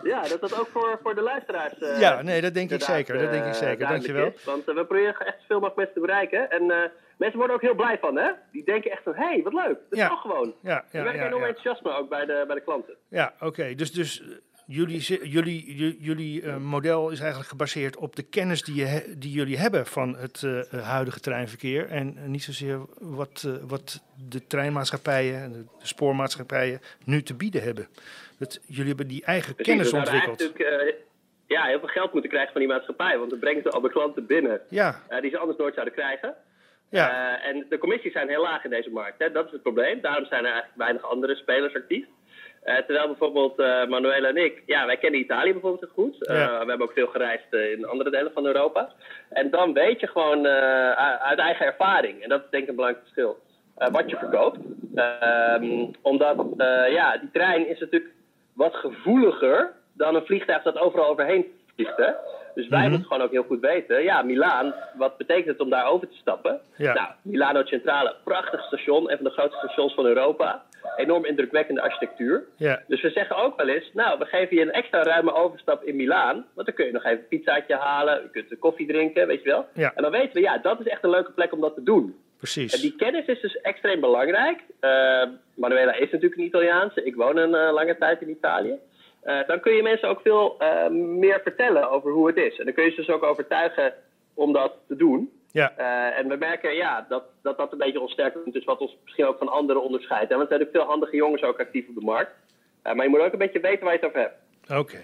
ja, 0.13 0.21
dat 0.27 0.41
dat 0.41 0.59
ook 0.59 0.67
voor, 0.67 0.99
voor 1.03 1.15
de 1.15 1.21
luisteraars. 1.21 1.77
eh, 1.79 1.99
ja, 1.99 2.21
nee, 2.21 2.41
dat 2.41 2.53
denk 2.53 2.71
ik 2.71 2.81
zeker. 2.81 3.17
Dat 3.17 3.31
denk 3.31 3.43
ik 3.45 3.51
eh, 3.51 3.57
zeker. 3.57 3.87
Dankjewel. 3.87 4.31
is. 4.35 4.43
Want 4.43 4.65
we 4.65 4.73
proberen 4.73 5.15
echt 5.25 5.39
zoveel 5.39 5.59
mogelijk 5.59 5.75
mensen 5.75 5.93
te 5.93 5.99
bereiken. 6.01 6.51
En 6.51 6.71
eh, 6.71 6.89
mensen 7.17 7.37
worden 7.37 7.55
ook 7.55 7.61
heel 7.61 7.75
blij 7.75 7.97
van, 7.99 8.17
hè? 8.17 8.31
Die 8.51 8.63
denken 8.63 8.91
echt 8.91 9.03
van, 9.03 9.13
hé, 9.15 9.25
hey, 9.27 9.41
wat 9.43 9.53
leuk. 9.53 9.77
Dat 9.89 9.99
Ja. 9.99 10.03
is 10.03 10.09
toch 10.09 10.21
gewoon. 10.21 10.53
Ja, 10.61 10.85
ja, 10.91 11.01
merken 11.03 11.21
ja, 11.21 11.27
enorm 11.27 11.41
ja. 11.41 11.47
enthousiasme 11.47 11.91
ook 11.97 12.09
bij 12.09 12.25
de, 12.25 12.43
bij 12.47 12.55
de 12.55 12.61
klanten. 12.61 12.95
Ja, 13.09 13.33
oké. 13.39 13.75
Dus, 13.75 13.91
dus 13.91 14.23
jullie, 14.65 15.29
jullie, 15.29 15.75
ju- 15.75 15.95
jullie 15.99 16.41
eh, 16.41 16.57
model 16.57 17.09
is 17.09 17.19
eigenlijk 17.19 17.49
gebaseerd 17.49 17.97
op 17.97 18.15
de 18.15 18.23
kennis 18.23 18.61
die, 18.61 18.75
je 18.75 19.15
die 19.17 19.31
jullie 19.31 19.57
hebben 19.57 19.85
van 19.85 20.15
het 20.15 20.43
eh, 20.43 20.73
eh, 20.73 20.81
huidige 20.87 21.19
treinverkeer. 21.19 21.87
En 21.89 22.17
niet 22.31 22.43
zozeer 22.43 22.79
wat, 22.99 23.47
wat 23.67 24.03
de 24.29 24.47
treinmaatschappijen 24.47 25.41
en 25.41 25.51
de 25.51 25.65
spoormaatschappijen 25.81 26.79
nu 27.03 27.23
te 27.23 27.33
bieden 27.35 27.61
hebben. 27.63 27.87
Dat, 28.39 28.59
jullie 28.65 28.87
hebben 28.87 29.07
die 29.07 29.25
eigen 29.25 29.55
Precies, 29.55 29.73
kennis 29.73 29.93
ontwikkeld. 29.93 30.51
ja, 31.47 31.63
heel 31.65 31.79
veel 31.79 31.87
geld 31.87 32.11
moeten 32.13 32.29
krijgen 32.31 32.51
van 32.51 32.61
die 32.61 32.69
maatschappij. 32.69 33.17
Want 33.17 33.39
brengen 33.39 33.61
ze 33.61 33.69
al 33.69 33.81
bij 33.81 33.89
klanten 33.91 34.25
binnen 34.25 34.61
Ja, 34.69 35.01
die 35.21 35.29
ze 35.29 35.37
anders 35.37 35.57
nooit 35.57 35.73
zouden 35.73 35.93
krijgen. 35.93 36.35
ja, 36.89 37.41
en 37.41 37.65
de 37.69 37.77
commissies 37.77 38.11
zijn 38.11 38.29
heel 38.29 38.41
laag 38.41 38.63
in 38.63 38.69
deze 38.69 38.89
markt. 38.89 39.19
Hè? 39.19 39.31
Dat 39.31 39.45
is 39.45 39.51
het 39.51 39.61
probleem. 39.61 40.01
Daarom 40.01 40.25
zijn 40.25 40.39
er 40.45 40.51
eigenlijk 40.51 40.77
weinig 40.77 41.03
andere 41.09 41.35
spelers 41.35 41.75
actief. 41.75 42.05
Eh, 42.65 42.75
terwijl 42.75 43.07
bijvoorbeeld 43.07 43.59
eh 43.59 43.85
Manuela 43.87 44.27
en 44.27 44.37
ik, 44.37 44.63
ja, 44.65 44.85
wij 44.85 44.97
kennen 44.97 45.19
Italië 45.19 45.51
bijvoorbeeld 45.51 45.81
heel 45.95 46.03
goed. 46.05 46.27
Eh, 46.27 46.35
Ja. 46.35 46.49
We 46.59 46.69
hebben 46.69 46.81
ook 46.87 46.93
veel 46.93 47.07
gereisd 47.07 47.53
in 47.53 47.85
andere 47.87 48.09
delen 48.09 48.31
van 48.33 48.45
Europa. 48.45 48.89
En 49.29 49.49
dan 49.49 49.73
weet 49.73 49.99
je 49.99 50.07
gewoon 50.07 50.47
uit- 50.47 51.39
eigen 51.39 51.65
ervaring, 51.65 52.23
en 52.23 52.29
dat 52.29 52.43
is 52.43 52.49
denk 52.49 52.63
ik 52.63 52.69
een 52.69 52.75
belangrijk 52.75 53.05
verschil, 53.07 53.37
wat 53.91 54.09
je 54.09 54.17
verkoopt. 54.17 54.57
Ehm, 54.95 55.85
omdat, 56.01 56.45
ja, 56.89 57.17
die 57.17 57.29
trein 57.31 57.67
is 57.67 57.79
natuurlijk 57.79 58.11
wat 58.53 58.75
gevoeliger 58.75 59.71
dan 59.93 60.15
een 60.15 60.25
vliegtuig 60.25 60.63
dat 60.63 60.77
overal 60.79 61.07
overheen 61.09 61.45
vliegt. 61.75 61.97
Hè? 61.97 62.11
Dus 62.55 62.67
wij 62.67 62.79
Mhm. 62.79 62.89
moeten 62.89 63.07
gewoon 63.07 63.23
ook 63.23 63.31
heel 63.31 63.43
goed 63.43 63.59
weten, 63.59 64.03
ja, 64.03 64.21
Milaan, 64.21 64.73
wat 64.97 65.17
betekent 65.17 65.47
het 65.47 65.59
om 65.59 65.69
daar 65.69 65.85
over 65.87 66.07
te 66.09 66.15
stappen? 66.15 66.59
Ja. 66.77 66.93
Nou, 66.93 67.07
Milano 67.21 67.63
Centrale, 67.65 68.15
prachtig 68.23 68.63
station, 68.63 69.11
een 69.11 69.15
van 69.17 69.25
de 69.25 69.31
grootste 69.31 69.57
stations 69.67 69.93
van 69.93 70.05
Europa. 70.05 70.63
Enorm 70.95 71.25
indrukwekkende 71.25 71.81
architectuur. 71.81 72.43
ja. 72.57 72.83
Dus 72.87 73.01
we 73.01 73.09
zeggen 73.09 73.35
ook 73.35 73.57
wel 73.57 73.67
eens, 73.67 73.89
nou, 73.93 74.19
we 74.19 74.25
geven 74.25 74.55
je 74.55 74.61
een 74.61 74.71
extra 74.71 75.03
ruime 75.03 75.33
overstap 75.33 75.83
in 75.83 75.95
Milaan. 75.95 76.45
Want 76.53 76.67
dan 76.67 76.75
kun 76.75 76.85
je 76.85 76.91
nog 76.91 77.03
even 77.03 77.17
een 77.17 77.27
pizzaatje 77.27 77.75
halen, 77.75 78.21
je 78.21 78.29
kunt 78.29 78.51
een 78.51 78.59
koffie 78.59 78.87
drinken, 78.87 79.27
weet 79.27 79.43
je 79.43 79.49
wel. 79.49 79.65
Ja. 79.73 79.91
En 79.95 80.01
dan 80.01 80.11
weten 80.11 80.33
we, 80.33 80.41
ja, 80.41 80.57
dat 80.57 80.79
is 80.79 80.87
echt 80.87 81.03
een 81.03 81.09
leuke 81.09 81.31
plek 81.31 81.53
om 81.53 81.61
dat 81.61 81.75
te 81.75 81.83
doen. 81.83 82.03
En 82.03 82.37
Precies. 82.37 82.81
die 82.81 82.95
kennis 82.95 83.25
is 83.25 83.41
dus 83.41 83.61
extreem 83.61 83.99
belangrijk. 83.99 84.59
Eh, 84.79 85.23
Manuela 85.55 85.93
is 85.93 86.11
natuurlijk 86.11 86.41
een 86.41 86.47
Italiaanse. 86.47 87.03
Ik 87.03 87.15
woon 87.15 87.37
een 87.37 87.55
eh, 87.55 87.73
lange 87.73 87.97
tijd 87.97 88.21
in 88.21 88.29
Italië. 88.29 88.75
Eh, 89.21 89.39
dan 89.47 89.59
kun 89.59 89.73
je 89.73 89.81
mensen 89.81 90.09
ook 90.09 90.21
veel 90.21 90.57
meer 90.91 91.39
vertellen 91.43 91.89
over 91.89 92.11
hoe 92.11 92.27
het 92.27 92.37
is. 92.37 92.59
En 92.59 92.65
dan 92.65 92.73
kun 92.73 92.83
je 92.83 92.89
ze 92.89 92.95
dus 92.95 93.09
ook 93.09 93.23
overtuigen 93.23 93.93
om 94.33 94.53
dat 94.53 94.73
te 94.87 94.95
doen. 94.95 95.31
Ja, 95.55 95.73
Eh, 95.77 96.19
en 96.19 96.27
we 96.27 96.35
merken 96.35 96.75
ja, 96.75 97.05
dat, 97.09 97.23
dat 97.41 97.57
dat 97.57 97.71
een 97.71 97.77
beetje 97.77 97.99
ons 97.99 98.11
sterke 98.11 98.37
punt 98.37 98.55
is, 98.55 98.63
wat 98.63 98.79
ons 98.79 98.97
misschien 99.03 99.25
ook 99.25 99.37
van 99.37 99.47
anderen 99.47 99.83
onderscheidt. 99.83 100.29
hè. 100.29 100.35
Want 100.37 100.41
er 100.41 100.47
zijn 100.47 100.59
natuurlijk 100.59 100.77
veel 100.77 100.93
handige 100.95 101.15
jongens 101.15 101.41
ook 101.43 101.59
actief 101.59 101.87
op 101.87 101.95
de 101.95 102.01
markt. 102.01 102.31
Eh, 102.81 102.93
maar 102.93 103.03
je 103.05 103.09
moet 103.11 103.19
ook 103.19 103.31
een 103.31 103.37
beetje 103.39 103.59
weten 103.59 103.83
waar 103.83 103.93
je 103.93 103.99
het 103.99 104.07
over 104.07 104.19
hebt. 104.19 104.35
oké. 104.79 104.97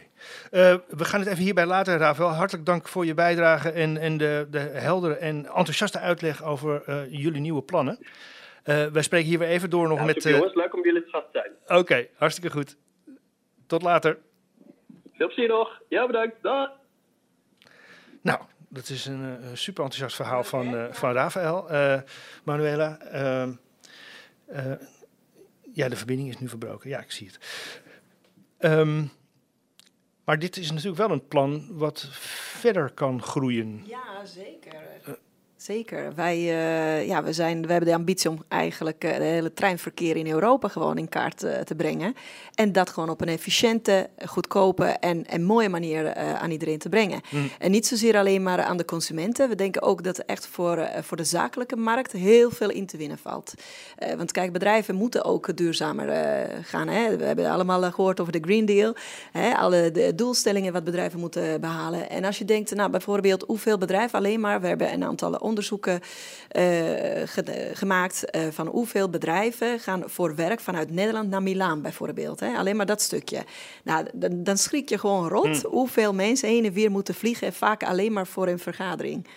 Eh, 0.51 0.75
we 0.97 1.05
gaan 1.05 1.19
het 1.19 1.29
even 1.29 1.43
hierbij 1.43 1.65
laten, 1.65 1.97
Rafael. 1.97 2.29
Hartelijk 2.29 2.65
dank 2.65 2.87
voor 2.87 3.05
je 3.05 3.13
bijdrage 3.13 3.69
en, 3.71 3.97
en 3.97 4.17
de, 4.17 4.47
de 4.49 4.59
heldere 4.59 5.15
en 5.15 5.35
enthousiaste 5.45 5.99
uitleg 5.99 6.43
over 6.43 7.05
jullie 7.09 7.41
nieuwe 7.41 7.61
plannen. 7.61 7.97
Wij 8.63 9.01
spreken 9.01 9.27
hier 9.29 9.39
weer 9.39 9.47
even 9.47 9.69
door 9.69 9.87
nog 9.87 9.99
Ja, 9.99 10.05
met... 10.05 10.23
jongens, 10.23 10.53
leuk 10.55 10.73
om 10.73 10.83
jullie 10.83 11.03
te 11.03 11.09
gast 11.09 11.25
te 11.31 11.39
zijn. 11.67 11.79
Oké, 11.79 12.07
hartstikke 12.15 12.51
goed. 12.57 12.77
Tot 13.67 13.81
later. 13.81 14.17
Veel 15.13 15.27
plezier 15.27 15.47
nog. 15.47 15.81
Ja, 15.87 16.05
bedankt. 16.07 16.35
Dag. 16.41 16.69
Nou, 18.21 18.39
dat 18.71 18.89
is 18.89 19.05
een 19.05 19.23
eh, 19.23 19.49
super 19.53 19.83
enthousiast 19.83 20.15
verhaal 20.15 20.43
van, 20.43 20.75
eh, 20.75 20.93
van 20.93 21.11
Rafael. 21.11 21.69
Eh, 21.69 22.01
Manuela, 22.43 22.99
ehm, 22.99 23.53
eh, 24.45 24.73
ja, 25.73 25.89
de 25.89 25.95
verbinding 25.95 26.29
is 26.29 26.37
nu 26.39 26.49
verbroken. 26.49 26.89
Ja, 26.89 26.99
ik 26.99 27.11
zie 27.11 27.27
het. 27.27 27.39
Ehm, 28.57 29.05
maar 30.23 30.39
dit 30.39 30.57
is 30.57 30.69
natuurlijk 30.71 30.97
wel 30.97 31.11
een 31.11 31.27
plan 31.27 31.67
wat 31.69 32.07
verder 32.59 32.91
kan 32.91 33.21
groeien. 33.21 33.83
Ja, 33.85 34.25
zeker. 34.25 34.75
Zeker. 35.61 36.15
Wij, 36.15 36.35
eh, 36.37 37.07
ja, 37.07 37.23
we, 37.23 37.33
zijn, 37.33 37.61
we 37.61 37.71
hebben 37.71 37.89
de 37.89 37.95
ambitie 37.95 38.29
om 38.29 38.43
eigenlijk 38.47 39.03
eh, 39.03 39.11
het 39.11 39.21
hele 39.21 39.53
treinverkeer 39.53 40.15
in 40.15 40.27
Europa 40.27 40.67
gewoon 40.67 40.97
in 40.97 41.09
kaart 41.09 41.43
eh, 41.43 41.59
te 41.59 41.75
brengen. 41.75 42.15
En 42.55 42.71
dat 42.71 42.89
gewoon 42.89 43.09
op 43.09 43.21
een 43.21 43.27
efficiënte, 43.27 44.09
goedkope 44.25 44.85
en, 44.85 45.25
en 45.27 45.43
mooie 45.43 45.69
manier 45.69 46.05
eh, 46.05 46.33
aan 46.33 46.51
iedereen 46.51 46.77
te 46.77 46.89
brengen. 46.89 47.21
En 47.59 47.71
niet 47.71 47.87
zozeer 47.87 48.17
alleen 48.17 48.43
maar 48.43 48.61
aan 48.61 48.77
de 48.77 48.85
consumenten. 48.85 49.49
We 49.49 49.55
denken 49.55 49.81
ook 49.81 50.03
dat 50.03 50.17
er 50.17 50.23
echt 50.25 50.47
voor, 50.47 50.77
eh, 50.77 51.03
voor 51.03 51.17
de 51.17 51.23
zakelijke 51.23 51.75
markt 51.75 52.11
heel 52.11 52.51
veel 52.51 52.69
in 52.69 52.85
te 52.85 52.97
winnen 52.97 53.17
valt. 53.17 53.53
Eh, 53.97 54.13
want 54.15 54.31
kijk, 54.31 54.51
bedrijven 54.51 54.95
moeten 54.95 55.23
ook 55.23 55.57
duurzamer 55.57 56.09
eh, 56.09 56.57
gaan. 56.61 56.87
Hè? 56.87 57.17
We 57.17 57.23
hebben 57.23 57.49
allemaal 57.49 57.83
eh, 57.83 57.93
gehoord 57.93 58.19
over 58.19 58.33
de 58.33 58.39
Green 58.41 58.65
Deal. 58.65 58.95
Hè? 59.31 59.53
Alle 59.53 59.91
de 59.91 60.15
doelstellingen 60.15 60.73
wat 60.73 60.83
bedrijven 60.83 61.19
moeten 61.19 61.61
behalen. 61.61 62.09
En 62.09 62.25
als 62.25 62.37
je 62.37 62.45
denkt, 62.45 62.75
nou 62.75 62.89
bijvoorbeeld 62.89 63.43
hoeveel 63.47 63.77
bedrijven 63.77 64.19
alleen 64.19 64.39
maar... 64.39 64.61
We 64.61 64.67
hebben 64.67 64.93
een 64.93 65.03
aantal 65.03 65.37
onderzoeken 65.51 65.99
eh, 66.47 66.63
ge- 67.25 67.71
gemaakt 67.73 68.25
eh, 68.29 68.41
van 68.51 68.67
hoeveel 68.67 69.09
bedrijven 69.09 69.79
gaan 69.79 70.03
voor 70.05 70.35
werk 70.35 70.59
vanuit 70.59 70.91
Nederland 70.91 71.29
naar 71.29 71.43
Milaan 71.43 71.81
bijvoorbeeld. 71.81 72.39
Hè? 72.39 72.55
Alleen 72.57 72.75
maar 72.75 72.85
dat 72.85 73.01
stukje. 73.01 73.43
Nou, 73.83 74.05
dan, 74.13 74.43
dan 74.43 74.57
schrik 74.57 74.89
je 74.89 74.97
gewoon 74.99 75.27
rot 75.27 75.61
hoeveel 75.61 76.13
mensen 76.13 76.49
heen 76.49 76.65
en 76.65 76.73
weer 76.73 76.91
moeten 76.91 77.15
vliegen. 77.15 77.47
En 77.47 77.53
vaak 77.53 77.83
alleen 77.83 78.13
maar 78.13 78.27
voor 78.27 78.47
een 78.47 78.59
vergadering. 78.59 79.27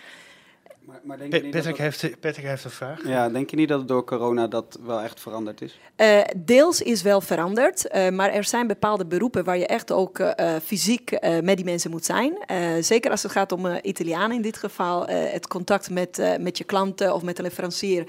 Maar, 0.85 0.99
maar 1.03 1.17
denk, 1.17 1.33
je 1.33 1.41
niet 1.41 1.53
dat 1.53 1.63
Patrick, 1.63 1.91
dat- 1.91 2.01
heeft, 2.01 2.19
Patrick 2.19 2.45
heeft 2.45 2.63
een 2.63 2.69
vraag. 2.71 3.07
ja, 3.07 3.29
denk 3.29 3.49
je 3.49 3.55
niet 3.55 3.67
dat 3.69 3.79
het 3.79 3.87
door 3.87 4.03
corona 4.05 4.47
dat 4.47 4.79
wel 4.85 5.01
echt 5.01 5.19
veranderd 5.19 5.61
is? 5.61 5.79
Eh, 5.95 6.21
deels 6.37 6.81
is 6.81 7.01
wel 7.01 7.21
veranderd, 7.21 7.87
eh, 7.87 8.09
maar 8.09 8.29
er 8.29 8.43
zijn 8.43 8.67
bepaalde 8.67 9.05
beroepen 9.05 9.43
waar 9.43 9.57
je 9.57 9.67
echt 9.67 9.91
ook 9.91 10.19
eh, 10.19 10.55
fysiek 10.63 11.11
eh, 11.11 11.39
met 11.39 11.55
die 11.55 11.65
mensen 11.65 11.91
moet 11.91 12.05
zijn. 12.05 12.37
Eh, 12.45 12.57
zeker 12.79 13.11
als 13.11 13.23
het 13.23 13.31
gaat 13.31 13.51
om 13.51 13.65
eh, 13.65 13.75
Italianen 13.81 14.35
in 14.35 14.41
dit 14.41 14.57
geval. 14.57 15.07
eh, 15.07 15.31
het 15.31 15.47
contact 15.47 15.89
met, 15.89 16.19
eh, 16.19 16.37
met 16.39 16.57
je 16.57 16.63
klanten 16.63 17.13
of 17.13 17.21
met 17.23 17.35
de 17.35 17.41
leverancier 17.41 18.03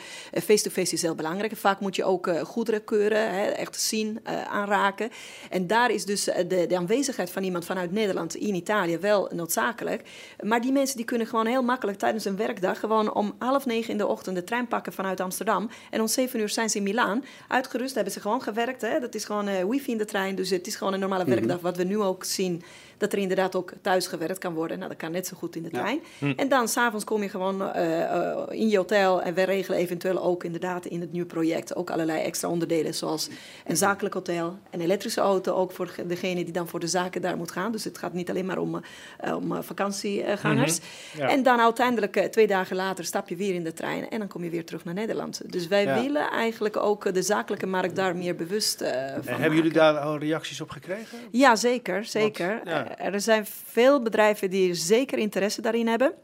face-to-face 0.44 0.92
is 0.94 1.02
heel 1.02 1.14
belangrijk. 1.14 1.56
Vaak 1.56 1.80
moet 1.80 1.96
je 1.96 2.04
ook 2.04 2.26
eh, 2.26 2.40
goederen 2.40 2.84
keuren, 2.84 3.34
hè, 3.34 3.44
echt 3.46 3.80
zien, 3.80 4.20
eh, 4.24 4.42
aanraken. 4.44 5.10
En 5.50 5.66
daar 5.66 5.90
is 5.90 6.04
dus 6.04 6.24
de, 6.24 6.64
de 6.68 6.76
aanwezigheid 6.76 7.30
van 7.30 7.42
iemand 7.42 7.64
vanuit 7.64 7.92
Nederland 7.92 8.34
in 8.34 8.54
Italië 8.54 8.98
wel 8.98 9.28
noodzakelijk. 9.32 10.02
Maar 10.42 10.60
die 10.60 10.72
mensen 10.72 10.96
die 10.96 11.04
kunnen 11.06 11.26
gewoon 11.26 11.46
heel 11.46 11.62
makkelijk 11.62 11.98
tijdens 11.98 12.24
een 12.24 12.36
werkdag 12.36 12.64
gewoon 12.74 13.14
om 13.14 13.34
half 13.38 13.66
negen 13.66 13.90
in 13.90 13.98
de 13.98 14.06
ochtend 14.06 14.36
de 14.36 14.44
trein 14.44 14.68
pakken 14.68 14.92
vanuit 14.92 15.20
Amsterdam. 15.20 15.70
En 15.90 16.00
om 16.00 16.06
zeven 16.06 16.40
uur 16.40 16.48
zijn 16.48 16.70
ze 16.70 16.76
in 16.76 16.82
Milaan. 16.82 17.24
Uitgerust 17.48 17.94
hebben 17.94 18.12
ze 18.12 18.20
gewoon 18.20 18.42
gewerkt. 18.42 18.80
Hè. 18.80 19.00
Dat 19.00 19.14
is 19.14 19.24
gewoon 19.24 19.48
eh, 19.48 19.64
wifi 19.64 19.92
in 19.92 19.98
de 19.98 20.04
trein. 20.04 20.34
Dus 20.34 20.50
het 20.50 20.66
is 20.66 20.76
gewoon 20.76 20.92
een 20.92 21.00
normale 21.00 21.24
werkdag. 21.24 21.60
Wat 21.60 21.76
we 21.76 21.84
nu 21.84 22.00
ook 22.00 22.24
zien, 22.24 22.62
dat 22.98 23.12
er 23.12 23.18
inderdaad 23.18 23.54
ook 23.54 23.72
thuis 23.80 24.06
gewerkt 24.06 24.38
kan 24.38 24.54
worden. 24.54 24.76
Nou, 24.78 24.90
dat 24.90 24.98
kan 24.98 25.10
net 25.12 25.26
zo 25.26 25.36
goed 25.36 25.56
in 25.56 25.62
de 25.62 25.68
Ja. 25.72 25.78
trein. 25.78 26.00
En 26.36 26.48
dan 26.48 26.68
s'avonds 26.68 27.04
kom 27.04 27.22
je 27.22 27.28
gewoon 27.28 27.72
eh, 27.72 28.02
eh, 28.02 28.38
in 28.50 28.68
je 28.68 28.76
hotel. 28.76 29.22
En 29.22 29.34
we 29.34 29.42
regelen 29.42 29.78
eventueel 29.78 30.22
ook 30.22 30.44
inderdaad 30.44 30.86
in 30.86 31.00
het 31.00 31.12
nieuwe 31.12 31.26
project 31.26 31.74
ook 31.76 31.90
allerlei 31.90 32.22
extra 32.22 32.48
onderdelen. 32.48 32.94
Zoals 32.94 33.28
een 33.66 33.76
zakelijk 33.76 34.14
hotel, 34.14 34.58
een 34.70 34.80
elektrische 34.80 35.20
auto. 35.20 35.54
Ook 35.54 35.72
voor 35.72 35.94
degene 36.06 36.44
die 36.44 36.52
dan 36.52 36.68
voor 36.68 36.80
de 36.80 36.86
zaken 36.86 37.20
daar 37.22 37.36
moet 37.36 37.50
gaan. 37.50 37.72
Dus 37.72 37.84
het 37.84 37.98
gaat 37.98 38.12
niet 38.12 38.30
alleen 38.30 38.46
maar 38.46 38.58
om, 38.58 38.80
eh, 39.18 39.36
om 39.36 39.62
vakantiegangers. 39.62 40.78
Ja. 41.16 41.28
En 41.28 41.42
dan 41.42 41.60
uiteindelijk, 41.60 42.16
eh, 42.16 42.24
twee 42.24 42.46
dagen 42.46 42.76
later, 42.76 43.04
stap 43.04 43.28
je 43.28 43.36
weer 43.36 43.54
in 43.54 43.64
de 43.64 43.72
trein 43.72 44.08
en 44.08 44.18
dan 44.18 44.28
kom 44.28 44.44
je 44.44 44.50
weer 44.50 44.64
terug 44.64 44.84
naar 44.84 44.94
Nederland. 44.94 45.40
Dus 45.52 45.66
wij 45.68 45.84
Ja. 45.84 46.02
willen 46.02 46.30
eigenlijk 46.30 46.76
ook 46.76 47.14
de 47.14 47.22
zakelijke 47.22 47.66
markt 47.66 47.96
daar 47.96 48.16
meer 48.16 48.34
bewust 48.36 48.80
eh, 48.80 48.90
van 48.90 48.98
En 49.00 49.12
hebben 49.12 49.32
maken. 49.40 49.54
jullie 49.54 49.72
daar 49.72 49.98
al 49.98 50.18
reacties 50.18 50.60
op 50.60 50.70
gekregen? 50.70 51.18
Ja, 51.30 51.56
zeker. 51.56 52.04
zeker. 52.04 52.60
ja. 52.64 52.85
Er 52.96 53.20
zijn 53.20 53.46
veel 53.46 54.02
bedrijven 54.02 54.50
die 54.50 54.74
zeker 54.74 55.18
interesse 55.18 55.60
daarin 55.60 55.86
hebben. 55.86 56.14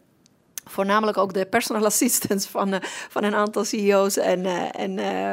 Voornamelijk 0.65 1.19
ook 1.19 1.33
de 1.33 1.47
personal 1.47 1.85
assistants 1.93 2.47
van, 2.47 2.75
uh, 2.75 2.81
van 3.09 3.25
een 3.25 3.35
aantal 3.35 3.65
CEO's 3.65 4.17
en, 4.17 4.45
uh, 4.45 4.81
en 4.81 4.91
uh, 4.99 5.31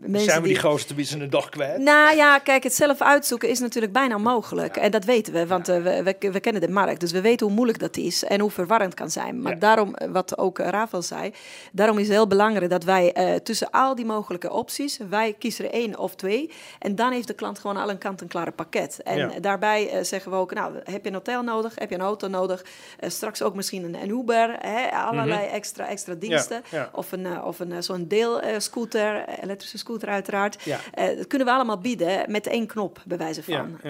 mensen 0.00 0.20
Zijn 0.20 0.42
we 0.42 0.48
die, 0.48 0.52
die 0.52 0.58
gozer 0.58 0.86
tenminste 0.86 1.18
een 1.18 1.30
dag 1.30 1.48
kwijt? 1.48 1.78
Nou 1.78 2.16
ja, 2.16 2.38
kijk, 2.38 2.62
het 2.62 2.74
zelf 2.74 3.00
uitzoeken 3.00 3.48
is 3.48 3.58
natuurlijk 3.58 3.92
bijna 3.92 4.14
onmogelijk. 4.14 4.76
Ja. 4.76 4.82
En 4.82 4.90
dat 4.90 5.04
weten 5.04 5.32
we, 5.32 5.46
want 5.46 5.66
ja. 5.66 5.80
we, 5.80 6.02
we, 6.02 6.30
we, 6.30 6.40
kennen 6.40 6.62
de 6.62 6.68
markt. 6.68 7.00
Dus 7.00 7.12
we 7.12 7.20
weten 7.20 7.46
hoe 7.46 7.54
moeilijk 7.54 7.78
dat 7.78 7.96
is 7.96 8.24
en 8.24 8.40
hoe 8.40 8.50
verwarrend 8.50 8.94
kan 8.94 9.10
zijn. 9.10 9.42
Maar 9.42 9.52
ja. 9.52 9.58
daarom, 9.58 9.94
wat 10.12 10.38
ook 10.38 10.58
Rafael 10.58 11.02
zei, 11.02 11.32
daarom 11.72 11.98
is 11.98 12.06
het 12.06 12.16
heel 12.16 12.26
belangrijk 12.26 12.70
dat 12.70 12.84
wij 12.84 13.40
tussen 13.42 13.70
al 13.70 13.94
die 13.94 14.04
mogelijke 14.04 14.50
opties, 14.50 14.98
wij 15.08 15.34
kiezen 15.38 15.64
er 15.64 15.70
één 15.70 15.98
of 15.98 16.14
twee. 16.14 16.50
En 16.78 16.94
dan 16.94 17.12
heeft 17.12 17.26
de 17.26 17.34
klant 17.34 17.58
gewoon 17.58 17.76
al 17.76 17.90
een 17.90 17.98
kant-en-klare 17.98 18.50
pakket. 18.50 19.02
En 19.02 19.32
daarbij 19.40 20.04
zeggen 20.04 20.30
we 20.30 20.36
ook, 20.36 20.54
nou, 20.54 20.74
heb 20.84 21.02
je 21.02 21.08
een 21.08 21.14
hotel 21.14 21.42
nodig? 21.42 21.74
Heb 21.74 21.88
je 21.88 21.94
een 21.94 22.00
auto 22.00 22.28
nodig? 22.28 22.64
straks 23.00 23.42
ook 23.42 23.54
misschien 23.54 23.84
een, 23.84 24.02
een 24.02 24.08
Uber 24.08 24.29
Hè, 24.32 24.88
allerlei 24.88 25.40
mm-hmm. 25.40 25.54
extra, 25.54 25.88
extra 25.88 26.14
diensten. 26.14 26.62
Ja, 26.70 26.78
ja. 26.78 26.88
Of, 26.92 27.12
een, 27.12 27.24
uh, 27.24 27.44
of 27.44 27.60
een, 27.60 27.82
zo'n 27.82 28.08
deelscooter, 28.08 29.24
elektrische 29.42 29.78
scooter 29.78 30.08
uiteraard. 30.08 30.62
Ja. 30.62 30.78
Uh, 30.98 31.16
dat 31.16 31.26
kunnen 31.26 31.46
we 31.46 31.52
allemaal 31.52 31.78
bieden 31.78 32.30
met 32.30 32.46
één 32.46 32.66
knop, 32.66 33.02
bij 33.06 33.18
wijze 33.18 33.42
van. 33.42 33.80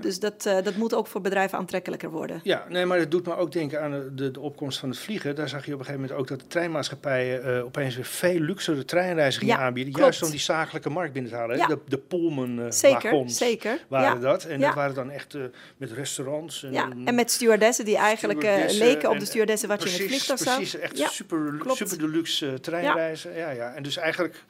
Dus 0.00 0.18
dat, 0.18 0.46
uh, 0.46 0.54
dat 0.62 0.76
moet 0.76 0.94
ook 0.94 1.06
voor 1.06 1.20
bedrijven 1.20 1.58
aantrekkelijker 1.58 2.10
worden. 2.10 2.40
Ja, 2.42 2.64
nee, 2.68 2.84
maar 2.84 2.98
dat 2.98 3.10
doet 3.10 3.26
me 3.26 3.36
ook 3.36 3.52
denken 3.52 3.82
aan 3.82 3.90
de, 4.14 4.30
de 4.30 4.40
opkomst 4.40 4.78
van 4.78 4.88
het 4.88 4.98
vliegen. 4.98 5.34
Daar 5.34 5.48
zag 5.48 5.66
je 5.66 5.72
op 5.72 5.78
een 5.78 5.84
gegeven 5.84 6.00
moment 6.00 6.20
ook 6.20 6.28
dat 6.28 6.40
de 6.40 6.46
treinmaatschappijen 6.46 7.64
opeens 7.64 7.94
weer 7.94 8.04
veel 8.04 8.40
luxere 8.40 8.84
treinreizigingen 8.84 9.58
aanbieden. 9.58 9.92
Klopt. 9.92 10.08
Juist 10.08 10.22
om 10.22 10.30
die 10.30 10.40
zakelijke 10.40 10.90
markt 10.90 11.12
binnen 11.12 11.30
te 11.30 11.36
halen. 11.36 11.68
De, 11.68 11.78
de 11.88 11.98
Pullman 11.98 12.72
zeker, 12.72 13.22
zeker. 13.26 13.84
waren 13.88 14.20
dat. 14.20 14.44
En 14.44 14.60
dat 14.60 14.74
waren 14.74 14.94
dan 14.94 15.10
echt 15.10 15.36
met 15.76 15.92
restaurants. 15.92 16.62
En, 16.62 16.72
ja, 16.72 16.88
en 17.04 17.14
met 17.14 17.30
stewardessen 17.30 17.84
die 17.84 17.96
eigenlijk 17.96 18.42
leken 18.72 19.10
op 19.10 19.18
de 19.18 19.24
stewardessen 19.24 19.68
wat 19.68 19.82
in 19.86 19.92
het 19.92 20.02
vliegtuig 20.02 20.40
zag. 20.40 20.56
Precies, 20.56 20.74
echt 20.74 20.98
ja, 20.98 21.08
super, 21.08 21.60
super 21.64 21.98
deluxe 21.98 22.46
uh, 22.46 22.54
treinreizen. 22.54 23.32
Ja. 23.32 23.50
ja. 23.50 23.50
Ja, 23.50 23.74
En 23.74 23.82
dus 23.82 23.96
eigenlijk 23.96 24.44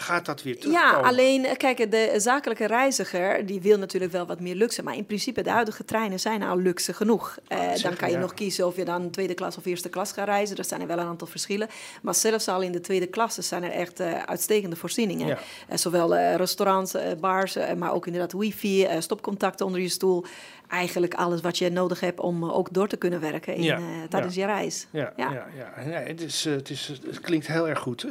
gaat 0.00 0.26
dat 0.26 0.42
weer 0.42 0.58
terug. 0.58 0.74
Ja, 0.74 0.92
alleen, 0.92 1.44
eh, 1.44 1.56
kijk, 1.56 1.90
de 1.90 2.14
zakelijke 2.16 2.66
reiziger, 2.66 3.46
die 3.46 3.60
wil 3.60 3.78
natuurlijk 3.78 4.12
wel 4.12 4.26
wat 4.26 4.40
meer 4.40 4.54
luxe. 4.54 4.82
Maar 4.82 4.96
in 4.96 5.06
principe, 5.06 5.42
de 5.42 5.50
huidige 5.50 5.84
treinen 5.84 6.20
zijn 6.20 6.42
al 6.42 6.56
luxe 6.56 6.92
genoeg. 6.92 7.38
Uh, 7.48 7.58
dan 7.82 7.96
kan 7.96 8.10
je 8.10 8.16
nog 8.16 8.34
kiezen 8.34 8.66
of 8.66 8.76
je 8.76 8.84
dan 8.84 9.10
tweede 9.10 9.34
klas 9.34 9.56
of 9.56 9.64
eerste 9.64 9.88
klas 9.88 10.12
gaat 10.12 10.26
reizen. 10.26 10.56
Er 10.56 10.64
zijn 10.64 10.80
er 10.80 10.86
wel 10.86 10.98
een 10.98 11.06
aantal 11.06 11.26
verschillen. 11.26 11.68
Maar 12.02 12.14
zelfs 12.14 12.48
al 12.48 12.60
in 12.60 12.72
de 12.72 12.80
tweede 12.80 13.06
klasse 13.06 13.42
zijn 13.42 13.62
er 13.62 13.70
echt 13.70 14.00
uh, 14.00 14.22
uitstekende 14.22 14.76
voorzieningen. 14.76 15.26
Ja. 15.26 15.76
zowel 15.76 16.16
restaurants, 16.16 16.94
bars, 17.20 17.56
maar 17.76 17.92
ook 17.92 18.06
inderdaad 18.06 18.32
wifi, 18.32 18.88
stopcontacten 18.98 19.66
onder 19.66 19.80
je 19.80 19.88
stoel 19.88 20.24
eigenlijk 20.68 21.14
alles 21.14 21.40
wat 21.40 21.58
je 21.58 21.70
nodig 21.70 22.00
hebt 22.00 22.20
om 22.20 22.44
ook 22.44 22.72
door 22.72 22.88
te 22.88 22.96
kunnen 22.96 23.20
werken 23.20 23.54
in, 23.54 23.62
ja, 23.62 23.80
tijdens 24.08 24.34
je 24.34 24.46
reis. 24.46 24.86
Ja, 24.90 25.12
ja. 25.16 25.32
ja, 25.32 25.46
ja. 25.56 25.84
Nee, 25.84 26.06
het, 26.06 26.20
is, 26.20 26.44
het, 26.44 26.70
is, 26.70 27.00
het 27.06 27.20
klinkt 27.20 27.46
heel 27.46 27.68
erg 27.68 27.78
goed. 27.78 28.06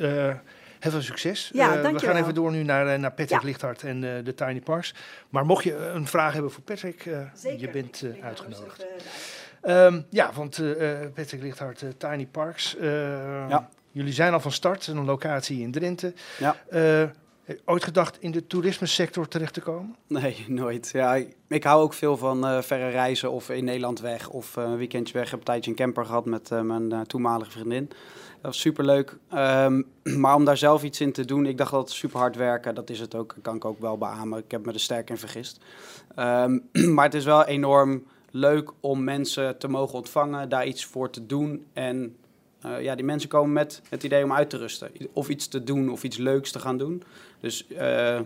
Heel 0.79 0.91
veel 0.91 1.01
succes. 1.01 1.49
Ja, 1.53 1.77
uh, 1.77 1.91
we 1.91 1.99
gaan 1.99 2.15
even 2.15 2.33
door 2.33 2.51
nu 2.51 2.63
naar, 2.63 2.99
naar 2.99 3.11
Patrick 3.11 3.41
ja. 3.41 3.47
Lichthart 3.47 3.83
en 3.83 4.03
uh, 4.03 4.11
de 4.23 4.33
Tiny 4.33 4.59
Parks. 4.59 4.93
Maar 5.29 5.45
mocht 5.45 5.63
je 5.63 5.75
een 5.75 6.07
vraag 6.07 6.33
hebben 6.33 6.51
voor 6.51 6.63
Patrick, 6.63 7.05
uh, 7.05 7.19
je 7.57 7.69
bent 7.69 8.03
uitgenodigd. 8.23 8.85
Um, 9.63 10.05
ja, 10.09 10.31
want 10.33 10.61
Patrick 11.13 11.41
Lichthart, 11.41 11.83
Tiny 11.97 12.25
Parks. 12.25 12.75
ja. 13.49 13.69
Jullie 13.91 14.13
zijn 14.13 14.33
al 14.33 14.39
van 14.39 14.51
start, 14.51 14.87
een 14.87 15.05
locatie 15.05 15.61
in 15.61 15.71
Drenthe. 15.71 16.13
Ja. 16.37 16.55
Ooit 17.65 17.83
gedacht 17.83 18.21
in 18.21 18.31
de 18.31 18.47
toerismesector 18.47 19.27
terecht 19.27 19.53
te 19.53 19.61
komen? 19.61 19.95
Nee, 20.07 20.45
nooit. 20.47 20.89
Ja, 20.93 21.15
ik, 21.47 21.63
hou 21.63 21.83
ook 21.83 21.93
veel 21.93 22.17
van 22.17 22.45
uh, 22.45 22.61
verre 22.61 22.89
reizen 22.89 23.31
of 23.31 23.49
in 23.49 23.63
Nederland 23.63 23.99
weg 23.99 24.29
of 24.29 24.57
uh, 24.57 24.63
een 24.63 24.77
weekendje 24.77 25.13
weg. 25.13 25.23
Ik 25.23 25.29
heb 25.29 25.39
een 25.39 25.45
tijdje 25.45 25.71
een 25.71 25.77
camper 25.77 26.05
gehad 26.05 26.25
met 26.25 26.49
uh, 26.51 26.61
mijn 26.61 27.07
toenmalige 27.07 27.51
vriendin. 27.51 27.87
Dat 27.87 27.97
was 28.41 28.59
superleuk. 28.59 29.17
Um, 29.33 29.85
maar 30.21 30.35
om 30.35 30.45
daar 30.45 30.57
zelf 30.57 30.83
iets 30.83 31.01
in 31.01 31.11
te 31.11 31.25
doen, 31.25 31.45
ik 31.45 31.57
dacht 31.57 31.71
dat 31.71 31.91
super 31.91 32.19
hard 32.19 32.35
werken. 32.35 32.75
Dat 32.75 32.89
is 32.89 32.99
het 32.99 33.15
ook, 33.15 33.35
kan 33.41 33.55
ik 33.55 33.65
ook 33.65 33.79
wel 33.79 33.97
beamen. 33.97 34.39
Ik 34.39 34.51
heb 34.51 34.65
me 34.65 34.73
er 34.73 34.79
sterk 34.79 35.09
in 35.09 35.17
vergist. 35.17 35.59
Um, 36.19 36.69
maar 36.95 37.05
het 37.05 37.13
is 37.13 37.25
wel 37.25 37.45
enorm 37.45 38.03
leuk 38.31 38.71
om 38.79 39.03
mensen 39.03 39.57
te 39.57 39.67
mogen 39.67 39.97
ontvangen, 39.97 40.49
daar 40.49 40.65
iets 40.65 40.85
voor 40.85 41.09
te 41.09 41.25
doen 41.25 41.65
en 41.73 42.15
uh, 42.65 42.81
ja, 42.81 42.95
die 42.95 43.05
mensen 43.05 43.29
komen 43.29 43.53
met 43.53 43.81
het 43.89 44.03
idee 44.03 44.23
om 44.23 44.33
uit 44.33 44.49
te 44.49 44.57
rusten. 44.57 44.91
Of 45.13 45.29
iets 45.29 45.47
te 45.47 45.63
doen 45.63 45.89
of 45.89 46.03
iets 46.03 46.17
leuks 46.17 46.51
te 46.51 46.59
gaan 46.59 46.77
doen. 46.77 47.03
Dus 47.39 47.65
uh, 47.69 48.19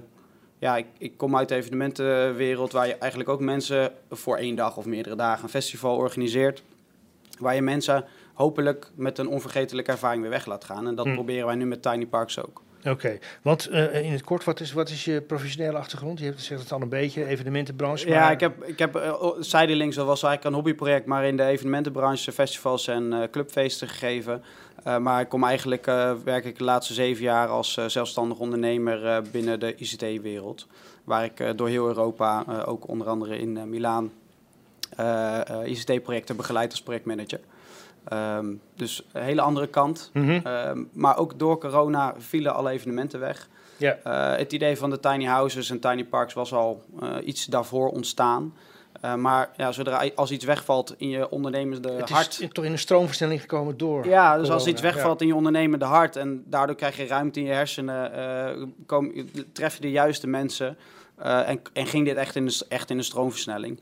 ja, 0.59 0.77
ik, 0.77 0.85
ik, 0.97 1.17
kom 1.17 1.37
uit 1.37 1.49
de 1.49 1.55
evenementenwereld 1.55 2.71
waar 2.71 2.87
je 2.87 2.95
eigenlijk 2.95 3.29
ook 3.29 3.39
mensen 3.39 3.91
voor 4.09 4.37
één 4.37 4.55
dag 4.55 4.77
of 4.77 4.85
meerdere 4.85 5.15
dagen 5.15 5.43
een 5.43 5.49
festival 5.49 5.95
organiseert. 5.95 6.63
Waar 7.39 7.55
je 7.55 7.61
mensen 7.61 8.05
hopelijk 8.33 8.91
met 8.95 9.17
een 9.17 9.27
onvergetelijke 9.27 9.91
ervaring 9.91 10.21
weer 10.21 10.31
weg 10.31 10.45
laat 10.45 10.63
gaan. 10.63 10.87
En 10.87 10.95
dat 10.95 11.05
hm. 11.05 11.13
proberen 11.13 11.45
wij 11.45 11.55
nu 11.55 11.65
met 11.65 11.81
Tiny 11.81 12.05
Parks 12.05 12.39
ook. 12.39 12.61
Oké, 12.85 12.91
okay. 12.91 13.19
want 13.41 13.69
uh, 13.71 14.05
in 14.05 14.11
het 14.11 14.23
kort, 14.23 14.43
wat 14.43 14.59
is, 14.59 14.73
wat 14.73 14.89
is 14.89 15.05
je 15.05 15.21
professionele 15.21 15.77
achtergrond? 15.77 16.19
Je 16.19 16.25
hebt 16.25 16.41
zegt 16.41 16.61
het 16.61 16.71
al 16.71 16.81
een 16.81 16.89
beetje, 16.89 17.25
evenementenbranche. 17.25 18.07
Maar... 18.07 18.17
Ja, 18.17 18.31
ik 18.31 18.39
heb, 18.39 18.63
ik 18.63 18.79
heb 18.79 18.95
uh, 18.95 19.23
Zijdelings, 19.39 19.95
dat 19.95 20.05
was 20.05 20.23
eigenlijk 20.23 20.55
een 20.55 20.63
hobbyproject, 20.63 21.05
maar 21.05 21.25
in 21.25 21.37
de 21.37 21.43
evenementenbranche 21.43 22.31
festivals 22.31 22.87
en 22.87 23.11
uh, 23.11 23.23
clubfeesten 23.31 23.87
gegeven. 23.87 24.43
maar 25.01 25.21
ik 25.21 25.29
kom 25.29 25.43
eigenlijk, 25.43 25.85
werk 26.23 26.45
ik 26.45 26.57
de 26.57 26.63
laatste 26.63 26.93
zeven 26.93 27.23
jaar 27.23 27.47
als 27.47 27.73
zelfstandig 27.87 28.37
ondernemer 28.37 29.21
binnen 29.31 29.59
de 29.59 29.75
ICT-wereld. 29.75 30.67
Waar 31.03 31.23
ik 31.23 31.57
door 31.57 31.67
heel 31.67 31.87
Europa, 31.87 32.45
ook 32.65 32.87
onder 32.87 33.07
andere 33.07 33.37
in 33.37 33.69
Milaan, 33.69 34.11
ICT-projecten 35.65 36.35
begeleid 36.35 36.71
als 36.71 36.81
projectmanager. 36.81 37.39
Um, 38.13 38.61
dus 38.75 39.05
een 39.11 39.23
hele 39.23 39.41
andere 39.41 39.67
kant. 39.67 40.09
Mm 40.13 40.27
-hmm. 40.27 40.47
um, 40.47 40.89
maar 40.93 41.17
ook 41.17 41.39
door 41.39 41.57
corona 41.57 42.13
vielen 42.17 42.53
alle 42.53 42.69
evenementen 42.69 43.19
weg. 43.19 43.47
Yeah. 43.77 43.97
Uh, 44.07 44.37
het 44.37 44.53
idee 44.53 44.77
van 44.77 44.89
de 44.89 44.99
tiny 44.99 45.25
houses 45.25 45.69
en 45.69 45.79
tiny 45.79 46.05
parks 46.05 46.33
was 46.33 46.53
al 46.53 46.83
uh, 47.03 47.09
iets 47.23 47.45
daarvoor 47.45 47.89
ontstaan. 47.89 48.53
Uh, 49.05 49.15
maar 49.15 49.49
ja, 49.57 49.71
zodra 49.71 50.09
als 50.15 50.31
iets 50.31 50.45
wegvalt 50.45 50.95
in 50.97 51.09
je 51.09 51.29
ondernemende 51.29 51.91
het 51.91 52.09
hart... 52.09 52.33
Het 52.33 52.39
is 52.41 52.49
toch 52.51 52.65
in 52.65 52.71
een 52.71 52.79
stroomversnelling 52.79 53.41
gekomen 53.41 53.77
door 53.77 54.07
Ja, 54.07 54.29
dus 54.29 54.35
corona. 54.35 54.53
als 54.53 54.67
iets 54.67 54.81
wegvalt 54.81 55.19
ja. 55.19 55.25
in 55.25 55.31
je 55.31 55.37
ondernemende 55.37 55.85
hart... 55.85 56.15
en 56.15 56.43
daardoor 56.45 56.75
krijg 56.75 56.97
je 56.97 57.07
ruimte 57.07 57.39
in 57.39 57.45
je 57.45 57.51
hersenen... 57.51 58.73
Kom, 58.85 59.13
tref 59.53 59.75
je 59.75 59.81
de 59.81 59.91
juiste 59.91 60.27
mensen... 60.27 60.77
En, 61.17 61.61
en 61.73 61.85
ging 61.85 62.05
dit 62.05 62.15
echt 62.15 62.35
in 62.35 62.45
de, 62.45 62.65
echt 62.69 62.89
in 62.89 62.97
de 62.97 63.03
stroomversnelling. 63.03 63.79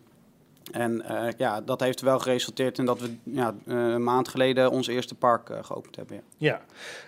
En 0.71 1.03
uh, 1.11 1.27
ja, 1.37 1.61
dat 1.61 1.79
heeft 1.79 2.01
wel 2.01 2.19
geresulteerd 2.19 2.77
in 2.77 2.85
dat 2.85 2.99
we 2.99 3.15
ja, 3.23 3.55
uh, 3.65 3.75
een 3.75 4.03
maand 4.03 4.27
geleden 4.27 4.71
ons 4.71 4.87
eerste 4.87 5.15
park 5.15 5.49
uh, 5.49 5.57
geopend 5.61 5.95
hebben. 5.95 6.21
Ja, 6.37 6.61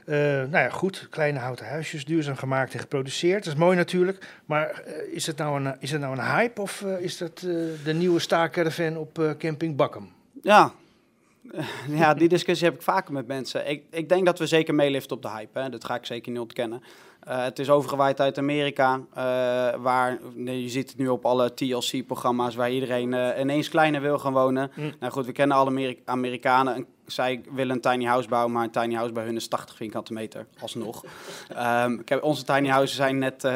ja. 0.05 0.13
nou 0.45 0.49
ja, 0.51 0.69
goed. 0.69 1.07
Kleine 1.09 1.39
houten 1.39 1.65
huisjes, 1.65 2.05
duurzaam 2.05 2.35
gemaakt 2.35 2.73
en 2.73 2.79
geproduceerd. 2.79 3.43
Dat 3.43 3.53
is 3.53 3.59
mooi 3.59 3.77
natuurlijk. 3.77 4.41
Maar 4.45 4.83
is, 5.11 5.27
het 5.27 5.37
nou 5.37 5.65
een, 5.65 5.75
is 5.79 5.91
het 5.91 6.01
nou 6.01 6.17
een 6.17 6.25
hype 6.25 6.61
of 6.61 6.81
is 6.81 7.17
dat 7.17 7.39
de 7.83 7.93
nieuwe 7.93 8.19
staakcaravan 8.19 8.97
op 8.97 9.35
camping 9.37 9.75
Bakkum? 9.75 10.11
Ja. 10.41 10.73
ja, 12.01 12.13
die 12.13 12.29
discussie 12.29 12.67
heb 12.67 12.75
ik 12.75 12.81
vaker 12.81 13.13
met 13.13 13.27
mensen. 13.27 13.69
Ik, 13.69 13.83
ik 13.91 14.09
denk 14.09 14.25
dat 14.25 14.39
we 14.39 14.47
zeker 14.47 14.75
meeliften 14.75 15.15
op 15.15 15.21
de 15.21 15.29
hype. 15.29 15.59
Hè. 15.59 15.69
Dat 15.69 15.85
ga 15.85 15.95
ik 15.95 16.05
zeker 16.05 16.31
niet 16.31 16.41
ontkennen. 16.41 16.83
Uh, 17.27 17.43
het 17.43 17.59
is 17.59 17.69
overgewaaid 17.69 18.19
uit 18.19 18.37
Amerika, 18.37 18.95
uh, 18.95 19.03
waar 19.81 20.19
nee, 20.33 20.63
je 20.63 20.69
ziet 20.69 20.89
het 20.89 20.97
nu 20.97 21.07
op 21.07 21.25
alle 21.25 21.53
TLC-programma's 21.53 22.55
waar 22.55 22.71
iedereen 22.71 23.13
uh, 23.13 23.39
ineens 23.39 23.69
kleiner 23.69 24.01
wil 24.01 24.19
gaan 24.19 24.33
wonen. 24.33 24.71
Mm. 24.75 24.93
Nou 24.99 25.11
goed, 25.11 25.25
we 25.25 25.31
kennen 25.31 25.57
alle 25.57 25.69
Ameri 25.69 26.01
Amerikanen. 26.05 26.85
Zij 27.05 27.41
willen 27.51 27.75
een 27.75 27.81
tiny 27.81 28.05
house 28.05 28.27
bouwen, 28.29 28.51
maar 28.51 28.63
een 28.63 28.71
tiny 28.71 28.93
house 28.93 29.13
bij 29.13 29.23
hun 29.23 29.35
is 29.35 29.47
80 29.47 29.75
vierkante 29.75 30.13
meter, 30.13 30.45
alsnog. 30.59 31.03
um, 31.57 31.99
ik 31.99 32.09
heb, 32.09 32.23
onze 32.23 32.43
tiny 32.43 32.67
houses 32.67 32.95
zijn 32.95 33.17
net 33.17 33.47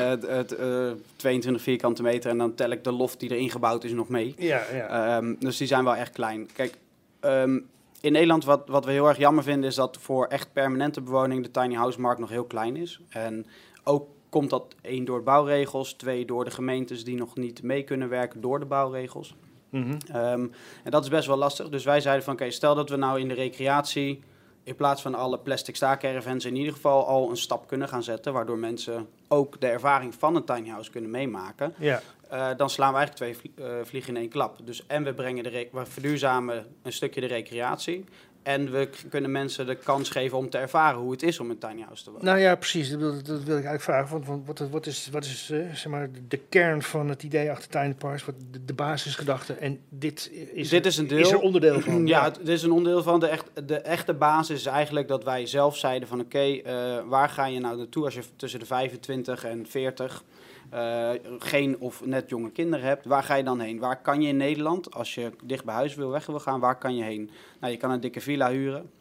22 1.16 1.62
vierkante 1.62 2.02
meter 2.02 2.30
en 2.30 2.38
dan 2.38 2.56
tel 2.56 2.70
ik 2.70 2.84
de 2.84 2.92
loft 2.92 3.20
die 3.20 3.32
erin 3.32 3.50
gebouwd 3.50 3.84
is 3.84 3.92
nog 3.92 4.10
mee. 4.10 4.36
Ja, 4.38 4.62
ja. 4.74 5.18
Um, 5.18 5.36
dus 5.40 5.58
die 5.58 5.68
zijn 5.68 5.84
wel 5.84 5.96
echt 5.96 6.12
klein. 6.12 6.50
Kijk, 6.54 6.78
um, 7.22 7.68
in 8.02 8.12
Nederland, 8.12 8.46
wat, 8.46 8.68
wat 8.68 8.86
we 8.86 8.92
heel 8.92 9.08
erg 9.08 9.18
jammer 9.18 9.44
vinden, 9.44 9.70
is 9.70 9.76
dat 9.76 9.98
voor 9.98 10.26
echt 10.26 10.54
permanente 10.54 11.02
bewoning 11.02 11.44
de 11.44 11.52
tiny 11.52 11.76
house 11.76 12.02
markt 12.02 12.20
nog 12.20 12.30
heel 12.30 12.46
klein 12.46 12.76
is. 12.76 13.00
En 13.10 13.46
ook 13.84 14.08
komt 14.30 14.50
dat 14.50 14.76
één 14.82 15.06
door 15.06 15.24
bouwregels, 15.24 15.94
twee 15.94 16.26
door 16.26 16.46
de 16.46 16.52
gemeentes 16.52 17.04
die 17.04 17.16
nog 17.16 17.36
niet 17.36 17.64
mee 17.64 17.84
kunnen 17.84 18.10
werken 18.10 18.42
door 18.42 18.60
de 18.60 18.66
bouwregels. 18.66 19.36
Mm 19.70 19.84
-hmm. 19.84 20.16
um, 20.16 20.52
en 20.84 20.92
dat 20.92 21.04
is 21.04 21.10
best 21.10 21.28
wel 21.28 21.38
lastig. 21.38 21.70
Dus 21.70 21.84
wij 21.84 22.02
zeiden 22.02 22.24
van 22.24 22.34
oké, 22.34 22.44
okay, 22.44 22.56
stel 22.56 22.76
dat 22.76 22.90
we 22.90 22.96
nou 22.96 23.20
in 23.20 23.28
de 23.28 23.34
recreatie 23.34 24.24
in 24.64 24.76
plaats 24.76 25.02
van 25.02 25.16
alle 25.16 25.40
plastic 25.40 25.76
staakcaravans 25.76 26.46
in 26.46 26.56
ieder 26.56 26.74
geval 26.74 27.06
al 27.06 27.30
een 27.30 27.38
stap 27.38 27.68
kunnen 27.68 27.88
gaan 27.88 28.04
zetten, 28.04 28.34
waardoor 28.34 28.58
mensen 28.58 29.08
ook 29.28 29.60
de 29.60 29.68
ervaring 29.68 30.16
van 30.16 30.36
een 30.36 30.44
tiny 30.44 30.70
house 30.70 30.92
kunnen 30.92 31.12
meemaken. 31.12 31.74
Ja. 31.78 32.02
Uh, 32.34 32.50
dan 32.58 32.70
slaan 32.70 32.94
we 32.94 32.98
eigenlijk 32.98 33.38
twee 33.38 33.52
uh, 33.60 33.74
vliegen 33.84 34.16
in 34.16 34.22
één 34.22 34.30
klap. 34.30 34.58
Dus 34.64 34.86
en 34.88 35.04
we, 35.04 35.14
brengen 35.14 35.44
de 35.44 35.68
we 35.72 35.86
verduurzamen 35.86 36.66
een 36.84 36.94
stukje 36.94 37.22
de 37.22 37.28
recreatie. 37.28 38.06
En 38.48 38.72
we 38.72 38.90
kunnen 39.10 39.32
mensen 39.32 39.66
de 39.66 39.76
kans 39.76 40.10
geven 40.10 40.38
om 40.38 40.50
te 40.50 40.58
ervaren 40.58 41.00
hoe 41.00 41.12
het 41.12 41.24
is 41.24 41.40
om 41.40 41.46
in 41.46 41.52
een 41.52 41.70
tiny 41.70 41.82
house 41.82 42.04
te 42.04 42.12
wonen. 42.12 42.26
Nou 42.26 42.40
ja, 42.40 42.56
precies. 42.56 42.90
Dat 42.90 43.00
wil, 43.00 43.12
dat 43.12 43.44
wil 43.44 43.58
ik 43.58 43.66
eigenlijk 43.66 43.82
vragen. 43.82 44.10
Want, 44.10 44.26
want 44.26 44.48
wat, 44.48 44.70
wat 44.70 44.86
is, 44.86 45.10
wat 45.12 45.26
is 45.26 45.50
eh, 45.50 45.60
zeg 45.60 45.88
maar, 45.88 46.10
de 46.28 46.38
kern 46.38 46.82
van 46.82 47.10
het 47.10 47.24
idee 47.24 47.52
achter 47.52 47.70
Tiny 47.70 47.94
Parks? 47.94 48.26
Wat 48.26 48.36
de, 48.52 48.66
de 48.66 48.74
basisgedachte? 48.74 49.54
En 49.54 49.80
dit 49.90 50.32
is, 50.54 50.70
Dit 50.70 50.86
is 50.86 50.98
een 50.98 51.08
deel. 51.08 51.20
is 51.20 51.32
er 51.32 51.40
onderdeel 51.40 51.80
van. 51.80 52.08
Ja, 52.08 52.24
het, 52.24 52.38
het 52.38 52.48
is 52.48 52.64
een 52.64 52.72
onderdeel 52.72 53.04
van. 53.04 53.20
De, 53.20 53.28
echt, 53.28 53.68
de 53.68 53.78
echte 53.78 54.14
basis 54.14 54.60
is 54.60 54.66
eigenlijk 54.66 55.08
dat 55.08 55.24
wij 55.24 55.46
zelf 55.46 55.78
zeiden 55.78 56.08
van... 56.08 56.20
oké, 56.20 56.40
eh, 56.40 57.00
waar 57.06 57.30
ga 57.30 57.46
je 57.46 57.60
nou 57.60 57.78
naartoe 57.78 58.06
als 58.06 58.14
je 58.14 58.22
tussen 58.36 58.60
de 58.60 58.66
25 58.66 59.44
en 59.44 59.66
40... 59.68 60.24
eh, 60.70 61.12
geen 61.38 61.80
of 61.80 62.06
net 62.06 62.30
jonge 62.30 62.52
kinderen 62.52 62.86
hebt, 62.86 63.06
waar 63.06 63.24
ga 63.24 63.36
je 63.36 63.44
dan 63.44 63.60
heen? 63.60 63.80
Waar 63.80 64.02
kan 64.02 64.22
je 64.22 64.28
in 64.28 64.38
Nederland, 64.38 64.94
als 64.94 65.16
je 65.16 65.32
dicht 65.44 65.66
bij 65.66 65.76
huis 65.76 65.96
wil, 65.96 66.10
weg 66.10 66.26
wil 66.26 66.40
gaan, 66.40 66.60
waar 66.60 66.78
kan 66.78 66.96
je 66.96 67.04
heen? 67.04 67.30
Nou, 67.60 67.72
je 67.72 67.80
kan 67.80 67.92
een 67.92 68.00
dikke 68.00 68.22
villa 68.22 68.50
huren. 68.50 68.92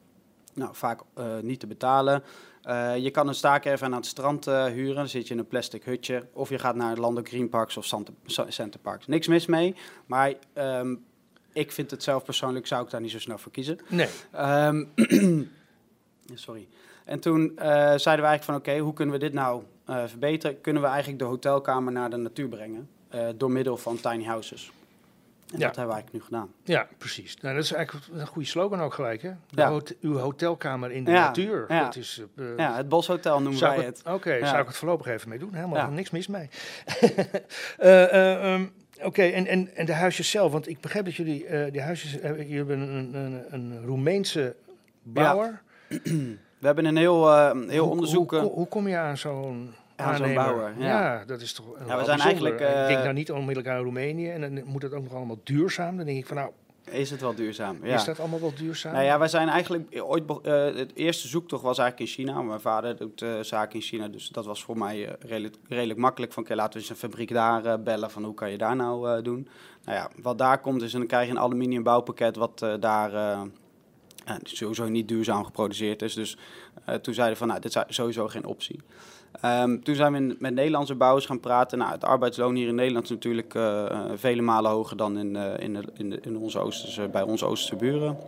Nou, 0.55 0.75
vaak 0.75 1.01
eh, 1.15 1.39
niet 1.43 1.61
te 1.61 1.67
betalen. 1.67 2.23
Eh, 2.63 2.97
je 2.97 3.11
kan 3.11 3.29
een 3.29 3.35
staakerven 3.35 3.87
aan 3.87 3.93
het 3.93 4.07
strand 4.07 4.45
huren. 4.45 4.95
Dan 4.95 5.09
zit 5.09 5.27
je 5.29 5.35
in 5.35 5.41
een 5.41 5.47
plastic 5.47 5.85
hutje. 5.85 6.27
Of 6.33 6.49
je 6.49 6.59
gaat 6.59 6.75
naar 6.75 6.97
Lando 6.97 7.21
Green 7.25 7.49
Parks 7.49 7.77
of 7.77 7.85
Center 8.49 8.81
Parks. 8.83 9.07
Niks 9.07 9.27
mis 9.27 9.47
mee. 9.47 9.75
Maar 10.07 10.35
ehm, 10.53 10.95
ik 11.53 11.73
vind 11.73 11.91
het 11.91 12.03
zelf 12.03 12.25
persoonlijk, 12.25 12.67
zou 12.67 12.85
ik 12.85 12.91
daar 12.91 13.01
niet 13.01 13.11
zo 13.11 13.19
snel 13.19 13.39
voor 13.39 13.53
kiezen. 13.53 13.79
Nee. 13.89 14.09
Ehm, 14.33 14.85
sorry. 16.35 16.69
En 17.05 17.21
toen 17.21 17.53
zeiden 17.57 18.01
we 18.01 18.07
eigenlijk 18.09 18.43
van 18.43 18.55
oké, 18.55 18.79
hoe 18.79 18.93
kunnen 18.93 19.15
we 19.15 19.21
dit 19.21 19.33
nou 19.33 19.63
eh, 19.87 20.03
verbeteren? 20.07 20.61
Kunnen 20.61 20.83
we 20.83 20.89
eigenlijk 20.89 21.19
de 21.19 21.25
hotelkamer 21.25 21.93
naar 21.93 22.11
de 22.11 22.17
natuur 22.17 22.49
brengen? 22.49 22.89
eh, 23.09 23.27
door 23.37 23.51
middel 23.51 23.77
van 23.77 24.01
tiny 24.01 24.25
houses. 24.25 24.71
En 25.53 25.59
Ja. 25.59 25.67
dat 25.67 25.77
hebben 25.77 25.95
we 25.95 26.01
eigenlijk 26.01 26.13
nu 26.13 26.23
gedaan. 26.23 26.53
Ja, 26.65 26.89
precies. 26.99 27.37
Nou, 27.37 27.55
dat 27.55 27.65
is 27.65 27.73
eigenlijk 27.73 28.07
een 28.13 28.27
goede 28.27 28.49
slogan 28.49 28.81
ook 28.81 28.95
gelijk, 28.95 29.23
hè? 29.23 29.31
De 29.51 29.61
Ja. 29.61 29.71
hot- 29.71 29.95
uw 30.01 30.17
hotelkamer 30.19 30.91
in 30.93 31.05
de 31.05 31.11
Ja, 31.11 31.27
natuur. 31.27 31.65
ja. 31.69 31.85
Dat 31.85 31.97
is, 31.97 32.23
eh, 32.37 32.45
Ja, 32.57 32.77
het 32.77 32.89
Boshotel 32.89 33.43
noemen 33.43 33.61
wij 33.61 33.85
het. 33.85 34.03
Oké, 34.07 34.39
zou 34.47 34.61
ik 34.61 34.67
het 34.67 34.77
voorlopig 34.77 35.07
even 35.07 35.29
mee 35.29 35.39
doen. 35.39 35.55
Helemaal 35.55 35.91
niks 35.91 36.11
mis 36.11 36.27
mee. 36.27 36.49
Eh, 37.79 38.03
eh, 38.13 38.55
ehm, 38.55 38.67
Oké, 39.03 39.23
en, 39.23 39.47
en, 39.47 39.77
en 39.77 39.87
de 39.87 39.93
huisjes 39.93 40.31
zelf. 40.31 40.53
Want 40.53 40.69
ik 40.69 40.81
begrijp 40.81 41.05
dat 41.05 41.15
jullie 41.15 41.71
die 41.71 41.81
huisjes... 41.81 42.13
jullie 42.13 42.57
hebben 42.57 42.79
een, 42.81 43.15
een, 43.15 43.45
een 43.51 43.85
Roemeense 43.85 44.57
bouwer. 45.03 45.63
We 46.67 46.73
hebben 46.73 46.91
een 46.91 46.97
heel, 46.97 47.31
eh, 47.31 47.51
heel 47.69 47.83
Hoe- 47.83 47.91
onderzoek... 47.91 48.31
Hoe, 48.31 48.39
eh, 48.39 48.45
hoe, 48.45 48.55
hoe 48.55 48.69
kom 48.69 48.89
je 48.89 48.97
aan 48.97 49.17
zo'n 49.17 49.75
Aan 49.97 50.17
zo'n 50.17 50.35
bouwer, 50.35 50.73
ja. 50.79 50.87
Ja, 50.87 51.25
dat 51.25 51.41
is 51.41 51.53
toch 51.53 51.67
wel 51.67 51.77
zijn 51.87 51.97
bijzonder. 51.97 52.25
eigenlijk, 52.25 52.55
ik 52.61 52.67
denk 52.67 52.89
eh, 52.99 53.03
nou 53.03 53.13
niet 53.13 53.33
onmiddellijk 53.33 53.69
aan 53.69 53.83
Roemenië. 53.83 54.29
En 54.31 54.41
dan 54.41 54.65
moet 54.65 54.83
het 54.83 54.95
ook 54.95 55.03
nog 55.03 55.15
allemaal 55.15 55.39
duurzaam. 55.45 55.97
Dan 55.97 56.07
denk 56.07 56.19
ik 56.19 56.27
van 56.27 56.37
nou, 56.37 56.51
is 56.91 57.11
het 57.11 57.21
wel 57.21 57.35
duurzaam? 57.35 57.79
Ja. 57.83 57.95
is 57.95 58.05
dat 58.05 58.21
allemaal 58.21 58.41
wel 58.41 58.53
duurzaam? 58.57 58.93
Nou 58.93 59.05
ja, 59.05 59.19
wij 59.19 59.29
zijn 59.29 59.49
eigenlijk 59.49 60.03
ooit... 60.07 60.25
eh, 60.43 60.65
het 60.65 60.95
eerste 60.95 61.29
zoektocht 61.29 61.63
was 61.63 61.79
eigenlijk 61.79 62.11
in 62.11 62.15
China. 62.17 62.43
Mijn 62.43 62.61
vader 62.61 62.97
doet 62.97 63.23
eh, 63.23 63.31
zaken 63.41 63.75
in 63.75 63.81
China, 63.81 64.09
dus 64.09 64.29
dat 64.29 64.47
was 64.47 64.65
voor 64.65 64.79
mij 64.79 65.07
eh, 65.07 65.13
redelijk, 65.19 65.57
redelijk 65.69 65.99
makkelijk. 65.99 66.33
Van, 66.33 66.43
oké, 66.43 66.55
laten 66.55 66.73
we 66.73 66.79
eens 66.79 66.91
een 66.91 66.97
fabriek 66.97 67.33
daar 67.33 67.65
eh, 67.65 67.75
bellen, 67.85 68.11
van 68.11 68.25
hoe 68.25 68.35
kan 68.35 68.51
je 68.51 68.59
daar 68.59 68.77
nou 68.77 69.11
eh, 69.17 69.23
doen? 69.23 69.49
Nou 69.85 69.99
ja, 69.99 70.11
wat 70.23 70.39
daar 70.39 70.59
komt 70.61 70.83
is, 70.83 70.93
en 70.93 70.99
dan 70.99 71.09
krijg 71.09 71.27
je 71.27 71.31
een 71.33 71.41
aluminium 71.41 71.83
bouwpakket 71.83 72.37
wat 72.37 72.63
eh, 72.63 72.75
daar... 72.81 73.39
sowieso 74.43 74.89
niet 74.89 75.09
duurzaam 75.09 75.45
geproduceerd 75.45 76.03
is. 76.03 76.15
Dus 76.15 76.37
eh, 76.85 76.95
toen 76.95 77.15
zeiden 77.15 77.37
van, 77.37 77.49
nou, 77.49 77.61
dit 77.61 77.77
is 77.89 77.97
sowieso 77.97 78.29
geen 78.29 78.45
optie. 78.47 78.81
Ehm, 79.41 79.79
toen 79.79 79.95
zijn 79.95 80.13
we 80.13 80.37
met 80.39 80.55
Nederlandse 80.55 80.95
bouwers 80.95 81.27
gaan 81.27 81.41
praten. 81.41 81.79
Nou, 81.79 81.93
het 81.93 82.05
arbeidsloon 82.05 82.55
hier 82.55 82.69
in 82.69 82.75
Nederland 82.75 83.05
is 83.05 83.11
natuurlijk 83.11 83.55
eh, 83.55 83.91
eh, 83.91 84.01
vele 84.15 84.43
malen 84.43 84.71
hoger 84.71 84.97
dan 84.97 85.19
in, 85.19 85.37
in, 85.37 85.75
de, 85.75 85.83
in, 85.95 86.11
de, 86.11 86.19
in 86.21 86.37
onze 86.39 86.59
Oosterse, 86.59 87.09
bij 87.09 87.23
onze 87.23 87.47
Oosterse 87.47 87.77
buren. 87.77 88.19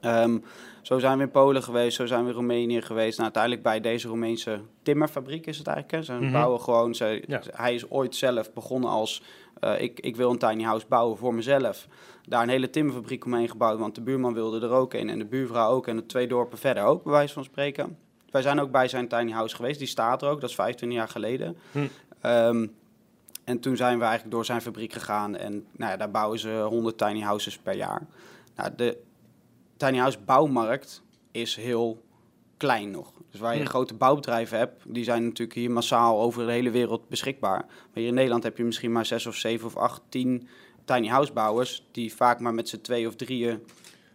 Ehm, 0.00 0.38
zo 0.82 0.98
zijn 0.98 1.16
we 1.18 1.24
in 1.24 1.30
Polen 1.30 1.62
geweest, 1.62 1.96
zo 1.96 2.06
zijn 2.06 2.22
we 2.22 2.28
in 2.28 2.34
Roemenië 2.34 2.82
geweest. 2.82 3.10
Nou, 3.18 3.22
uiteindelijk 3.22 3.62
bij 3.62 3.80
deze 3.80 4.08
Roemeense 4.08 4.60
timmerfabriek 4.82 5.46
is 5.46 5.58
het 5.58 5.66
eigenlijk. 5.66 5.96
Hè. 5.96 6.14
Ze 6.14 6.20
Mhm. 6.22 6.32
bouwen 6.32 6.60
gewoon, 6.60 6.94
ze, 6.94 7.22
Ja. 7.26 7.40
hij 7.52 7.74
is 7.74 7.90
ooit 7.90 8.16
zelf 8.16 8.52
begonnen 8.52 8.90
als... 8.90 9.22
eh, 9.60 9.80
ik, 9.80 10.00
ik 10.00 10.16
wil 10.16 10.30
een 10.30 10.38
tiny 10.38 10.62
house 10.62 10.86
bouwen 10.88 11.18
voor 11.18 11.34
mezelf. 11.34 11.86
Daar 12.22 12.42
een 12.42 12.48
hele 12.48 12.70
timmerfabriek 12.70 13.24
omheen 13.24 13.48
gebouwd, 13.48 13.78
want 13.78 13.94
de 13.94 14.00
buurman 14.00 14.34
wilde 14.34 14.66
er 14.66 14.72
ook 14.72 14.94
een. 14.94 15.08
En 15.08 15.18
de 15.18 15.24
buurvrouw 15.24 15.70
ook 15.70 15.86
en 15.86 15.96
de 15.96 16.06
twee 16.06 16.28
dorpen 16.28 16.58
verder 16.58 16.84
ook, 16.84 17.02
bij 17.02 17.12
wijze 17.12 17.34
van 17.34 17.44
spreken. 17.44 17.98
Wij 18.30 18.42
zijn 18.42 18.60
ook 18.60 18.70
bij 18.70 18.88
zijn 18.88 19.08
tiny 19.08 19.30
house 19.30 19.56
geweest, 19.56 19.78
die 19.78 19.88
staat 19.88 20.22
er 20.22 20.28
ook, 20.28 20.40
dat 20.40 20.50
is 20.50 20.54
25 20.54 20.98
jaar 20.98 21.08
geleden. 21.08 21.56
Hm. 21.72 21.86
Ehm, 22.20 22.66
en 23.44 23.60
toen 23.60 23.76
zijn 23.76 23.98
we 23.98 24.04
eigenlijk 24.04 24.34
door 24.34 24.44
zijn 24.44 24.62
fabriek 24.62 24.92
gegaan 24.92 25.36
en 25.36 25.66
nou 25.72 25.90
ja, 25.90 25.96
daar 25.96 26.10
bouwen 26.10 26.38
ze 26.38 26.66
100 26.68 26.98
tiny 26.98 27.20
houses 27.20 27.58
per 27.58 27.76
jaar. 27.76 28.06
Nou, 28.56 28.70
de 28.76 28.98
tiny 29.76 29.98
house 29.98 30.18
bouwmarkt 30.24 31.02
is 31.30 31.56
heel 31.56 32.02
klein 32.58 32.90
nog. 32.90 33.12
Dus 33.30 33.40
waar 33.40 33.54
je 33.54 33.60
Hm. 33.62 33.66
grote 33.66 33.94
bouwbedrijven 33.94 34.58
hebt, 34.58 34.82
die 34.86 35.04
zijn 35.04 35.22
natuurlijk 35.24 35.58
hier 35.58 35.70
massaal 35.70 36.20
over 36.20 36.46
de 36.46 36.52
hele 36.52 36.70
wereld 36.70 37.08
beschikbaar. 37.08 37.64
Maar 37.66 37.88
hier 37.92 38.06
in 38.06 38.14
Nederland 38.14 38.42
heb 38.42 38.56
je 38.56 38.64
misschien 38.64 38.92
maar 38.92 39.06
zes 39.06 39.26
of 39.26 39.34
zeven 39.34 39.66
of 39.66 39.76
acht, 39.76 40.02
tien 40.08 40.48
tiny 40.84 41.06
house 41.08 41.32
bouwers, 41.32 41.86
die 41.92 42.14
vaak 42.14 42.40
maar 42.40 42.54
met 42.54 42.68
z'n 42.68 42.80
twee 42.80 43.06
of 43.06 43.16
drieën 43.16 43.62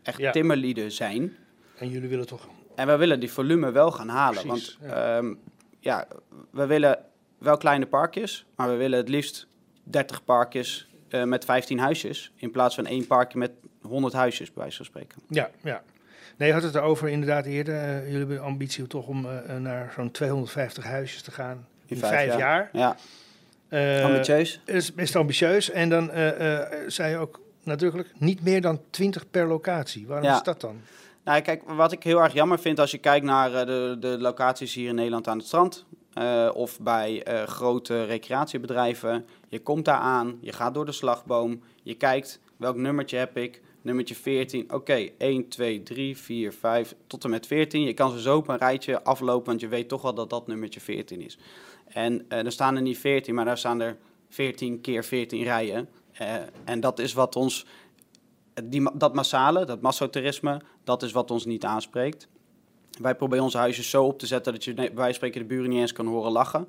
echt 0.03 0.17
Ja. 0.19 0.31
timmerlieden 0.31 0.91
zijn. 0.91 1.35
En 1.77 1.89
jullie 1.89 2.09
willen 2.09 2.27
toch... 2.27 2.47
En 2.75 2.87
wij 2.87 2.97
willen 2.97 3.19
die 3.19 3.31
volume 3.31 3.71
wel 3.71 3.91
gaan 3.91 4.07
halen. 4.09 4.47
Precies, 4.47 4.77
want 4.81 4.91
ja. 4.91 5.21
ja, 5.79 6.07
we 6.49 6.65
willen 6.65 6.99
wel 7.37 7.57
kleine 7.57 7.85
parkjes, 7.85 8.45
maar 8.55 8.69
we 8.69 8.75
willen 8.75 8.97
het 8.97 9.09
liefst 9.09 9.47
30 9.83 10.23
parkjes 10.23 10.87
eh, 11.09 11.23
met 11.23 11.45
15 11.45 11.79
huisjes. 11.79 12.31
In 12.35 12.51
plaats 12.51 12.75
van 12.75 12.85
één 12.85 13.07
parkje 13.07 13.37
met 13.37 13.51
100 13.81 14.13
huisjes, 14.13 14.47
bij 14.53 14.61
wijze 14.61 14.77
van 14.77 14.85
spreken. 14.85 15.21
Ja, 15.29 15.49
ja. 15.63 15.83
Nee, 16.38 16.47
je 16.47 16.53
had 16.53 16.63
het 16.63 16.75
erover 16.75 17.09
inderdaad 17.09 17.45
eerder. 17.45 17.75
eh, 17.75 18.03
jullie 18.03 18.17
hebben 18.17 18.36
de 18.36 18.41
ambitie 18.41 18.88
toch 18.88 19.07
om 19.07 19.25
eh, 19.25 19.55
naar 19.57 19.91
zo'n 19.95 20.11
250 20.11 20.84
huisjes 20.84 21.21
te 21.21 21.31
gaan 21.31 21.67
in, 21.86 21.97
vijf, 21.97 22.38
jaar. 22.38 22.69
Ja, 22.73 22.95
Eh, 23.69 24.03
ambitieus. 24.03 24.61
Is 24.65 24.93
best 24.93 25.15
ambitieus. 25.15 25.69
En 25.71 25.89
dan 25.89 26.11
eh, 26.11 26.61
eh, 26.61 26.67
zei 26.88 27.09
je 27.11 27.17
ook 27.17 27.39
nadrukkelijk 27.63 28.09
niet 28.17 28.43
meer 28.43 28.61
dan 28.61 28.81
20 28.89 29.29
per 29.31 29.47
locatie. 29.47 30.07
Waarom 30.07 30.25
Ja. 30.27 30.36
is 30.36 30.43
dat 30.43 30.61
dan? 30.61 30.81
Nou, 31.23 31.41
kijk, 31.41 31.63
wat 31.65 31.91
ik 31.91 32.03
heel 32.03 32.21
erg 32.23 32.34
jammer 32.34 32.59
vind 32.59 32.79
als 32.79 32.91
je 32.91 32.97
kijkt 32.97 33.25
naar 33.25 33.53
eh, 33.53 33.65
de, 33.65 33.97
de 33.99 34.17
locaties 34.19 34.73
hier 34.73 34.89
in 34.89 34.95
Nederland 34.95 35.27
aan 35.27 35.38
het 35.38 35.45
strand. 35.47 35.86
eh, 36.13 36.49
of 36.53 36.79
bij 36.79 37.23
eh, 37.23 37.43
grote 37.43 38.03
recreatiebedrijven. 38.05 39.25
Je 39.49 39.59
komt 39.59 39.86
daar 39.86 39.97
aan, 39.97 40.38
je 40.41 40.51
gaat 40.53 40.73
door 40.73 40.86
de 40.86 40.91
slagboom, 40.91 41.61
je 41.84 41.93
kijkt 41.93 42.39
welk 42.57 42.75
nummertje 42.75 43.17
heb 43.17 43.38
ik. 43.38 43.61
Nummertje 43.84 44.15
14, 44.15 44.73
oké, 44.73 45.09
1, 45.17 45.47
2, 45.47 45.84
3, 45.84 46.17
4, 46.17 46.53
5, 46.53 46.95
tot 47.07 47.23
en 47.23 47.29
met 47.29 47.47
14. 47.47 47.81
Je 47.81 47.93
kan 47.93 48.11
ze 48.11 48.21
zo 48.21 48.38
op 48.38 48.47
een 48.47 48.57
rijtje 48.57 49.03
aflopen, 49.03 49.45
want 49.45 49.59
je 49.59 49.67
weet 49.67 49.88
toch 49.88 50.01
wel 50.01 50.13
dat 50.13 50.29
dat 50.29 50.47
nummertje 50.47 50.79
14 50.79 51.21
is. 51.21 51.38
En 51.86 52.25
eh 52.27 52.45
er 52.45 52.51
staan 52.51 52.75
er 52.75 52.81
niet 52.81 52.97
14, 52.97 53.36
maar 53.36 53.45
daar 53.45 53.57
staan 53.57 53.81
er 53.81 53.97
14 54.29 54.81
keer 54.81 55.03
14 55.03 55.43
rijen. 55.43 55.89
Eh, 56.11 56.36
en 56.63 56.79
dat 56.79 56.99
is 56.99 57.13
wat 57.13 57.36
ons 57.36 57.65
die, 58.63 58.97
dat 58.97 59.13
massale, 59.13 59.65
dat 59.65 59.81
massotoerisme, 59.81 60.61
dat 60.84 61.03
is 61.03 61.11
wat 61.11 61.31
ons 61.31 61.45
niet 61.45 61.65
aanspreekt. 61.65 62.27
Wij 63.01 63.15
proberen 63.15 63.43
onze 63.43 63.57
huisjes 63.57 63.89
zo 63.89 64.03
op 64.03 64.19
te 64.19 64.25
zetten 64.25 64.53
dat 64.53 64.63
je 64.63 64.91
bij 64.93 65.13
spreken 65.13 65.41
de 65.41 65.47
buren 65.47 65.69
niet 65.69 65.79
eens 65.79 65.93
kan 65.93 66.05
horen 66.05 66.31
lachen. 66.31 66.67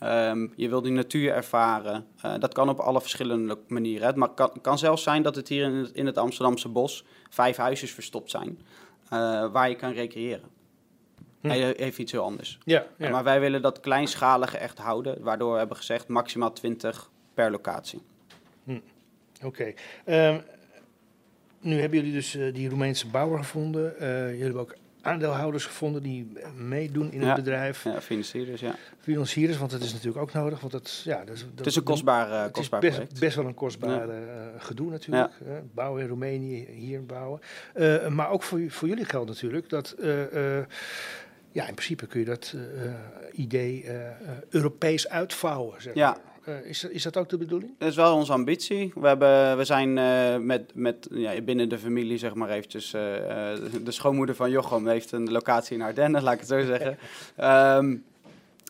Ehm, 0.00 0.46
je 0.56 0.68
wil 0.68 0.82
die 0.82 0.92
natuur 0.92 1.32
ervaren. 1.32 2.06
Eh, 2.22 2.34
dat 2.38 2.54
kan 2.54 2.68
op 2.68 2.78
alle 2.78 3.00
verschillende 3.00 3.58
manieren. 3.68 4.20
Het 4.20 4.34
kan, 4.34 4.52
kan 4.60 4.78
zelfs 4.78 5.02
zijn 5.02 5.22
dat 5.22 5.36
het 5.36 5.48
hier 5.48 5.64
in 5.64 5.74
het, 5.74 5.90
in 5.92 6.06
het 6.06 6.18
Amsterdamse 6.18 6.68
bos 6.68 7.04
vijf 7.30 7.56
huisjes 7.56 7.92
verstopt 7.92 8.30
zijn 8.30 8.58
eh, 9.08 9.52
waar 9.52 9.68
je 9.68 9.76
kan 9.76 9.92
recreëren. 9.92 10.48
Hm. 11.40 11.48
Hij 11.48 11.74
eh, 11.74 11.80
heeft 11.80 11.98
iets 11.98 12.12
heel 12.12 12.24
anders. 12.24 12.58
Ja, 12.64 12.86
ja. 12.96 13.10
Maar 13.10 13.24
wij 13.24 13.40
willen 13.40 13.62
dat 13.62 13.80
kleinschalige 13.80 14.58
echt 14.58 14.78
houden, 14.78 15.22
waardoor 15.22 15.52
we 15.52 15.58
hebben 15.58 15.76
gezegd 15.76 16.08
maximaal 16.08 16.52
20 16.52 17.10
per 17.34 17.50
locatie. 17.50 18.02
Oké. 19.42 19.72
Ehm, 20.04 20.40
nu 21.60 21.80
hebben 21.80 21.98
jullie 21.98 22.14
dus 22.14 22.34
eh, 22.34 22.54
die 22.54 22.68
Roemeense 22.68 23.06
bouwer 23.06 23.38
gevonden. 23.38 23.98
Eh, 23.98 24.28
jullie 24.28 24.42
hebben 24.42 24.60
ook 24.60 24.76
aandeelhouders 25.02 25.64
gevonden 25.66 26.02
die 26.02 26.30
eh, 26.34 26.50
meedoen 26.56 27.12
in 27.12 27.20
Ja. 27.20 27.26
het 27.26 27.34
bedrijf. 27.36 27.84
Ja, 27.84 28.00
financiers, 28.00 28.60
ja. 28.60 28.74
Financiers, 29.00 29.58
want 29.58 29.70
dat 29.70 29.80
is 29.82 29.92
natuurlijk 29.92 30.20
ook 30.22 30.32
nodig. 30.32 30.60
Want 30.60 30.72
dat, 30.72 31.00
ja, 31.04 31.16
dat, 31.24 31.26
dat, 31.26 31.44
Het 31.56 31.66
is 31.66 31.76
een 31.76 31.82
kostbaar, 31.82 32.30
eh, 32.30 32.36
Het 32.38 32.46
is 32.46 32.52
kostbaar 32.52 32.80
best, 32.80 32.92
project. 32.96 33.20
best 33.20 33.36
wel 33.36 33.46
een 33.46 33.54
kostbaar 33.54 34.08
eh, 34.08 34.16
gedoe 34.58 34.90
natuurlijk. 34.90 35.32
bouwen 35.74 36.02
in 36.02 36.08
Roemenië, 36.08 36.66
hier 36.70 37.06
bouwen. 37.06 37.40
Eh, 37.74 38.08
maar 38.08 38.30
ook 38.30 38.42
voor, 38.42 38.60
voor 38.68 38.88
jullie 38.88 39.04
geldt 39.04 39.28
natuurlijk 39.28 39.68
dat... 39.68 39.90
eh, 39.90 40.58
eh, 40.58 40.64
ja, 41.52 41.66
in 41.68 41.74
principe 41.74 42.06
kun 42.06 42.20
je 42.20 42.26
dat 42.26 42.54
eh, 42.56 42.84
eh, 42.86 42.94
idee 43.32 43.84
eh, 43.84 44.06
eh, 44.06 44.12
Europees 44.50 45.08
uitvouwen. 45.08 45.82
Zeg 45.82 45.94
Ja. 45.94 46.16
Eh, 46.44 46.64
is, 46.64 46.80
dat- 46.80 46.90
is 46.90 47.02
dat 47.02 47.16
ook 47.16 47.28
de 47.28 47.36
bedoeling? 47.38 47.74
Dat 47.78 47.88
is 47.88 47.96
wel 47.96 48.14
onze 48.16 48.32
ambitie. 48.32 48.92
We, 48.94 49.06
hebben, 49.06 49.56
we 49.56 49.64
zijn 49.64 49.98
eh, 49.98 50.36
met, 50.36 50.70
met, 50.74 51.08
ja, 51.10 51.40
binnen 51.40 51.68
de 51.68 51.78
familie, 51.78 52.18
zeg 52.18 52.34
maar 52.34 52.50
eventjes... 52.50 52.92
eh, 52.92 53.00
de 53.84 53.90
schoonmoeder 53.90 54.34
van 54.34 54.50
Jochem 54.50 54.86
heeft 54.88 55.12
een 55.12 55.30
locatie 55.32 55.76
in 55.76 55.82
Ardennen, 55.82 56.22
laat 56.22 56.32
ik 56.34 56.38
het 56.40 56.48
zo 56.48 56.64
zeggen. 56.64 56.98
Ehm, 57.36 57.96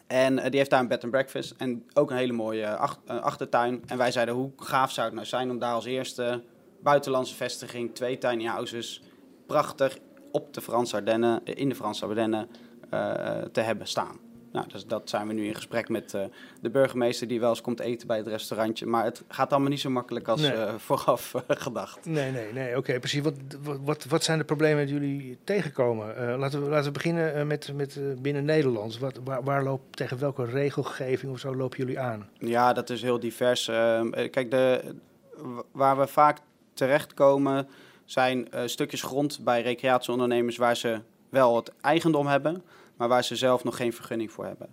en 0.06 0.36
die 0.36 0.58
heeft 0.58 0.70
daar 0.70 0.80
een 0.80 0.88
bed 0.88 1.02
and 1.02 1.12
breakfast 1.12 1.54
en 1.58 1.84
ook 1.94 2.10
een 2.10 2.16
hele 2.16 2.32
mooie 2.32 2.76
ach- 2.76 3.00
achtertuin. 3.06 3.82
En 3.86 3.98
wij 3.98 4.10
zeiden, 4.12 4.34
hoe 4.34 4.50
gaaf 4.56 4.90
zou 4.92 5.06
het 5.06 5.14
nou 5.14 5.26
zijn 5.26 5.50
om 5.50 5.58
daar 5.58 5.74
als 5.74 5.84
eerste 5.84 6.42
buitenlandse 6.82 7.34
vestiging... 7.34 7.94
twee 7.94 8.18
tiny 8.18 8.44
houses, 8.44 9.02
prachtig, 9.46 9.98
op 10.32 10.54
de 10.54 10.60
Franse 10.60 10.96
Ardennen, 10.96 11.40
in 11.44 11.68
de 11.68 11.74
Franse 11.74 12.06
Ardennen 12.06 12.48
te 13.52 13.60
hebben 13.60 13.86
staan. 13.86 14.18
Nou, 14.52 14.68
dus 14.68 14.86
dat 14.86 15.08
zijn 15.08 15.26
we 15.26 15.32
nu 15.32 15.46
in 15.46 15.54
gesprek 15.54 15.88
met 15.88 16.14
uh, 16.14 16.22
de 16.60 16.70
burgemeester 16.70 17.28
die 17.28 17.40
wel 17.40 17.48
eens 17.48 17.60
komt 17.60 17.80
eten 17.80 18.06
bij 18.06 18.16
het 18.16 18.26
restaurantje. 18.26 18.86
Maar 18.86 19.04
het 19.04 19.22
gaat 19.28 19.50
allemaal 19.50 19.70
niet 19.70 19.80
zo 19.80 19.90
makkelijk 19.90 20.28
als 20.28 20.40
nee. 20.40 20.52
uh, 20.52 20.74
vooraf 20.76 21.34
uh, 21.34 21.40
gedacht. 21.48 22.06
Nee, 22.06 22.30
nee, 22.30 22.52
nee. 22.52 22.76
Oké, 22.76 22.98
precies. 22.98 23.20
Wat, 23.20 23.34
wat, 23.84 24.04
wat 24.04 24.24
zijn 24.24 24.38
de 24.38 24.44
problemen 24.44 24.86
die 24.86 24.94
jullie 24.94 25.38
tegenkomen? 25.44 26.38
laten, 26.38 26.64
we, 26.64 26.68
laten 26.68 26.84
we 26.84 26.90
beginnen 26.90 27.46
met, 27.46 27.72
met 27.74 28.00
binnen 28.22 28.44
Nederland. 28.44 28.98
Wat, 28.98 29.20
waar, 29.24 29.42
waar 29.42 29.62
loopt, 29.62 29.96
tegen 29.96 30.18
welke 30.18 30.44
regelgeving 30.44 31.32
of 31.32 31.38
zo 31.38 31.56
lopen 31.56 31.78
jullie 31.78 32.00
aan? 32.00 32.28
Ja, 32.38 32.72
dat 32.72 32.90
is 32.90 33.02
heel 33.02 33.20
divers. 33.20 33.68
Ehm, 33.68 34.10
kijk, 34.10 34.50
de, 34.50 34.94
waar 35.72 35.98
we 35.98 36.06
vaak 36.06 36.38
terechtkomen 36.74 37.68
zijn 38.04 38.48
stukjes 38.64 39.02
grond 39.02 39.44
bij 39.44 39.62
recreatieondernemers 39.62 40.56
waar 40.56 40.76
ze 40.76 41.00
wel 41.28 41.56
het 41.56 41.72
eigendom 41.80 42.26
hebben 42.26 42.62
maar 43.00 43.08
waar 43.08 43.24
ze 43.24 43.36
zelf 43.36 43.64
nog 43.64 43.76
geen 43.76 43.92
vergunning 43.92 44.32
voor 44.32 44.44
hebben. 44.44 44.70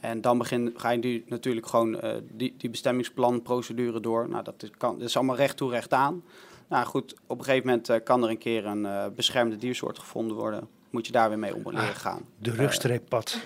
En 0.00 0.20
dan 0.20 0.38
begin, 0.38 0.74
ga 0.76 0.90
je 0.90 0.98
nu 0.98 1.24
natuurlijk 1.26 1.66
gewoon 1.66 2.04
uh, 2.04 2.12
die, 2.30 2.54
die 2.58 2.70
bestemmingsplanprocedure 2.70 4.00
door. 4.00 4.28
Nou, 4.28 4.44
dat 4.44 4.62
is, 4.62 4.70
kan, 4.78 4.98
dat 4.98 5.08
is 5.08 5.16
allemaal 5.16 5.36
recht 5.36 5.56
toe, 5.56 5.70
recht 5.70 5.92
aan. 5.92 6.22
Nou 6.68 6.86
goed, 6.86 7.14
op 7.26 7.38
een 7.38 7.44
gegeven 7.44 7.66
moment 7.66 7.90
uh, 7.90 7.96
kan 8.04 8.22
er 8.22 8.30
een 8.30 8.38
keer 8.38 8.66
een 8.66 8.84
uh, 8.84 9.04
beschermde 9.16 9.56
diersoort 9.56 9.98
gevonden 9.98 10.36
worden. 10.36 10.68
Moet 10.90 11.06
je 11.06 11.12
daar 11.12 11.28
weer 11.28 11.38
mee 11.38 11.54
om 11.54 11.62
leren 11.64 11.88
ah, 11.88 11.94
gaan. 11.94 12.24
De 12.38 12.50
rugstreeppad. 12.50 13.38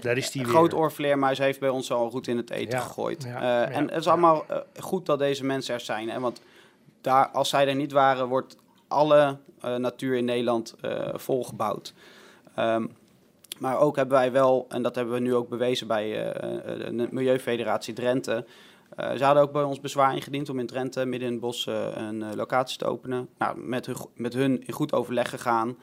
daar 0.00 0.16
is 0.16 0.30
die 0.30 0.42
weer. 0.42 0.50
Groot 0.50 0.74
oorvleermuis 0.74 1.38
heeft 1.38 1.60
bij 1.60 1.68
ons 1.68 1.92
al 1.92 2.10
goed 2.10 2.26
in 2.26 2.36
het 2.36 2.50
eten 2.50 2.78
ja, 2.78 2.84
gegooid. 2.84 3.22
Ja, 3.22 3.42
ja, 3.42 3.70
en 3.70 3.88
het 3.88 4.00
is 4.00 4.08
allemaal 4.08 4.44
goed 4.78 5.06
dat 5.06 5.18
deze 5.18 5.44
mensen 5.44 5.74
er 5.74 5.80
zijn. 5.80 6.08
Hè, 6.08 6.20
want 6.20 6.40
daar, 7.00 7.28
als 7.28 7.48
zij 7.48 7.68
er 7.68 7.74
niet 7.74 7.92
waren, 7.92 8.28
wordt 8.28 8.56
alle 8.88 9.36
natuur 9.60 10.16
in 10.16 10.24
Nederland 10.24 10.74
volgebouwd. 11.14 11.94
Um, 12.58 12.90
maar 13.60 13.78
ook 13.78 13.96
hebben 13.96 14.18
wij 14.18 14.32
wel, 14.32 14.66
en 14.68 14.82
dat 14.82 14.94
hebben 14.94 15.14
we 15.14 15.20
nu 15.20 15.34
ook 15.34 15.48
bewezen 15.48 15.86
bij 15.86 16.26
uh, 16.26 16.96
de 16.96 17.08
Milieufederatie 17.10 17.94
Drenthe. 17.94 18.44
Uh, 19.00 19.12
ze 19.12 19.24
hadden 19.24 19.42
ook 19.42 19.52
bij 19.52 19.62
ons 19.62 19.80
bezwaar 19.80 20.14
ingediend 20.14 20.48
om 20.48 20.58
in 20.58 20.66
Drenthe 20.66 21.04
midden 21.04 21.28
in 21.28 21.34
het 21.34 21.42
bos 21.42 21.66
een 21.94 22.36
locatie 22.36 22.78
te 22.78 22.84
openen. 22.84 23.28
Nou, 23.38 23.58
met, 23.58 23.86
hun, 23.86 23.96
met 24.14 24.34
hun 24.34 24.66
in 24.66 24.72
goed 24.72 24.92
overleg 24.92 25.30
gegaan. 25.30 25.78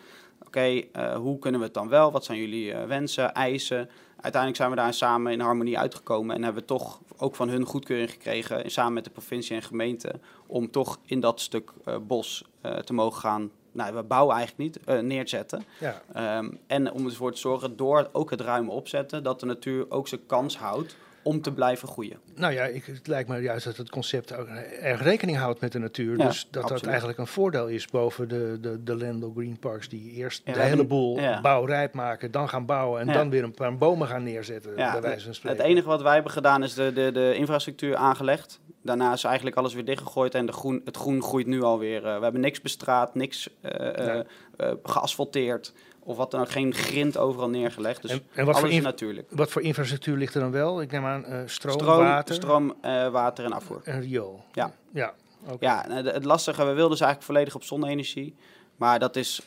Oké, 0.46 0.82
hoe 1.16 1.40
kunnen 1.40 1.60
we 1.60 1.66
het 1.66 1.76
dan 1.76 1.90
wel? 1.90 2.12
Wat 2.12 2.26
zijn 2.26 2.40
jullie 2.40 2.76
wensen, 2.76 3.34
eisen? 3.34 3.90
Uiteindelijk 4.12 4.56
zijn 4.56 4.70
we 4.70 4.76
daar 4.76 4.94
samen 4.94 5.32
in 5.32 5.40
harmonie 5.40 5.78
uitgekomen 5.78 6.36
en 6.36 6.44
hebben 6.44 6.62
we 6.62 6.68
toch 6.68 7.02
ook 7.18 7.36
van 7.36 7.50
hun 7.50 7.66
goedkeuring 7.66 8.12
gekregen, 8.12 8.72
samen 8.72 8.94
met 8.94 9.04
de 9.04 9.10
provincie 9.10 9.56
en 9.56 9.62
gemeente, 9.62 10.20
om 10.48 10.72
toch 10.72 11.00
in 11.06 11.20
dat 11.20 11.42
stuk 11.42 11.72
bos 12.08 12.44
te 12.84 12.94
mogen 12.94 13.20
gaan 13.22 13.52
nou, 13.78 13.96
we 13.96 14.04
bouwen 14.04 14.36
eigenlijk 14.36 14.76
niet, 14.76 14.88
uh, 14.88 15.00
neerzetten. 15.00 15.64
Ja. 15.80 16.38
Um, 16.38 16.60
en 16.68 16.92
om 16.92 17.06
ervoor 17.06 17.32
te 17.32 17.38
zorgen, 17.38 17.78
door 17.78 18.10
ook 18.12 18.30
het 18.30 18.42
ruime 18.42 18.72
opzetten, 18.72 19.24
dat 19.24 19.40
de 19.40 19.46
natuur 19.46 19.92
ook 19.92 20.08
zijn 20.08 20.26
kans 20.26 20.58
houdt 20.58 20.96
om 21.28 21.42
te 21.42 21.54
blijven 21.54 21.88
groeien. 21.88 22.20
Nou 22.36 22.54
ja, 22.54 22.64
ik, 22.64 22.86
het 22.86 23.08
lijkt 23.08 23.30
me 23.30 23.42
juist 23.42 23.66
dat 23.66 23.78
het 23.78 23.90
concept 23.90 24.36
ook 24.36 24.48
erg 24.82 25.04
rekening 25.04 25.38
houdt 25.38 25.62
met 25.62 25.72
de 25.72 25.80
natuur. 25.80 26.18
Ja, 26.18 26.26
dus 26.26 26.48
dat 26.52 26.62
absoluut. 26.62 26.82
dat 26.82 26.90
eigenlijk 26.90 27.20
een 27.20 27.28
voordeel 27.28 27.68
is 27.68 27.88
boven 27.88 28.28
de, 28.28 28.58
de, 28.62 28.84
de 28.84 28.96
Landel 28.96 29.32
Green 29.36 29.60
Parks... 29.60 29.90
die 29.90 30.12
eerst 30.12 30.42
ja, 30.46 30.54
de 30.54 30.60
hele 30.60 30.86
boel 30.86 31.20
ja. 31.20 31.42
bouwrijp 31.42 31.94
maken, 31.94 32.32
dan 32.32 32.50
gaan 32.50 32.66
bouwen... 32.66 33.02
en 33.02 33.08
dan 33.08 33.30
weer 33.30 33.44
een 33.44 33.54
paar 33.54 33.78
bomen 33.78 34.08
gaan 34.08 34.24
neerzetten, 34.24 34.76
bij 34.76 35.02
wijze 35.02 35.26
van 35.26 35.34
spreken. 35.34 35.58
Het 35.58 35.68
enige 35.68 35.88
wat 35.88 36.02
wij 36.02 36.14
hebben 36.14 36.32
gedaan 36.32 36.64
is 36.64 36.74
de, 36.74 36.94
de, 36.94 37.12
de 37.12 37.34
infrastructuur 37.36 37.96
aangelegd. 37.96 38.60
Daarna 38.82 39.14
is 39.14 39.24
eigenlijk 39.24 39.56
alles 39.56 39.74
weer 39.74 39.86
dichtgegooid 39.86 40.36
en 40.36 40.46
de 40.46 40.52
groen, 40.52 40.82
het 40.86 40.98
groen 40.98 41.24
groeit 41.24 41.48
nu 41.48 41.62
alweer. 41.62 42.06
Uh, 42.06 42.18
we 42.18 42.24
hebben 42.24 42.42
niks 42.42 42.62
bestraat, 42.62 43.16
niks 43.16 43.50
uh, 43.62 44.16
uh, 44.58 44.72
geasfalteerd 44.84 45.74
of 46.08 46.18
wat 46.18 46.32
dan 46.32 46.42
ook, 46.42 46.50
geen 46.50 46.74
grind 46.74 47.18
overal 47.18 47.50
neergelegd. 47.50 48.02
Dus 48.02 48.12
en, 48.12 48.22
en 48.34 48.46
wat 48.46 48.56
alles 48.56 48.74
voor 48.74 48.82
natuurlijk. 48.82 49.28
Wat 49.32 49.52
voor 49.52 49.62
infrastructuur 49.62 50.18
ligt 50.18 50.34
er 50.34 50.42
dan 50.42 50.52
wel? 50.52 50.82
Ik 50.82 50.92
neem 50.92 51.06
aan 51.06 51.26
uh, 51.28 51.42
stroom, 51.46 51.80
stroom, 51.80 51.98
water? 51.98 52.36
Stroom, 52.36 52.74
uh, 52.86 53.10
water 53.10 53.46
en 53.46 53.52
afvoer. 53.52 53.82
En 53.84 54.02
riool. 54.02 54.44
Ja. 54.52 54.74
Ja, 54.94 55.14
okay. 55.44 55.58
ja 55.60 56.04
het 56.04 56.26
lastige, 56.26 56.66
we 56.66 56.72
wilden 56.72 56.90
dus 56.90 57.00
eigenlijk 57.00 57.32
volledig 57.32 57.56
op 57.56 57.64
zonne-energie. 57.64 58.36
Maar 58.76 59.00
dat 59.00 59.16
is 59.16 59.42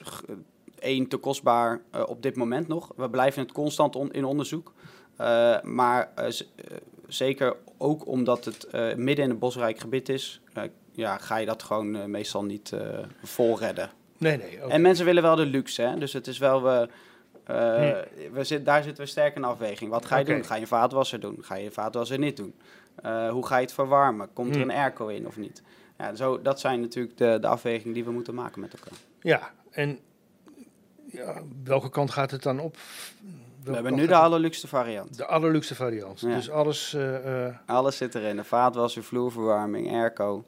één, 0.78 1.08
te 1.08 1.16
kostbaar 1.16 1.80
uh, 1.94 2.02
op 2.06 2.22
dit 2.22 2.36
moment 2.36 2.68
nog. 2.68 2.92
We 2.96 3.10
blijven 3.10 3.42
het 3.42 3.52
constant 3.52 3.96
on 3.96 4.10
in 4.12 4.24
onderzoek. 4.24 4.72
maar 5.62 6.12
zeker 7.06 7.56
ook 7.78 8.06
omdat 8.06 8.44
het 8.44 8.68
midden 8.96 9.24
in 9.24 9.30
een 9.30 9.38
bosrijk 9.38 9.78
gebied 9.78 10.08
is... 10.08 10.40
ja, 10.92 11.18
ga 11.18 11.36
je 11.36 11.46
dat 11.46 11.62
gewoon 11.62 12.10
meestal 12.10 12.44
niet 12.44 12.72
vol 13.22 13.58
redden. 13.58 13.90
Nee, 14.20 14.36
nee. 14.36 14.58
En 14.58 14.80
mensen 14.80 15.04
willen 15.04 15.22
wel 15.22 15.36
de 15.36 15.46
luxe, 15.46 15.82
hè? 15.82 15.98
dus 15.98 16.12
het 16.12 16.26
is 16.26 16.38
wel... 16.38 16.62
We, 16.62 16.88
uh, 17.50 18.32
we 18.32 18.44
zit, 18.44 18.64
daar 18.64 18.82
zitten 18.82 19.04
we 19.04 19.10
sterk 19.10 19.36
in 19.36 19.44
afweging. 19.44 19.90
Wat 19.90 20.06
ga 20.06 20.16
je 20.16 20.22
okay. 20.22 20.34
doen? 20.34 20.44
Ga 20.44 20.54
je 20.54 20.66
vaatwasser 20.66 21.20
doen? 21.20 21.38
Ga 21.40 21.54
je 21.54 21.70
vaatwasser 21.70 22.18
niet 22.18 22.36
doen? 22.36 22.54
Uh, 23.04 23.30
hoe 23.30 23.46
ga 23.46 23.56
je 23.56 23.62
het 23.62 23.72
verwarmen? 23.72 24.32
Komt 24.32 24.54
er 24.54 24.62
hm. 24.62 24.70
een 24.70 24.76
airco 24.76 25.06
in 25.06 25.26
of 25.26 25.36
niet? 25.36 25.62
Ja, 25.98 26.14
zo, 26.14 26.42
dat 26.42 26.60
zijn 26.60 26.80
natuurlijk 26.80 27.16
de, 27.16 27.38
de 27.40 27.46
afwegingen 27.46 27.94
die 27.94 28.04
we 28.04 28.10
moeten 28.10 28.34
maken 28.34 28.60
met 28.60 28.72
elkaar. 28.72 28.98
Ja, 29.20 29.50
en 29.70 29.98
ja, 31.04 31.42
welke 31.64 31.90
kant 31.90 32.10
gaat 32.10 32.30
het 32.30 32.42
dan 32.42 32.60
op? 32.60 32.76
Welke 32.76 33.38
we 33.64 33.72
hebben 33.72 33.94
nu 33.94 34.06
de 34.06 34.14
allerluxste 34.14 34.68
variant. 34.68 35.16
De 35.16 35.26
allerluxste 35.26 35.74
variant. 35.74 36.20
Ja. 36.20 36.34
Dus 36.34 36.50
alles... 36.50 36.94
Uh, 36.94 37.46
alles 37.66 37.96
zit 37.96 38.14
erin. 38.14 38.36
De 38.36 38.44
vaatwasser, 38.44 39.04
vloerverwarming, 39.04 39.92
airco. 39.92 40.44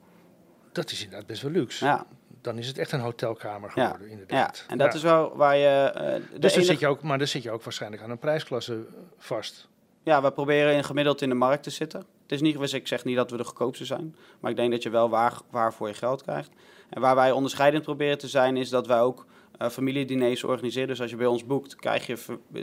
Dat 0.72 0.90
is 0.90 1.02
inderdaad 1.02 1.26
best 1.26 1.42
wel 1.42 1.50
luxe. 1.50 1.84
Ja, 1.84 2.06
dan 2.42 2.58
is 2.58 2.66
het 2.66 2.78
echt 2.78 2.92
een 2.92 3.00
hotelkamer 3.00 3.70
geworden, 3.70 4.06
ja, 4.06 4.12
inderdaad. 4.12 4.64
Ja, 4.66 4.72
en 4.72 4.78
dat 4.78 4.94
is 4.94 5.02
wel 5.02 5.36
waar 5.36 5.56
je... 5.56 5.92
Uh, 6.32 6.40
dus 6.40 6.54
dan 6.54 6.64
zit 6.64 6.78
je 6.78 6.86
ook, 6.86 7.02
maar 7.02 7.18
dan 7.18 7.26
zit 7.26 7.42
je 7.42 7.50
ook 7.50 7.62
waarschijnlijk 7.62 8.02
aan 8.02 8.10
een 8.10 8.18
prijsklasse 8.18 8.84
vast. 9.18 9.68
Ja, 10.02 10.22
we 10.22 10.32
proberen 10.32 10.74
in 10.74 10.84
gemiddeld 10.84 11.22
in 11.22 11.28
de 11.28 11.34
markt 11.34 11.62
te 11.62 11.70
zitten. 11.70 12.00
Het 12.22 12.32
is 12.32 12.40
niet, 12.40 12.72
ik 12.72 12.88
zeg 12.88 13.04
niet 13.04 13.16
dat 13.16 13.30
we 13.30 13.36
de 13.36 13.44
goedkoopste 13.44 13.84
zijn, 13.84 14.16
maar 14.40 14.50
ik 14.50 14.56
denk 14.56 14.70
dat 14.70 14.82
je 14.82 14.90
wel 14.90 15.08
waar, 15.10 15.38
waar 15.50 15.72
voor 15.72 15.88
je 15.88 15.94
geld 15.94 16.22
krijgt. 16.22 16.50
En 16.88 17.00
waar 17.00 17.14
wij 17.14 17.30
onderscheidend 17.30 17.84
proberen 17.84 18.18
te 18.18 18.28
zijn, 18.28 18.56
is 18.56 18.68
dat 18.68 18.86
wij 18.86 19.00
ook 19.00 19.26
uh, 19.58 19.68
familiediners 19.68 20.44
organiseren. 20.44 20.88
Dus 20.88 21.00
als 21.00 21.10
je 21.10 21.16
bij 21.16 21.26
ons 21.26 21.46
boekt, 21.46 21.76
krijg 21.76 22.06
je, 22.06 22.16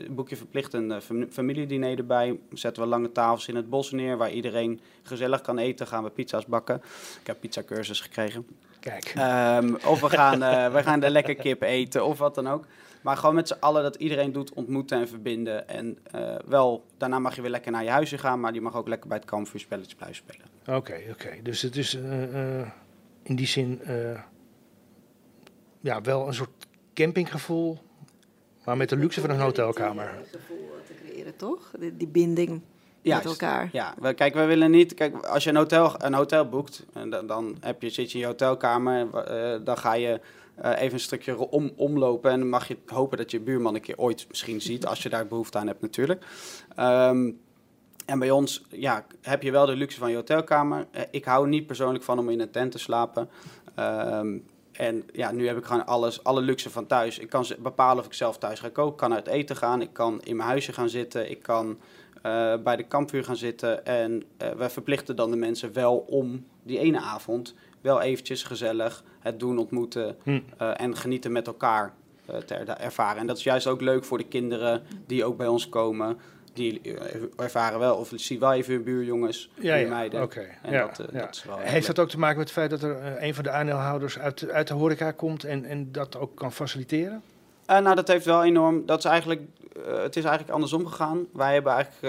boek 0.10 0.30
je 0.30 0.36
verplicht 0.36 0.74
een 0.74 0.92
uh, 1.12 1.26
familiediner 1.30 1.98
erbij. 1.98 2.40
Zetten 2.54 2.84
we 2.84 2.90
lange 2.90 3.12
tafels 3.12 3.48
in 3.48 3.56
het 3.56 3.70
bos 3.70 3.92
neer, 3.92 4.18
waar 4.18 4.32
iedereen 4.32 4.82
gezellig 5.04 5.42
kan 5.42 5.58
eten. 5.58 5.88
Gaan 5.88 6.04
we 6.04 6.10
pizza's 6.10 6.46
bakken. 6.46 6.76
Ik 7.22 7.28
heb 7.28 7.40
pizza 7.40 7.64
cursus 7.64 8.02
gekregen. 8.02 8.48
Kijk. 8.80 9.14
Um, 9.18 9.76
of 9.86 10.02
we 10.02 10.10
gaan, 10.10 10.44
uh, 10.44 10.74
we 10.74 10.84
gaan 10.84 11.00
de 11.00 11.10
lekker 11.10 11.36
kip 11.36 11.62
eten 11.62 12.06
of 12.06 12.18
wat 12.18 12.36
dan 12.36 12.48
ook. 12.48 12.66
Maar 13.02 13.18
gewoon 13.18 13.36
met 13.36 13.48
z'n 13.48 13.58
allen 13.60 13.84
dat 13.84 13.96
iedereen 13.96 14.32
doet 14.32 14.54
ontmoeten 14.54 15.00
en 15.00 15.08
verbinden. 15.08 15.68
En 15.68 15.98
uh, 16.16 16.36
wel, 16.46 16.86
daarna 16.98 17.20
mag 17.20 17.36
je 17.36 17.42
weer 17.42 17.52
lekker 17.52 17.72
naar 17.72 17.84
je 17.84 17.90
huisje 17.90 18.18
gaan, 18.18 18.40
maar 18.40 18.54
je 18.54 18.62
mag 18.62 18.76
ook 18.76 18.88
lekker 18.88 19.08
bij 19.08 19.18
het 19.18 19.26
kampvuur 19.26 19.60
spelletjes 19.60 19.96
blijven 19.96 20.18
spelen. 20.18 20.46
Oké, 20.62 20.76
okay, 20.76 21.02
oké. 21.02 21.12
Okay. 21.12 21.42
Dus 21.42 21.62
het 21.62 21.76
is 21.76 21.94
uh, 21.94 22.62
in 23.24 23.36
die 23.36 23.48
zin 23.48 23.82
ja, 25.80 26.02
wel 26.02 26.28
een 26.28 26.34
soort 26.34 26.68
campinggevoel, 26.94 27.78
maar 28.66 28.78
met 28.78 28.90
de 28.90 28.96
luxe 28.96 29.22
van 29.22 29.30
een 29.30 29.40
hotelkamer. 29.40 30.20
gevoel 30.32 30.70
te 30.88 30.94
creëren, 31.04 31.36
toch? 31.36 31.72
Die, 31.80 31.98
die 31.98 32.08
binding 32.08 32.62
met 33.04 33.26
elkaar. 33.26 33.70
Ja, 33.72 33.93
kijk, 34.16 34.34
we 34.34 34.45
willen 34.45 34.72
niet. 34.72 34.93
Kijk, 34.93 35.26
als 35.26 35.43
je 35.43 35.50
een 35.50 35.56
hotel, 35.56 35.93
een 35.97 36.14
hotel 36.14 36.50
boekt, 36.50 36.86
en 36.93 37.10
dan, 37.10 37.28
dan 37.28 37.58
heb 37.60 37.82
je, 37.82 37.89
zit 37.89 38.12
je 38.12 38.18
in 38.18 38.20
je 38.20 38.30
hotelkamer, 38.30 39.08
uh, 39.32 39.66
dan 39.66 39.78
ga 39.78 39.93
je 39.93 40.20
uh, 40.64 40.82
even 40.82 40.93
een 40.93 41.00
stukje 41.00 41.38
om, 41.38 41.72
omlopen 41.76 42.32
en 42.32 42.39
dan 42.39 42.50
mag 42.50 42.68
je 42.68 42.78
hopen 42.86 43.18
dat 43.18 43.32
je 43.32 43.39
buurman 43.39 43.76
een 43.76 43.82
keer 43.82 43.97
ooit 43.97 44.26
misschien 44.28 44.62
ziet, 44.62 44.86
als 44.86 45.04
je 45.04 45.10
daar 45.10 45.28
behoefte 45.28 45.58
aan 45.58 45.68
hebt 45.68 45.82
natuurlijk. 45.82 46.26
Um, 46.80 47.39
en 48.06 48.20
bij 48.20 48.32
ons 48.32 48.66
ja, 48.70 49.06
heb 49.22 49.43
je 49.43 49.52
wel 49.52 49.66
de 49.66 49.76
luxe 49.76 50.00
van 50.00 50.10
je 50.10 50.16
hotelkamer. 50.16 50.88
Uh, 50.95 51.02
ik 51.12 51.26
hou 51.26 51.47
niet 51.47 51.68
persoonlijk 51.68 52.04
van 52.04 52.20
om 52.20 52.30
in 52.30 52.39
een 52.39 52.52
tent 52.52 52.72
te 52.72 52.80
slapen. 52.80 53.30
Um, 53.80 54.45
en 54.72 55.04
ja, 55.14 55.32
nu 55.32 55.47
heb 55.47 55.58
ik 55.58 55.66
gewoon 55.66 55.86
alles, 55.86 56.24
alle 56.24 56.41
luxe 56.41 56.70
van 56.70 56.88
thuis. 56.88 57.20
Ik 57.20 57.30
kan 57.30 57.45
bepalen 57.60 58.00
of 58.00 58.06
ik 58.06 58.14
zelf 58.14 58.38
thuis 58.38 58.60
ga 58.60 58.70
koken. 58.70 58.91
Ik 58.91 58.97
kan 58.97 59.14
uit 59.14 59.28
eten 59.28 59.56
gaan. 59.56 59.82
Ik 59.82 59.93
kan 59.93 60.22
in 60.24 60.36
mijn 60.36 60.50
huisje 60.50 60.74
gaan 60.74 60.89
zitten. 60.89 61.30
Ik 61.30 61.41
kan 61.41 61.78
uh, 62.26 62.53
bij 62.63 62.76
de 62.76 62.84
kampvuur 62.84 63.24
gaan 63.24 63.36
zitten. 63.36 63.86
En 63.86 64.24
uh, 64.41 64.49
wij 64.49 64.70
verplichten 64.70 65.15
dan 65.15 65.32
de 65.32 65.38
mensen 65.38 65.74
wel 65.74 65.97
om 65.97 66.45
die 66.63 66.80
ene 66.80 66.99
avond 66.99 67.55
wel 67.82 68.01
eventjes 68.01 68.43
gezellig 68.43 69.03
het 69.20 69.39
doen, 69.39 69.57
ontmoeten 69.57 70.15
hm. 70.24 70.30
uh, 70.30 70.82
en 70.82 70.95
genieten 70.95 71.32
met 71.32 71.47
elkaar 71.47 71.93
te 72.45 72.55
ervaren. 72.55 73.22
En 73.22 73.28
dat 73.28 73.38
is 73.38 73.43
juist 73.43 73.67
ook 73.67 73.82
leuk 73.82 74.03
voor 74.03 74.17
de 74.17 74.28
kinderen 74.28 74.82
die 75.05 75.26
ook 75.26 75.38
bij 75.38 75.47
ons 75.47 75.70
komen. 75.70 76.17
Die 76.53 76.82
ervaren 77.38 77.80
wel, 77.80 77.95
of 77.95 78.11
zie 78.15 78.39
wel 78.39 78.53
even 78.53 78.74
hun 78.74 78.84
buurjongens, 78.84 79.51
ja, 79.59 79.76
ja. 79.76 79.89
meiden. 79.89 80.22
Okay. 80.22 80.57
Ja, 80.70 80.86
dat, 80.86 81.11
dat 81.11 81.36
is 81.36 81.43
wel 81.43 81.57
Heeft 81.57 81.88
dat 81.88 81.99
ook 81.99 82.09
te 82.09 82.20
maken 82.20 82.38
met 82.38 82.47
het 82.47 82.57
feit 82.57 82.70
dat 82.70 82.84
er 82.84 83.24
een 83.24 83.34
van 83.34 83.43
de 83.43 83.49
aandeelhouders 83.49 84.20
uit, 84.20 84.49
uit 84.49 84.67
de 84.67 84.74
horeca 84.74 85.11
komt 85.11 85.43
en, 85.43 85.65
en 85.65 85.91
dat 85.91 86.17
ook 86.17 86.36
kan 86.36 86.51
faciliteren? 86.51 87.24
Uh, 87.70 87.78
nou, 87.78 87.95
dat 87.95 88.07
heeft 88.07 88.26
wel 88.26 88.43
enorm. 88.43 88.86
Dat 88.86 88.97
is 88.97 89.05
eigenlijk, 89.05 89.41
uh, 89.78 90.01
het 90.01 90.15
is 90.15 90.24
eigenlijk 90.24 90.53
andersom 90.53 90.88
gegaan. 90.88 91.28
Wij, 91.34 91.53
hebben 91.53 91.74
eigenlijk, 91.74 92.03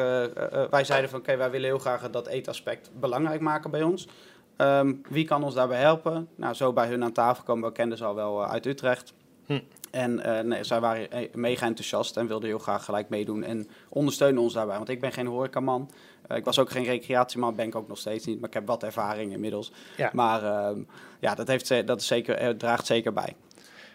uh, 0.52 0.62
wij 0.70 0.84
zeiden 0.84 1.10
van 1.10 1.18
oké, 1.18 1.28
okay, 1.28 1.40
wij 1.40 1.50
willen 1.50 1.68
heel 1.68 1.78
graag 1.78 2.10
dat 2.10 2.26
eetaspect 2.26 2.90
belangrijk 3.00 3.40
maken 3.40 3.70
bij 3.70 3.82
ons. 3.82 4.08
Um, 4.56 5.02
wie 5.08 5.24
kan 5.24 5.44
ons 5.44 5.54
daarbij 5.54 5.80
helpen? 5.80 6.28
Nou, 6.34 6.54
zo 6.54 6.72
bij 6.72 6.88
hun 6.88 7.04
aan 7.04 7.12
tafel 7.12 7.44
komen. 7.44 7.68
We 7.68 7.74
kenden 7.74 7.98
ze 7.98 8.04
al 8.04 8.14
wel 8.14 8.46
uit 8.46 8.66
Utrecht. 8.66 9.12
Hm. 9.46 9.60
En 9.90 10.18
uh, 10.26 10.40
nee, 10.40 10.64
zij 10.64 10.80
waren 10.80 11.28
mega 11.32 11.66
enthousiast 11.66 12.16
en 12.16 12.26
wilden 12.26 12.48
heel 12.48 12.58
graag 12.58 12.84
gelijk 12.84 13.08
meedoen 13.08 13.42
en 13.42 13.68
ondersteunen 13.88 14.42
ons 14.42 14.52
daarbij. 14.52 14.76
Want 14.76 14.88
ik 14.88 15.00
ben 15.00 15.12
geen 15.12 15.26
horecaman. 15.26 15.90
Uh, 16.28 16.36
ik 16.36 16.44
was 16.44 16.58
ook 16.58 16.70
geen 16.70 16.84
recreatieman, 16.84 17.54
ben 17.54 17.66
ik 17.66 17.74
ook 17.74 17.88
nog 17.88 17.98
steeds 17.98 18.26
niet. 18.26 18.40
Maar 18.40 18.48
ik 18.48 18.54
heb 18.54 18.66
wat 18.66 18.82
ervaring 18.82 19.32
inmiddels. 19.32 19.72
Ja. 19.96 20.10
Maar 20.12 20.42
uh, 20.42 20.82
ja, 21.20 21.34
dat, 21.34 21.48
heeft, 21.48 21.86
dat 21.86 22.00
is 22.00 22.06
zeker, 22.06 22.56
draagt 22.56 22.86
zeker 22.86 23.12
bij. 23.12 23.36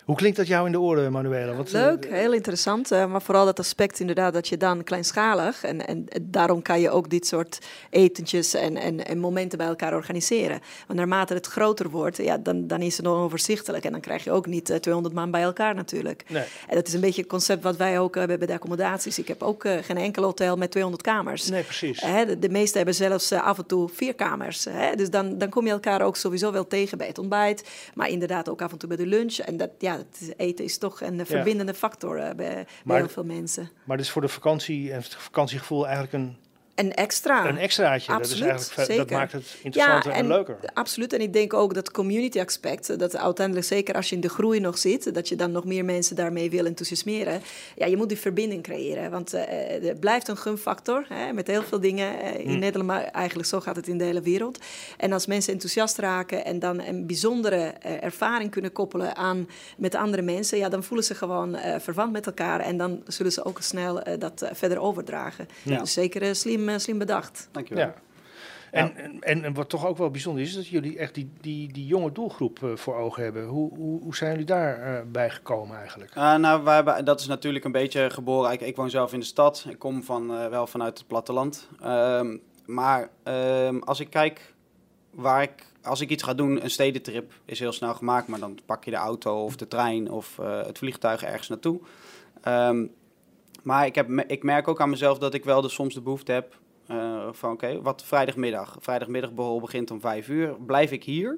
Hoe 0.06 0.16
klinkt 0.16 0.38
dat 0.38 0.48
jou 0.48 0.66
in 0.66 0.72
de 0.72 0.80
oren, 0.80 1.12
Manuela? 1.12 1.54
Wat, 1.54 1.72
Leuk, 1.72 2.08
heel 2.10 2.34
interessant. 2.34 2.92
Uh, 2.92 3.06
maar 3.06 3.22
vooral 3.22 3.46
dat 3.46 3.60
aspect 3.60 4.00
inderdaad 4.00 4.34
dat 4.34 4.48
je 4.48 4.58
dan 4.58 4.84
kleinschalig... 4.84 5.64
en, 5.64 5.88
en 5.88 6.08
daarom 6.22 6.62
kan 6.62 6.80
je 6.80 6.90
ook 6.90 7.10
dit 7.10 7.28
soort 7.28 7.60
etentjes 7.90 8.54
en, 8.54 8.78
en, 8.78 9.06
en 9.06 9.20
momenten 9.20 9.58
bij 9.58 9.68
elkaar 9.68 9.94
organiseren. 9.94 10.60
Want 10.88 11.00
naarmate 11.00 11.34
het 11.34 11.46
groter 11.46 11.90
wordt, 11.90 12.18
ja, 12.18 12.38
dan, 12.38 12.68
dan 12.68 12.82
is 12.82 12.98
het 12.98 13.08
onoverzichtelijk. 13.08 13.84
En 13.84 13.92
dan 13.92 14.02
krijg 14.02 14.24
je 14.24 14.32
ook 14.32 14.46
niet 14.46 14.70
uh, 14.70 14.76
200 14.76 15.16
man 15.16 15.32
bij 15.32 15.42
elkaar 15.42 15.76
natuurlijk. 15.76 16.24
Nee. 16.28 16.44
En 16.68 16.76
dat 16.76 16.88
is 16.88 16.94
een 16.94 17.02
beetje 17.02 17.22
het 17.22 17.30
concept 17.30 17.64
wat 17.64 17.78
wij 17.78 18.00
ook 18.00 18.16
hebben 18.16 18.38
bij 18.38 18.48
de 18.48 18.54
accommodaties. 18.54 19.20
Ik 19.20 19.28
heb 19.28 19.44
ook 19.44 19.64
uh, 19.64 19.78
geen 19.82 19.98
enkel 19.98 20.24
hotel 20.24 20.58
met 20.58 20.72
200 20.72 21.04
kamers. 21.04 21.50
Nee, 21.50 21.64
precies. 21.64 22.00
de, 22.00 22.40
de 22.40 22.50
meeste 22.50 22.78
hebben 22.78 22.96
zelfs 22.96 23.32
af 23.32 23.58
en 23.58 23.66
toe 23.66 23.90
vier 23.90 24.16
kamers. 24.16 24.68
Dus 24.96 25.10
dan, 25.10 25.38
dan 25.38 25.50
kom 25.50 25.66
je 25.66 25.72
elkaar 25.72 26.02
ook 26.02 26.16
sowieso 26.16 26.52
wel 26.52 26.68
tegen 26.68 26.98
bij 26.98 27.08
het 27.08 27.18
ontbijt. 27.18 27.70
Maar 27.94 28.10
inderdaad 28.10 28.50
ook 28.50 28.62
af 28.62 28.72
en 28.72 28.78
toe 28.78 28.88
bij 28.88 28.98
de 28.98 29.06
lunch. 29.06 29.38
En 29.38 29.58
dat, 29.58 29.70
ja, 29.78 29.95
het 29.98 30.34
eten 30.38 30.66
is 30.66 30.78
toch 30.78 31.02
een 31.02 31.26
verbindende 31.26 31.74
factor 31.74 32.18
uh, 32.20 32.30
bij, 32.36 32.68
heel 32.84 33.10
veel 33.10 33.24
mensen. 33.24 33.70
Maar 33.84 33.98
dus 33.98 34.10
voor 34.10 34.22
de 34.22 34.28
vakantie 34.28 34.92
en 34.92 34.98
het 34.98 35.16
vakantiegevoel 35.16 35.88
eigenlijk 35.88 36.14
een 36.14 36.38
een 36.76 36.94
extra. 36.94 37.50
Een 37.50 37.58
extraatje. 37.58 38.12
Absoluut, 38.12 38.50
dat, 38.50 38.60
is 38.60 38.70
eigenlijk, 38.78 39.10
dat 39.10 39.18
maakt 39.18 39.32
het 39.32 39.56
interessanter 39.62 40.12
en, 40.12 40.18
en, 40.18 40.28
leuker. 40.28 40.58
Absoluut. 40.74 41.14
En 41.14 41.22
ik 41.22 41.34
denk 41.34 41.54
ook 41.54 41.74
dat 41.74 41.92
community 41.92 42.40
aspect, 42.40 43.00
dat 43.00 43.18
uiteindelijk 43.18 43.66
zeker 43.66 43.96
als 43.96 44.10
je 44.10 44.16
in 44.16 44.22
de 44.22 44.30
groei 44.30 44.60
nog 44.60 44.78
zit, 44.78 45.14
dat 45.14 45.30
je 45.30 45.36
dan 45.36 45.52
nog 45.52 45.66
meer 45.66 45.86
mensen 45.86 46.16
daarmee 46.16 46.50
wil 46.50 46.66
enthousiasmeren. 46.66 47.42
Ja, 47.76 47.86
je 47.86 47.98
moet 47.98 48.10
die 48.10 48.18
verbinding 48.18 48.64
creëren. 48.64 49.12
Want 49.12 49.34
uh, 49.34 49.42
het 49.82 50.00
blijft 50.00 50.28
een 50.28 50.38
gunfactor 50.38 51.06
hè, 51.10 51.34
met 51.34 51.48
heel 51.48 51.64
veel 51.64 51.80
dingen 51.80 52.14
uh, 52.16 52.40
in 52.40 52.52
mm. 52.52 52.60
Nederland, 52.60 52.90
maar 52.90 53.04
eigenlijk 53.04 53.50
zo 53.50 53.60
gaat 53.60 53.76
het 53.76 53.88
in 53.88 53.98
de 53.98 54.04
hele 54.04 54.22
wereld. 54.22 54.60
En 54.98 55.14
als 55.14 55.26
mensen 55.26 55.54
enthousiast 55.54 55.98
raken 55.98 56.46
en 56.46 56.60
dan 56.60 56.82
een 56.82 57.06
bijzondere 57.06 57.74
uh, 57.86 58.04
ervaring 58.04 58.52
kunnen 58.52 58.72
koppelen 58.72 59.16
aan 59.16 59.50
met 59.78 59.96
andere 59.96 60.22
mensen, 60.22 60.58
ja, 60.58 60.70
dan 60.70 60.84
voelen 60.84 61.06
ze 61.06 61.16
gewoon 61.16 61.58
verwant 61.80 62.12
met 62.12 62.26
elkaar 62.26 62.60
en 62.60 62.78
dan 62.78 63.04
zullen 63.08 63.32
ze 63.32 63.46
ook 63.46 63.62
snel 63.62 64.04
dat 64.20 64.50
verder 64.52 64.80
overdragen. 64.80 65.48
Ja. 65.64 65.80
Dus 65.80 65.94
zeker 65.94 66.36
slim 66.36 66.65
slim, 66.78 66.98
bedacht. 66.98 67.50
Dankjewel. 67.52 67.86
Ja. 67.86 67.94
En, 68.72 69.22
en, 69.22 69.44
en, 69.44 69.54
wat 69.54 69.70
toch 69.70 69.86
ook 69.86 69.98
wel 69.98 70.12
bijzonder 70.12 70.44
is, 70.44 70.50
is 70.50 70.56
dat 70.56 70.68
jullie 70.68 70.98
echt 70.98 71.14
die, 71.14 71.32
die, 71.42 71.74
die 71.74 71.86
jonge 71.86 72.12
doelgroep 72.12 72.60
uh, 72.64 72.76
voor 72.76 72.96
ogen 72.96 73.24
hebben. 73.24 73.46
Hoe, 73.46 73.76
hoe, 73.76 74.02
hoe 74.02 74.16
zijn 74.16 74.32
jullie 74.32 74.46
daar 74.46 74.94
uh, 74.94 75.00
bij 75.12 75.30
gekomen 75.30 75.78
eigenlijk? 75.78 76.16
Uh, 76.16 76.36
nou, 76.36 76.64
wij 76.64 76.76
hebben, 76.76 77.06
dat 77.06 77.20
is 77.20 77.28
natuurlijk 77.28 77.66
een 77.66 77.72
beetje 77.72 78.10
geboren. 78.10 78.52
Ik, 78.52 78.62
ik 78.62 78.76
woon 78.76 78.90
zelf 78.90 79.14
in 79.14 79.20
de 79.20 79.26
stad. 79.26 79.66
Ik 79.70 79.80
kom 79.80 80.04
van, 80.04 80.28
wel 80.28 80.68
vanuit 80.68 80.98
het 80.98 81.08
platteland. 81.08 81.68
Um, 81.86 82.42
maar 82.66 83.10
um, 83.24 83.84
als 83.84 84.00
ik 84.00 84.10
kijk 84.10 84.54
waar 85.12 85.42
ik, 85.42 85.66
als 85.84 86.02
ik 86.02 86.10
iets 86.10 86.24
ga 86.24 86.34
doen, 86.34 86.64
een 86.64 86.70
stedentrip 86.70 87.34
is 87.46 87.60
heel 87.60 87.72
snel 87.72 87.94
gemaakt. 87.94 88.28
Maar 88.28 88.40
dan 88.40 88.60
pak 88.66 88.84
je 88.84 88.92
de 88.92 88.98
auto 88.98 89.44
of 89.44 89.56
de 89.56 89.68
trein 89.68 90.12
of 90.12 90.38
het 90.42 90.78
vliegtuig 90.78 91.24
ergens 91.24 91.48
naartoe. 91.48 91.80
Um, 92.48 92.92
maar 93.66 93.86
ik, 93.86 93.96
heb, 93.96 94.10
ik 94.10 94.44
merk 94.44 94.68
ook 94.68 94.82
aan 94.82 94.90
mezelf 94.90 95.18
dat 95.18 95.34
ik 95.34 95.44
wel 95.44 95.62
de, 95.62 95.70
soms 95.70 95.94
de 95.94 96.02
behoefte 96.02 96.32
heb 96.32 96.60
uh, 96.92 97.28
van 97.32 97.52
oké, 97.52 97.82
wat 97.82 98.04
vrijdagmiddag. 98.04 98.78
Vrijdagmiddagborrel 98.80 99.60
begint 99.60 99.92
om 99.92 100.00
vijf 100.00 100.28
uur. 100.28 100.56
Blijf 100.66 100.92
ik 100.92 101.04
hier? 101.04 101.38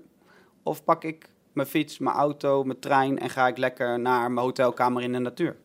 Of 0.63 0.83
pak 0.83 1.03
ik 1.03 1.29
mijn 1.53 1.67
fiets, 1.67 1.97
mijn 1.97 2.15
auto, 2.15 2.63
mijn 2.63 2.79
trein 2.79 3.19
en 3.19 3.29
ga 3.29 3.47
ik 3.47 3.57
lekker 3.57 3.99
naar 3.99 4.31
mijn 4.31 4.45
hotelkamer 4.45 5.03
in 5.03 5.11
de 5.11 5.19
natuur? 5.19 5.55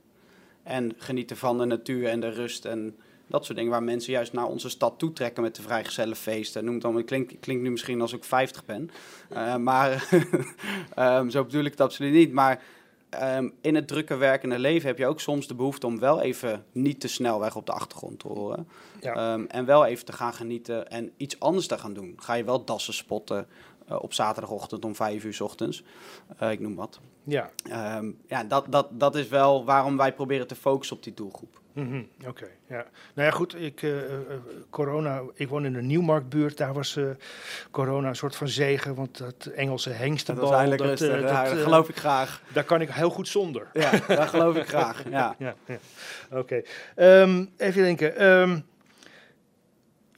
En 0.62 0.92
genieten 0.96 1.36
van 1.36 1.58
de 1.58 1.64
natuur 1.64 2.08
en 2.08 2.20
de 2.20 2.28
rust 2.28 2.64
en 2.64 2.96
dat 3.26 3.44
soort 3.44 3.58
dingen 3.58 3.72
waar 3.72 3.82
mensen 3.82 4.12
juist 4.12 4.32
naar 4.32 4.46
onze 4.46 4.68
stad 4.68 4.98
toetrekken 4.98 5.42
met 5.42 5.56
de 5.56 5.62
vrijgezellenfeesten. 5.62 6.64
Noem 6.64 6.74
het 6.74 6.84
het 6.84 7.04
klinkt, 7.04 7.40
klinkt 7.40 7.62
nu 7.62 7.70
misschien 7.70 8.00
als 8.00 8.12
ik 8.12 8.24
50 8.24 8.64
ben, 8.64 8.90
uh, 9.32 9.56
maar 9.56 10.08
um, 10.98 11.30
zo 11.34 11.44
bedoel 11.44 11.64
ik 11.64 11.70
het 11.70 11.80
absoluut 11.80 12.12
niet. 12.12 12.32
Maar 12.32 12.62
Ehm, 13.12 13.48
in 13.60 13.74
het 13.74 13.88
drukke 13.88 14.16
werkende 14.16 14.58
leven 14.58 14.88
heb 14.88 14.98
je 14.98 15.06
ook 15.06 15.20
soms 15.20 15.46
de 15.46 15.54
behoefte 15.54 15.86
om 15.86 15.98
wel 15.98 16.20
even 16.20 16.64
niet 16.72 17.00
te 17.00 17.08
snel 17.08 17.40
weg 17.40 17.56
op 17.56 17.66
de 17.66 17.72
achtergrond 17.72 18.18
te 18.18 18.28
horen. 18.28 18.68
Ja. 19.00 19.32
Um, 19.32 19.46
en 19.46 19.64
wel 19.64 19.86
even 19.86 20.04
te 20.04 20.12
gaan 20.12 20.34
genieten 20.34 20.88
en 20.90 21.12
iets 21.16 21.40
anders 21.40 21.66
te 21.66 21.78
gaan 21.78 21.92
doen. 21.92 22.14
Ga 22.16 22.34
je 22.34 22.44
wel 22.44 22.64
dassen 22.64 22.94
spotten 22.94 23.46
uh, 23.90 24.02
op 24.02 24.12
zaterdagochtend 24.12 24.84
om 24.84 24.94
vijf 24.94 25.24
uur 25.24 25.34
s 25.34 25.40
ochtends. 25.40 25.84
Uh, 26.42 26.50
ik 26.50 26.60
noem 26.60 26.74
wat. 26.74 27.00
Ja, 27.24 27.50
um, 27.96 28.18
ja 28.26 28.44
dat, 28.44 28.66
dat, 28.68 28.88
dat 28.90 29.14
is 29.14 29.28
wel 29.28 29.64
waarom 29.64 29.96
wij 29.96 30.14
proberen 30.14 30.46
te 30.46 30.54
focussen 30.54 30.96
op 30.96 31.02
die 31.02 31.14
doelgroep. 31.14 31.60
Mm 31.72 31.90
-hmm. 31.90 32.08
Oké, 32.18 32.28
okay, 32.28 32.56
ja. 32.66 32.86
Nou 33.14 33.28
ja, 33.28 33.34
goed, 33.34 33.60
ik, 33.60 33.82
uh, 33.82 34.00
corona, 34.70 35.22
ik 35.34 35.48
woon 35.48 35.64
in 35.64 35.72
de 35.72 35.82
Nieuwmarktbuurt, 35.82 36.56
daar 36.56 36.72
was 36.72 36.96
uh, 36.96 37.10
corona 37.70 38.08
een 38.08 38.16
soort 38.16 38.36
van 38.36 38.48
zegen, 38.48 38.94
want 38.94 39.18
dat 39.18 39.46
Engelse 39.54 39.90
hengstenbal... 39.90 40.50
Dat, 40.50 40.78
dat, 40.78 40.80
rustig, 40.80 41.62
geloof 41.62 41.88
ik 41.88 41.96
graag. 41.96 42.42
Daar 42.52 42.64
kan 42.64 42.80
ik 42.80 42.90
heel 42.90 43.10
goed 43.10 43.28
zonder. 43.28 43.66
Ja, 43.72 43.90
dat 43.90 44.28
geloof 44.28 44.56
ik 44.56 44.68
graag, 44.68 45.02
ja. 45.10 45.34
ja, 45.38 45.54
ja. 45.66 45.78
Oké, 46.30 46.62
okay. 46.96 47.22
um, 47.22 47.50
even 47.56 47.82
denken. 47.82 48.24
Um, 48.26 48.64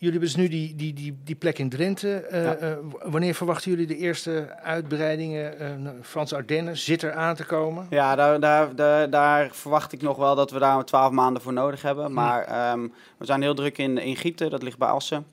Jullie 0.05 0.19
hebben 0.19 0.37
dus 0.39 0.51
nu 0.51 0.59
die, 0.59 0.75
die, 0.75 0.93
die, 0.93 1.19
die 1.25 1.35
plek 1.35 1.59
in 1.59 1.69
Drenthe. 1.69 2.27
Uh, 2.33 2.45
ja. 2.45 2.61
uh, 2.61 2.77
wanneer 3.03 3.35
verwachten 3.35 3.71
jullie 3.71 3.87
de 3.87 3.97
eerste 3.97 4.57
uitbreidingen? 4.63 5.63
Uh, 5.83 5.91
Frans 6.03 6.33
Ardennen 6.33 6.77
zit 6.77 7.03
er 7.03 7.13
aan 7.13 7.35
te 7.35 7.45
komen? 7.45 7.87
Ja, 7.91 8.15
daar, 8.15 8.41
daar, 8.41 8.77
daar, 8.77 9.11
daar, 9.11 9.49
verwacht 9.53 9.93
ik 9.93 10.03
nog 10.03 10.17
wel 10.17 10.35
dat 10.35 10.51
we 10.51 10.59
daar 10.59 10.85
twaalf 10.85 11.13
maanden 11.13 11.43
voor 11.43 11.53
nodig 11.53 11.83
hebben. 11.83 12.05
Hm. 12.05 12.13
Maar 12.13 12.73
um, 12.73 12.93
we 13.17 13.25
zijn 13.25 13.43
heel 13.43 13.55
druk 13.55 13.79
in, 13.79 13.99
in 13.99 14.17
Gieten, 14.17 14.51
dat 14.51 14.63
ligt 14.63 14.79
bij 14.79 14.89
Assen. 14.89 15.27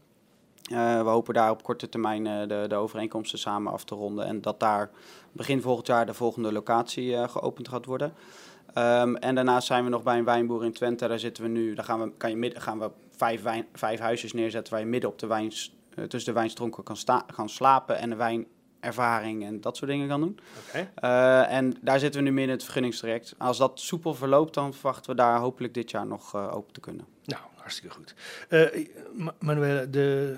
we 0.69 1.03
hopen 1.05 1.33
daar 1.33 1.51
op 1.51 1.63
korte 1.63 1.89
termijn 1.89 2.23
de, 2.23 2.65
de 2.67 2.75
overeenkomsten 2.75 3.39
samen 3.39 3.71
af 3.71 3.83
te 3.83 3.95
ronden. 3.95 4.25
En 4.25 4.41
dat 4.41 4.59
daar 4.59 4.89
begin 5.31 5.61
volgend 5.61 5.87
jaar 5.87 6.05
de 6.05 6.13
volgende 6.13 6.51
locatie 6.51 7.27
geopend 7.27 7.67
gaat 7.67 7.85
worden. 7.85 8.13
Um, 8.77 9.15
en 9.15 9.35
daarnaast 9.35 9.67
zijn 9.67 9.83
we 9.83 9.89
nog 9.89 10.03
bij 10.03 10.17
een 10.17 10.25
wijnboer 10.25 10.65
in 10.65 10.73
Twente. 10.73 11.07
Daar 11.07 11.19
zitten 11.19 11.43
we 11.43 11.49
nu. 11.49 11.73
Daar 11.73 11.85
gaan 11.85 12.01
we, 12.01 12.11
kan 12.17 12.29
je 12.29 12.35
midden, 12.35 12.61
gaan 12.61 12.79
we 12.79 12.89
vijf, 13.21 13.41
wijn, 13.41 13.65
vijf 13.73 13.99
huisjes 13.99 14.33
neerzetten 14.33 14.73
waar 14.73 14.81
je 14.81 14.87
midden 14.87 15.09
op 15.09 15.19
de 15.19 15.27
wijn, 15.27 15.51
uh, 15.95 16.05
tussen 16.05 16.33
de 16.33 16.39
wijnstronken 16.39 16.83
kan 16.83 16.97
sta, 16.97 17.23
gaan 17.27 17.49
slapen 17.49 17.97
en 17.97 18.09
de 18.09 18.15
wijnervaring 18.15 19.45
en 19.45 19.61
dat 19.61 19.77
soort 19.77 19.91
dingen 19.91 20.07
kan 20.07 20.19
doen. 20.19 20.39
Okay. 20.67 20.89
Uh, 21.03 21.57
en 21.57 21.73
daar 21.81 21.99
zitten 21.99 22.19
we 22.19 22.27
nu 22.27 22.33
midden 22.33 22.51
in 22.51 22.55
het 22.55 22.63
vergunningstraject. 22.63 23.35
Als 23.37 23.57
dat 23.57 23.79
soepel 23.79 24.13
verloopt, 24.13 24.53
dan 24.53 24.73
verwachten 24.73 25.11
we 25.11 25.17
daar 25.17 25.39
hopelijk 25.39 25.73
dit 25.73 25.91
jaar 25.91 26.07
nog 26.07 26.35
uh, 26.35 26.55
open 26.55 26.73
te 26.73 26.79
kunnen. 26.79 27.05
Nou, 27.23 27.41
hartstikke 27.55 27.95
goed. 27.95 28.15
Manuela, 29.39 29.85
de, 29.85 30.37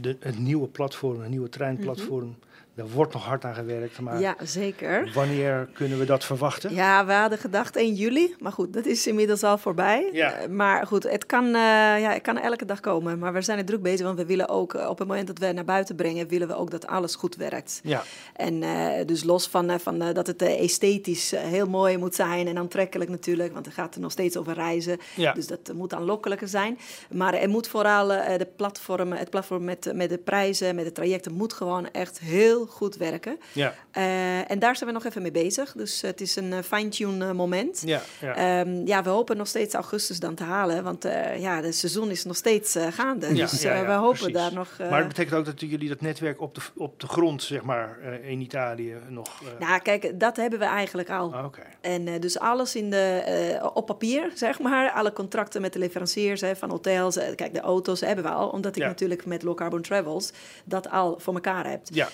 de, 0.00 0.16
het 0.20 0.38
nieuwe 0.38 0.68
platform, 0.68 1.20
het 1.20 1.30
nieuwe 1.30 1.48
treinplatform. 1.48 2.26
Mm 2.26 2.44
er 2.76 2.88
wordt 2.88 3.12
nog 3.12 3.24
hard 3.24 3.44
aan 3.44 3.54
gewerkt. 3.54 4.00
Maar 4.00 4.20
ja, 4.20 4.36
zeker. 4.42 5.10
Wanneer 5.14 5.68
kunnen 5.72 5.98
we 5.98 6.04
dat 6.04 6.24
verwachten? 6.24 6.74
Ja, 6.74 7.06
we 7.06 7.12
hadden 7.12 7.38
gedacht 7.38 7.76
1 7.76 7.94
juli. 7.94 8.34
Maar 8.38 8.52
goed, 8.52 8.72
dat 8.72 8.86
is 8.86 9.06
inmiddels 9.06 9.42
al 9.42 9.58
voorbij. 9.58 10.10
Ja. 10.12 10.42
Uh, 10.42 10.48
maar 10.48 10.86
goed, 10.86 11.02
het 11.02 11.26
kan, 11.26 11.44
uh, 11.44 11.52
ja, 12.00 12.12
het 12.12 12.22
kan 12.22 12.38
elke 12.38 12.64
dag 12.64 12.80
komen. 12.80 13.18
Maar 13.18 13.32
we 13.32 13.42
zijn 13.42 13.58
er 13.58 13.64
druk 13.64 13.82
bezig, 13.82 14.06
want 14.06 14.18
we 14.18 14.26
willen 14.26 14.48
ook... 14.48 14.74
Uh, 14.74 14.88
op 14.88 14.98
het 14.98 15.08
moment 15.08 15.26
dat 15.26 15.38
we 15.38 15.52
naar 15.52 15.64
buiten 15.64 15.96
brengen... 15.96 16.28
willen 16.28 16.48
we 16.48 16.54
ook 16.54 16.70
dat 16.70 16.86
alles 16.86 17.14
goed 17.14 17.36
werkt. 17.36 17.80
Ja. 17.82 18.02
En 18.34 18.60
dus 19.06 19.24
los 19.24 19.48
van, 19.48 19.80
van 19.80 19.98
dat 19.98 20.26
het 20.26 20.42
esthetisch 20.42 21.30
heel 21.30 21.66
mooi 21.66 21.96
moet 21.96 22.14
zijn... 22.14 22.46
en 22.46 22.58
aantrekkelijk 22.58 23.10
natuurlijk, 23.10 23.52
want 23.52 23.66
er 23.66 23.72
gaat 23.72 23.94
er 23.94 24.00
nog 24.00 24.12
steeds 24.12 24.36
over 24.36 24.54
reizen. 24.54 24.98
Ja. 25.14 25.32
Dus 25.32 25.46
dat 25.46 25.72
moet 25.74 25.94
aanlokkelijker 25.94 26.48
zijn. 26.48 26.78
Maar 27.10 27.34
er 27.34 27.48
moet 27.48 27.68
vooral 27.68 28.08
de 28.08 28.48
platform, 28.56 29.12
het 29.12 29.30
platform 29.30 29.64
met, 29.64 29.92
met 29.94 30.08
de 30.10 30.18
prijzen, 30.18 30.74
met 30.74 30.84
de 30.84 30.92
trajecten... 30.92 31.32
moet 31.32 31.52
gewoon 31.52 31.90
echt 31.90 32.18
heel 32.18 32.65
goed 32.66 32.96
werken. 32.96 33.38
Ja. 33.52 33.74
Uh, 33.96 34.50
en 34.50 34.58
daar 34.58 34.76
zijn 34.76 34.88
we 34.88 34.94
nog 34.94 35.04
even 35.04 35.22
mee 35.22 35.30
bezig. 35.30 35.72
Dus 35.72 36.00
het 36.00 36.20
is 36.20 36.36
een 36.36 36.52
uh, 36.52 36.58
fine-tune 36.58 37.32
moment. 37.32 37.82
Ja, 37.84 38.02
ja. 38.20 38.60
Um, 38.60 38.86
ja, 38.86 39.02
we 39.02 39.08
hopen 39.08 39.36
nog 39.36 39.46
steeds 39.46 39.74
augustus 39.74 40.20
dan 40.20 40.34
te 40.34 40.44
halen. 40.44 40.84
Want 40.84 41.06
uh, 41.06 41.40
ja, 41.40 41.62
het 41.62 41.76
seizoen 41.76 42.10
is 42.10 42.24
nog 42.24 42.36
steeds 42.36 42.76
gaande. 42.90 43.34
Ja, 43.34 43.46
dus 43.46 43.62
we 43.62 43.92
hopen 43.92 44.16
precies. 44.16 44.34
daar 44.34 44.52
nog... 44.52 44.76
maar 44.78 44.98
het 44.98 45.08
betekent 45.08 45.34
ook 45.34 45.44
dat 45.44 45.60
jullie 45.60 45.88
dat 45.88 46.00
netwerk 46.00 46.40
op 46.40 46.54
de, 46.54 46.60
op 46.76 47.00
de 47.00 47.06
grond, 47.06 47.42
zeg 47.42 47.62
maar, 47.62 47.98
in 48.22 48.40
Italië 48.40 48.94
nog... 49.08 49.42
Nou, 49.58 49.80
kijk, 49.80 50.20
dat 50.20 50.36
hebben 50.36 50.58
we 50.58 50.64
eigenlijk 50.64 51.10
al. 51.10 51.34
Ah, 51.34 51.44
okay. 51.44 51.64
En 51.80 52.20
dus 52.20 52.38
alles 52.38 52.76
in 52.76 52.90
de, 52.90 53.70
op 53.74 53.86
papier, 53.86 54.30
zeg 54.34 54.60
maar. 54.60 54.90
Alle 54.90 55.12
contracten 55.12 55.60
met 55.60 55.72
de 55.72 55.78
leveranciers 55.78 56.40
hè, 56.40 56.56
van 56.56 56.70
hotels. 56.70 57.18
kijk, 57.34 57.54
de 57.54 57.60
auto's 57.60 58.00
hebben 58.00 58.24
we 58.24 58.30
al. 58.30 58.48
Omdat 58.48 58.76
ik 58.76 58.82
natuurlijk 58.82 59.26
met 59.26 59.42
Low 59.42 59.56
Carbon 59.56 59.82
Travels 59.82 60.32
dat 60.64 60.90
al 60.90 61.18
voor 61.18 61.34
elkaar 61.34 61.70
heb. 61.70 61.80
Ja. 61.92 62.08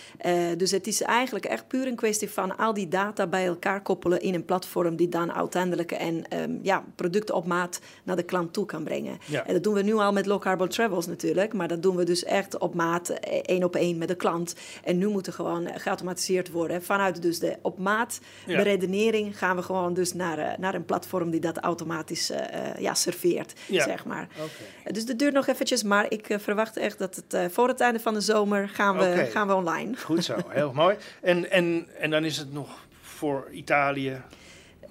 Dus 0.56 0.70
het 0.70 0.86
is 0.86 1.02
eigenlijk 1.02 1.44
echt 1.44 1.68
puur 1.68 1.86
een 1.86 1.96
kwestie 1.96 2.30
van 2.30 2.56
al 2.56 2.74
die 2.74 2.88
data 2.88 3.26
bij 3.26 3.46
elkaar 3.46 3.82
koppelen 3.82 4.20
in 4.20 4.34
een 4.34 4.44
platform 4.44 4.96
die 4.96 5.08
dan 5.08 5.32
uiteindelijk 5.32 5.92
en 5.92 6.24
um, 6.36 6.58
ja, 6.62 6.84
producten 6.94 7.34
op 7.34 7.46
maat 7.46 7.80
naar 8.02 8.16
de 8.16 8.22
klant 8.22 8.52
toe 8.52 8.66
kan 8.66 8.84
brengen. 8.84 9.18
En 9.46 9.52
dat 9.52 9.62
doen 9.62 9.74
we 9.74 9.82
nu 9.82 9.94
al 9.94 10.12
met 10.12 10.26
low 10.26 10.40
carbon 10.40 10.68
travels 10.68 11.06
natuurlijk, 11.06 11.52
maar 11.52 11.68
dat 11.68 11.82
doen 11.82 11.96
we 11.96 12.04
dus 12.04 12.24
echt 12.24 12.58
op 12.58 12.74
maat, 12.74 13.08
één 13.42 13.64
op 13.64 13.76
één 13.76 13.98
met 13.98 14.08
de 14.08 14.14
klant. 14.14 14.54
En 14.84 14.98
nu 14.98 15.08
moet 15.08 15.26
er 15.26 15.32
gewoon 15.32 15.68
geautomatiseerd 15.74 16.50
worden. 16.50 16.82
Vanuit 16.82 17.22
dus 17.22 17.38
de 17.38 17.56
op 17.62 17.78
maat 17.78 18.20
beredenering 18.46 19.38
gaan 19.38 19.56
we 19.56 19.62
gewoon 19.62 19.94
dus 19.94 20.12
naar, 20.12 20.56
naar 20.58 20.74
een 20.74 20.84
platform 20.84 21.30
die 21.30 21.40
dat 21.40 21.58
automatisch 21.58 22.30
uh, 22.30 22.38
ja, 22.78 22.94
serveert, 22.94 23.52
zeg 23.70 24.04
maar. 24.04 24.28
Okay. 24.36 24.92
Dus 24.92 25.06
dat 25.06 25.18
duurt 25.18 25.34
nog 25.34 25.46
eventjes, 25.46 25.82
maar 25.82 26.06
ik 26.08 26.26
verwacht 26.38 26.76
echt 26.76 26.98
dat 26.98 27.16
het 27.16 27.34
uh, 27.34 27.44
voor 27.50 27.68
het 27.68 27.80
einde 27.80 28.00
van 28.00 28.14
de 28.14 28.20
zomer 28.20 28.68
gaan 28.68 28.96
we, 28.96 29.04
okay. 29.04 29.30
gaan 29.30 29.46
we 29.46 29.54
online. 29.54 29.96
Goed 29.96 30.24
zo, 30.24 30.31
heel 30.48 30.72
mooi. 30.72 30.96
En, 31.20 31.50
en, 31.50 31.88
en 31.98 32.10
dan 32.10 32.24
is 32.24 32.36
het 32.36 32.52
nog 32.52 32.86
voor 33.00 33.48
Italië 33.50 34.22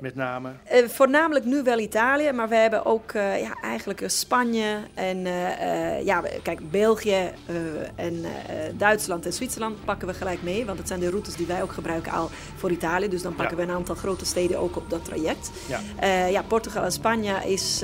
met 0.01 0.15
name? 0.15 0.49
Uh, 0.73 0.87
voornamelijk 0.87 1.45
nu 1.45 1.63
wel 1.63 1.79
Italië, 1.79 2.31
maar 2.31 2.49
we 2.49 2.55
hebben 2.55 2.85
ook 2.85 3.13
uh, 3.13 3.41
ja, 3.41 3.57
eigenlijk 3.61 4.03
Spanje 4.05 4.77
en 4.93 5.17
uh, 5.17 6.05
ja, 6.05 6.23
kijk, 6.43 6.71
België 6.71 7.31
en 7.95 8.25
Duitsland 8.77 9.25
en 9.25 9.33
Zwitserland 9.33 9.85
pakken 9.85 10.07
we 10.07 10.13
gelijk 10.13 10.43
mee. 10.43 10.65
Want 10.65 10.77
het 10.77 10.87
zijn 10.87 10.99
de 10.99 11.09
routes 11.09 11.35
die 11.35 11.45
wij 11.45 11.61
ook 11.61 11.71
gebruiken 11.71 12.11
al 12.11 12.29
voor 12.55 12.71
Italië. 12.71 13.09
Dus 13.09 13.21
dan 13.21 13.35
pakken 13.35 13.57
we 13.57 13.63
een 13.63 13.71
aantal 13.71 13.95
grote 13.95 14.25
steden 14.25 14.59
ook 14.59 14.75
op 14.75 14.89
dat 14.89 15.05
traject. 15.05 15.51
Ja, 15.67 15.79
ja 16.25 16.41
Portugal 16.41 16.83
en 16.83 16.91
Spanje 16.91 17.33
is, 17.45 17.83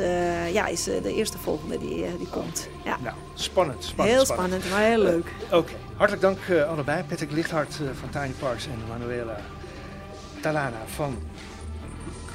ja, 0.52 0.68
is 0.68 0.84
de 0.84 1.14
eerste 1.14 1.38
volgende 1.38 1.78
die, 1.78 2.18
die 2.18 2.30
komt. 2.30 2.68
Ja. 2.84 2.98
Nou, 3.04 3.16
spannend, 3.34 3.84
spannend. 3.84 4.18
Heel 4.18 4.26
spannend, 4.26 4.70
maar 4.70 4.82
heel 4.82 5.00
leuk. 5.00 5.32
Oké, 5.52 5.72
hartelijk 5.96 6.22
dank 6.22 6.68
allebei. 6.70 7.04
Patrick 7.04 7.32
Lichthart 7.32 7.80
van 8.00 8.10
Tiny 8.10 8.34
Parks 8.40 8.66
en 8.66 8.80
Manuela 8.88 9.40
Talana 10.42 10.82
van 10.96 11.18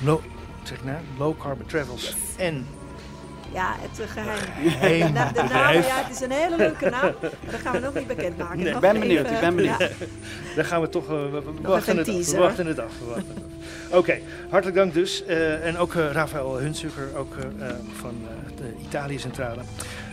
low, 0.05 0.21
zeg 0.63 0.85
nou, 0.85 0.99
low 1.19 1.39
carbon 1.39 1.67
travels 1.67 2.15
en 2.37 2.67
ja, 3.53 3.75
het 3.79 4.01
uh, 4.01 4.07
geheim. 4.07 5.13
De, 5.15 5.33
de 5.33 5.49
naam, 5.49 5.73
ja, 5.75 6.03
het 6.05 6.15
is 6.15 6.21
een 6.21 6.31
hele 6.31 6.57
leuke 6.57 6.91
naam, 6.91 7.15
maar 7.21 7.31
dat 7.51 7.61
gaan 7.61 7.73
we 7.73 7.79
nog 7.79 7.95
niet 7.95 8.07
bekendmaken. 8.07 8.59
Nee, 8.59 8.73
ik 8.73 8.81
ben 8.81 9.01
benieuwd, 9.01 9.31
ik 9.31 9.41
ben 9.41 9.57
benieuwd. 9.57 9.79
Ja. 9.79 9.89
Dan 10.57 10.65
gaan 10.65 10.81
we 10.81 10.89
toch, 10.89 11.05
uh, 11.05 11.09
we, 11.09 11.43
we 11.63 11.69
wachten 11.69 11.97
het, 11.97 12.07
teaser, 12.07 12.35
we 12.35 12.41
wachten 12.41 12.67
het 12.67 12.79
af. 12.79 12.93
Oké, 13.89 13.97
okay, 13.97 14.23
hartelijk 14.49 14.77
dank 14.77 14.95
dus. 14.95 15.25
Uh, 15.29 15.67
en 15.67 15.79
ook 15.79 15.95
Rafael 15.95 16.59
Hunsuker, 16.59 17.09
ook 17.17 17.35
van 18.01 18.15
de 18.57 18.85
Italië 18.85 19.19
Centrale. 19.19 19.61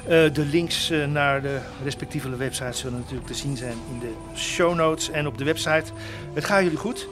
de 0.08 0.46
links 0.52 0.92
naar 1.08 1.42
de 1.42 1.58
respectieve 1.84 2.36
websites 2.36 2.80
zullen 2.80 3.00
natuurlijk 3.00 3.28
te 3.28 3.34
zien 3.34 3.58
zijn 3.58 3.78
in 3.92 4.00
de 4.00 4.14
show 4.36 4.76
notes 4.76 5.12
en 5.12 5.28
op 5.28 5.38
de 5.38 5.44
website. 5.44 5.92
Het 6.34 6.46
gaat 6.46 6.64
jullie 6.64 6.78
goed. 6.78 7.08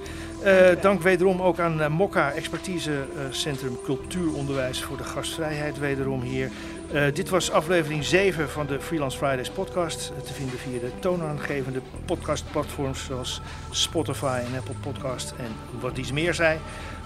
Uh, 0.45 0.81
dank 0.81 1.01
wederom 1.01 1.41
ook 1.41 1.59
aan 1.59 1.79
uh, 1.79 1.87
Mokka, 1.87 2.31
expertisecentrum 2.31 3.71
uh, 3.71 3.83
cultuuronderwijs 3.83 4.83
voor 4.83 4.97
de 4.97 5.03
gastvrijheid 5.03 5.79
wederom 5.79 6.21
hier. 6.21 6.51
Dit 7.13 7.29
was 7.29 7.51
aflevering 7.51 8.05
7 8.05 8.49
van 8.49 8.65
de 8.65 8.79
Freelance 8.79 9.17
Fridays 9.17 9.49
podcast. 9.49 10.11
te 10.25 10.33
vinden 10.33 10.59
via 10.59 10.79
de 10.79 10.91
toonaangevende 10.99 11.81
podcastplatforms 12.05 13.05
zoals 13.05 13.41
Spotify 13.69 14.41
en 14.45 14.57
Apple 14.57 14.75
Podcast 14.81 15.33
en 15.37 15.79
wat 15.79 15.95
dies 15.95 16.11
meer 16.11 16.33
zijn. 16.33 16.59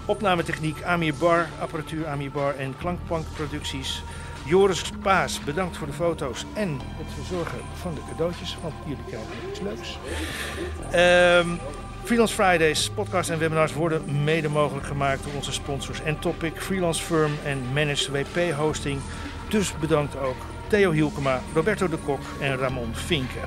Opnametechniek 0.06 0.82
Amir 0.82 1.14
Bar, 1.14 1.48
apparatuur 1.60 2.06
Amir 2.06 2.30
Bar 2.30 2.56
en 2.56 2.74
klankplankproducties. 2.78 4.02
Joris 4.44 4.82
Paas, 5.02 5.40
bedankt 5.44 5.76
voor 5.76 5.86
de 5.86 5.92
foto's 5.92 6.44
en 6.54 6.80
het 6.96 7.06
verzorgen 7.14 7.58
van 7.74 7.94
de 7.94 8.00
cadeautjes, 8.10 8.56
want 8.62 8.74
jullie 8.84 9.04
krijgen 9.06 9.30
iets 9.50 9.60
leuks. 9.60 9.98
Ehm 10.90 11.48
Freelance 12.04 12.34
Fridays, 12.34 12.90
podcasts 12.90 13.30
en 13.30 13.38
webinars 13.38 13.72
worden 13.72 14.22
mede 14.24 14.48
mogelijk 14.48 14.86
gemaakt 14.86 15.24
door 15.24 15.32
onze 15.34 15.52
sponsors 15.52 16.02
en 16.02 16.18
Topic, 16.18 16.52
Freelance 16.56 17.02
Firm 17.02 17.32
en 17.44 17.58
Managed 17.72 18.08
WP 18.08 18.52
Hosting. 18.52 19.00
Dus 19.48 19.74
bedankt 19.80 20.16
ook 20.16 20.36
Theo 20.66 20.90
Hielkema, 20.90 21.40
Roberto 21.54 21.88
de 21.88 21.96
Kok 21.96 22.20
en 22.40 22.56
Ramon 22.56 22.94
Vinke. 22.94 23.38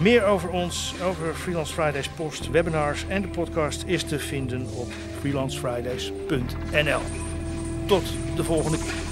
Meer 0.00 0.24
over 0.24 0.50
ons, 0.50 0.94
over 1.02 1.34
Freelance 1.34 1.72
Fridays 1.72 2.08
post, 2.08 2.50
webinars 2.50 3.04
en 3.08 3.22
de 3.22 3.28
podcast 3.28 3.82
is 3.86 4.02
te 4.02 4.18
vinden 4.18 4.66
op 4.74 4.92
freelancefridays.nl. 5.20 7.00
Tot 7.86 8.04
de 8.36 8.44
volgende 8.44 8.78
keer. 8.78 9.04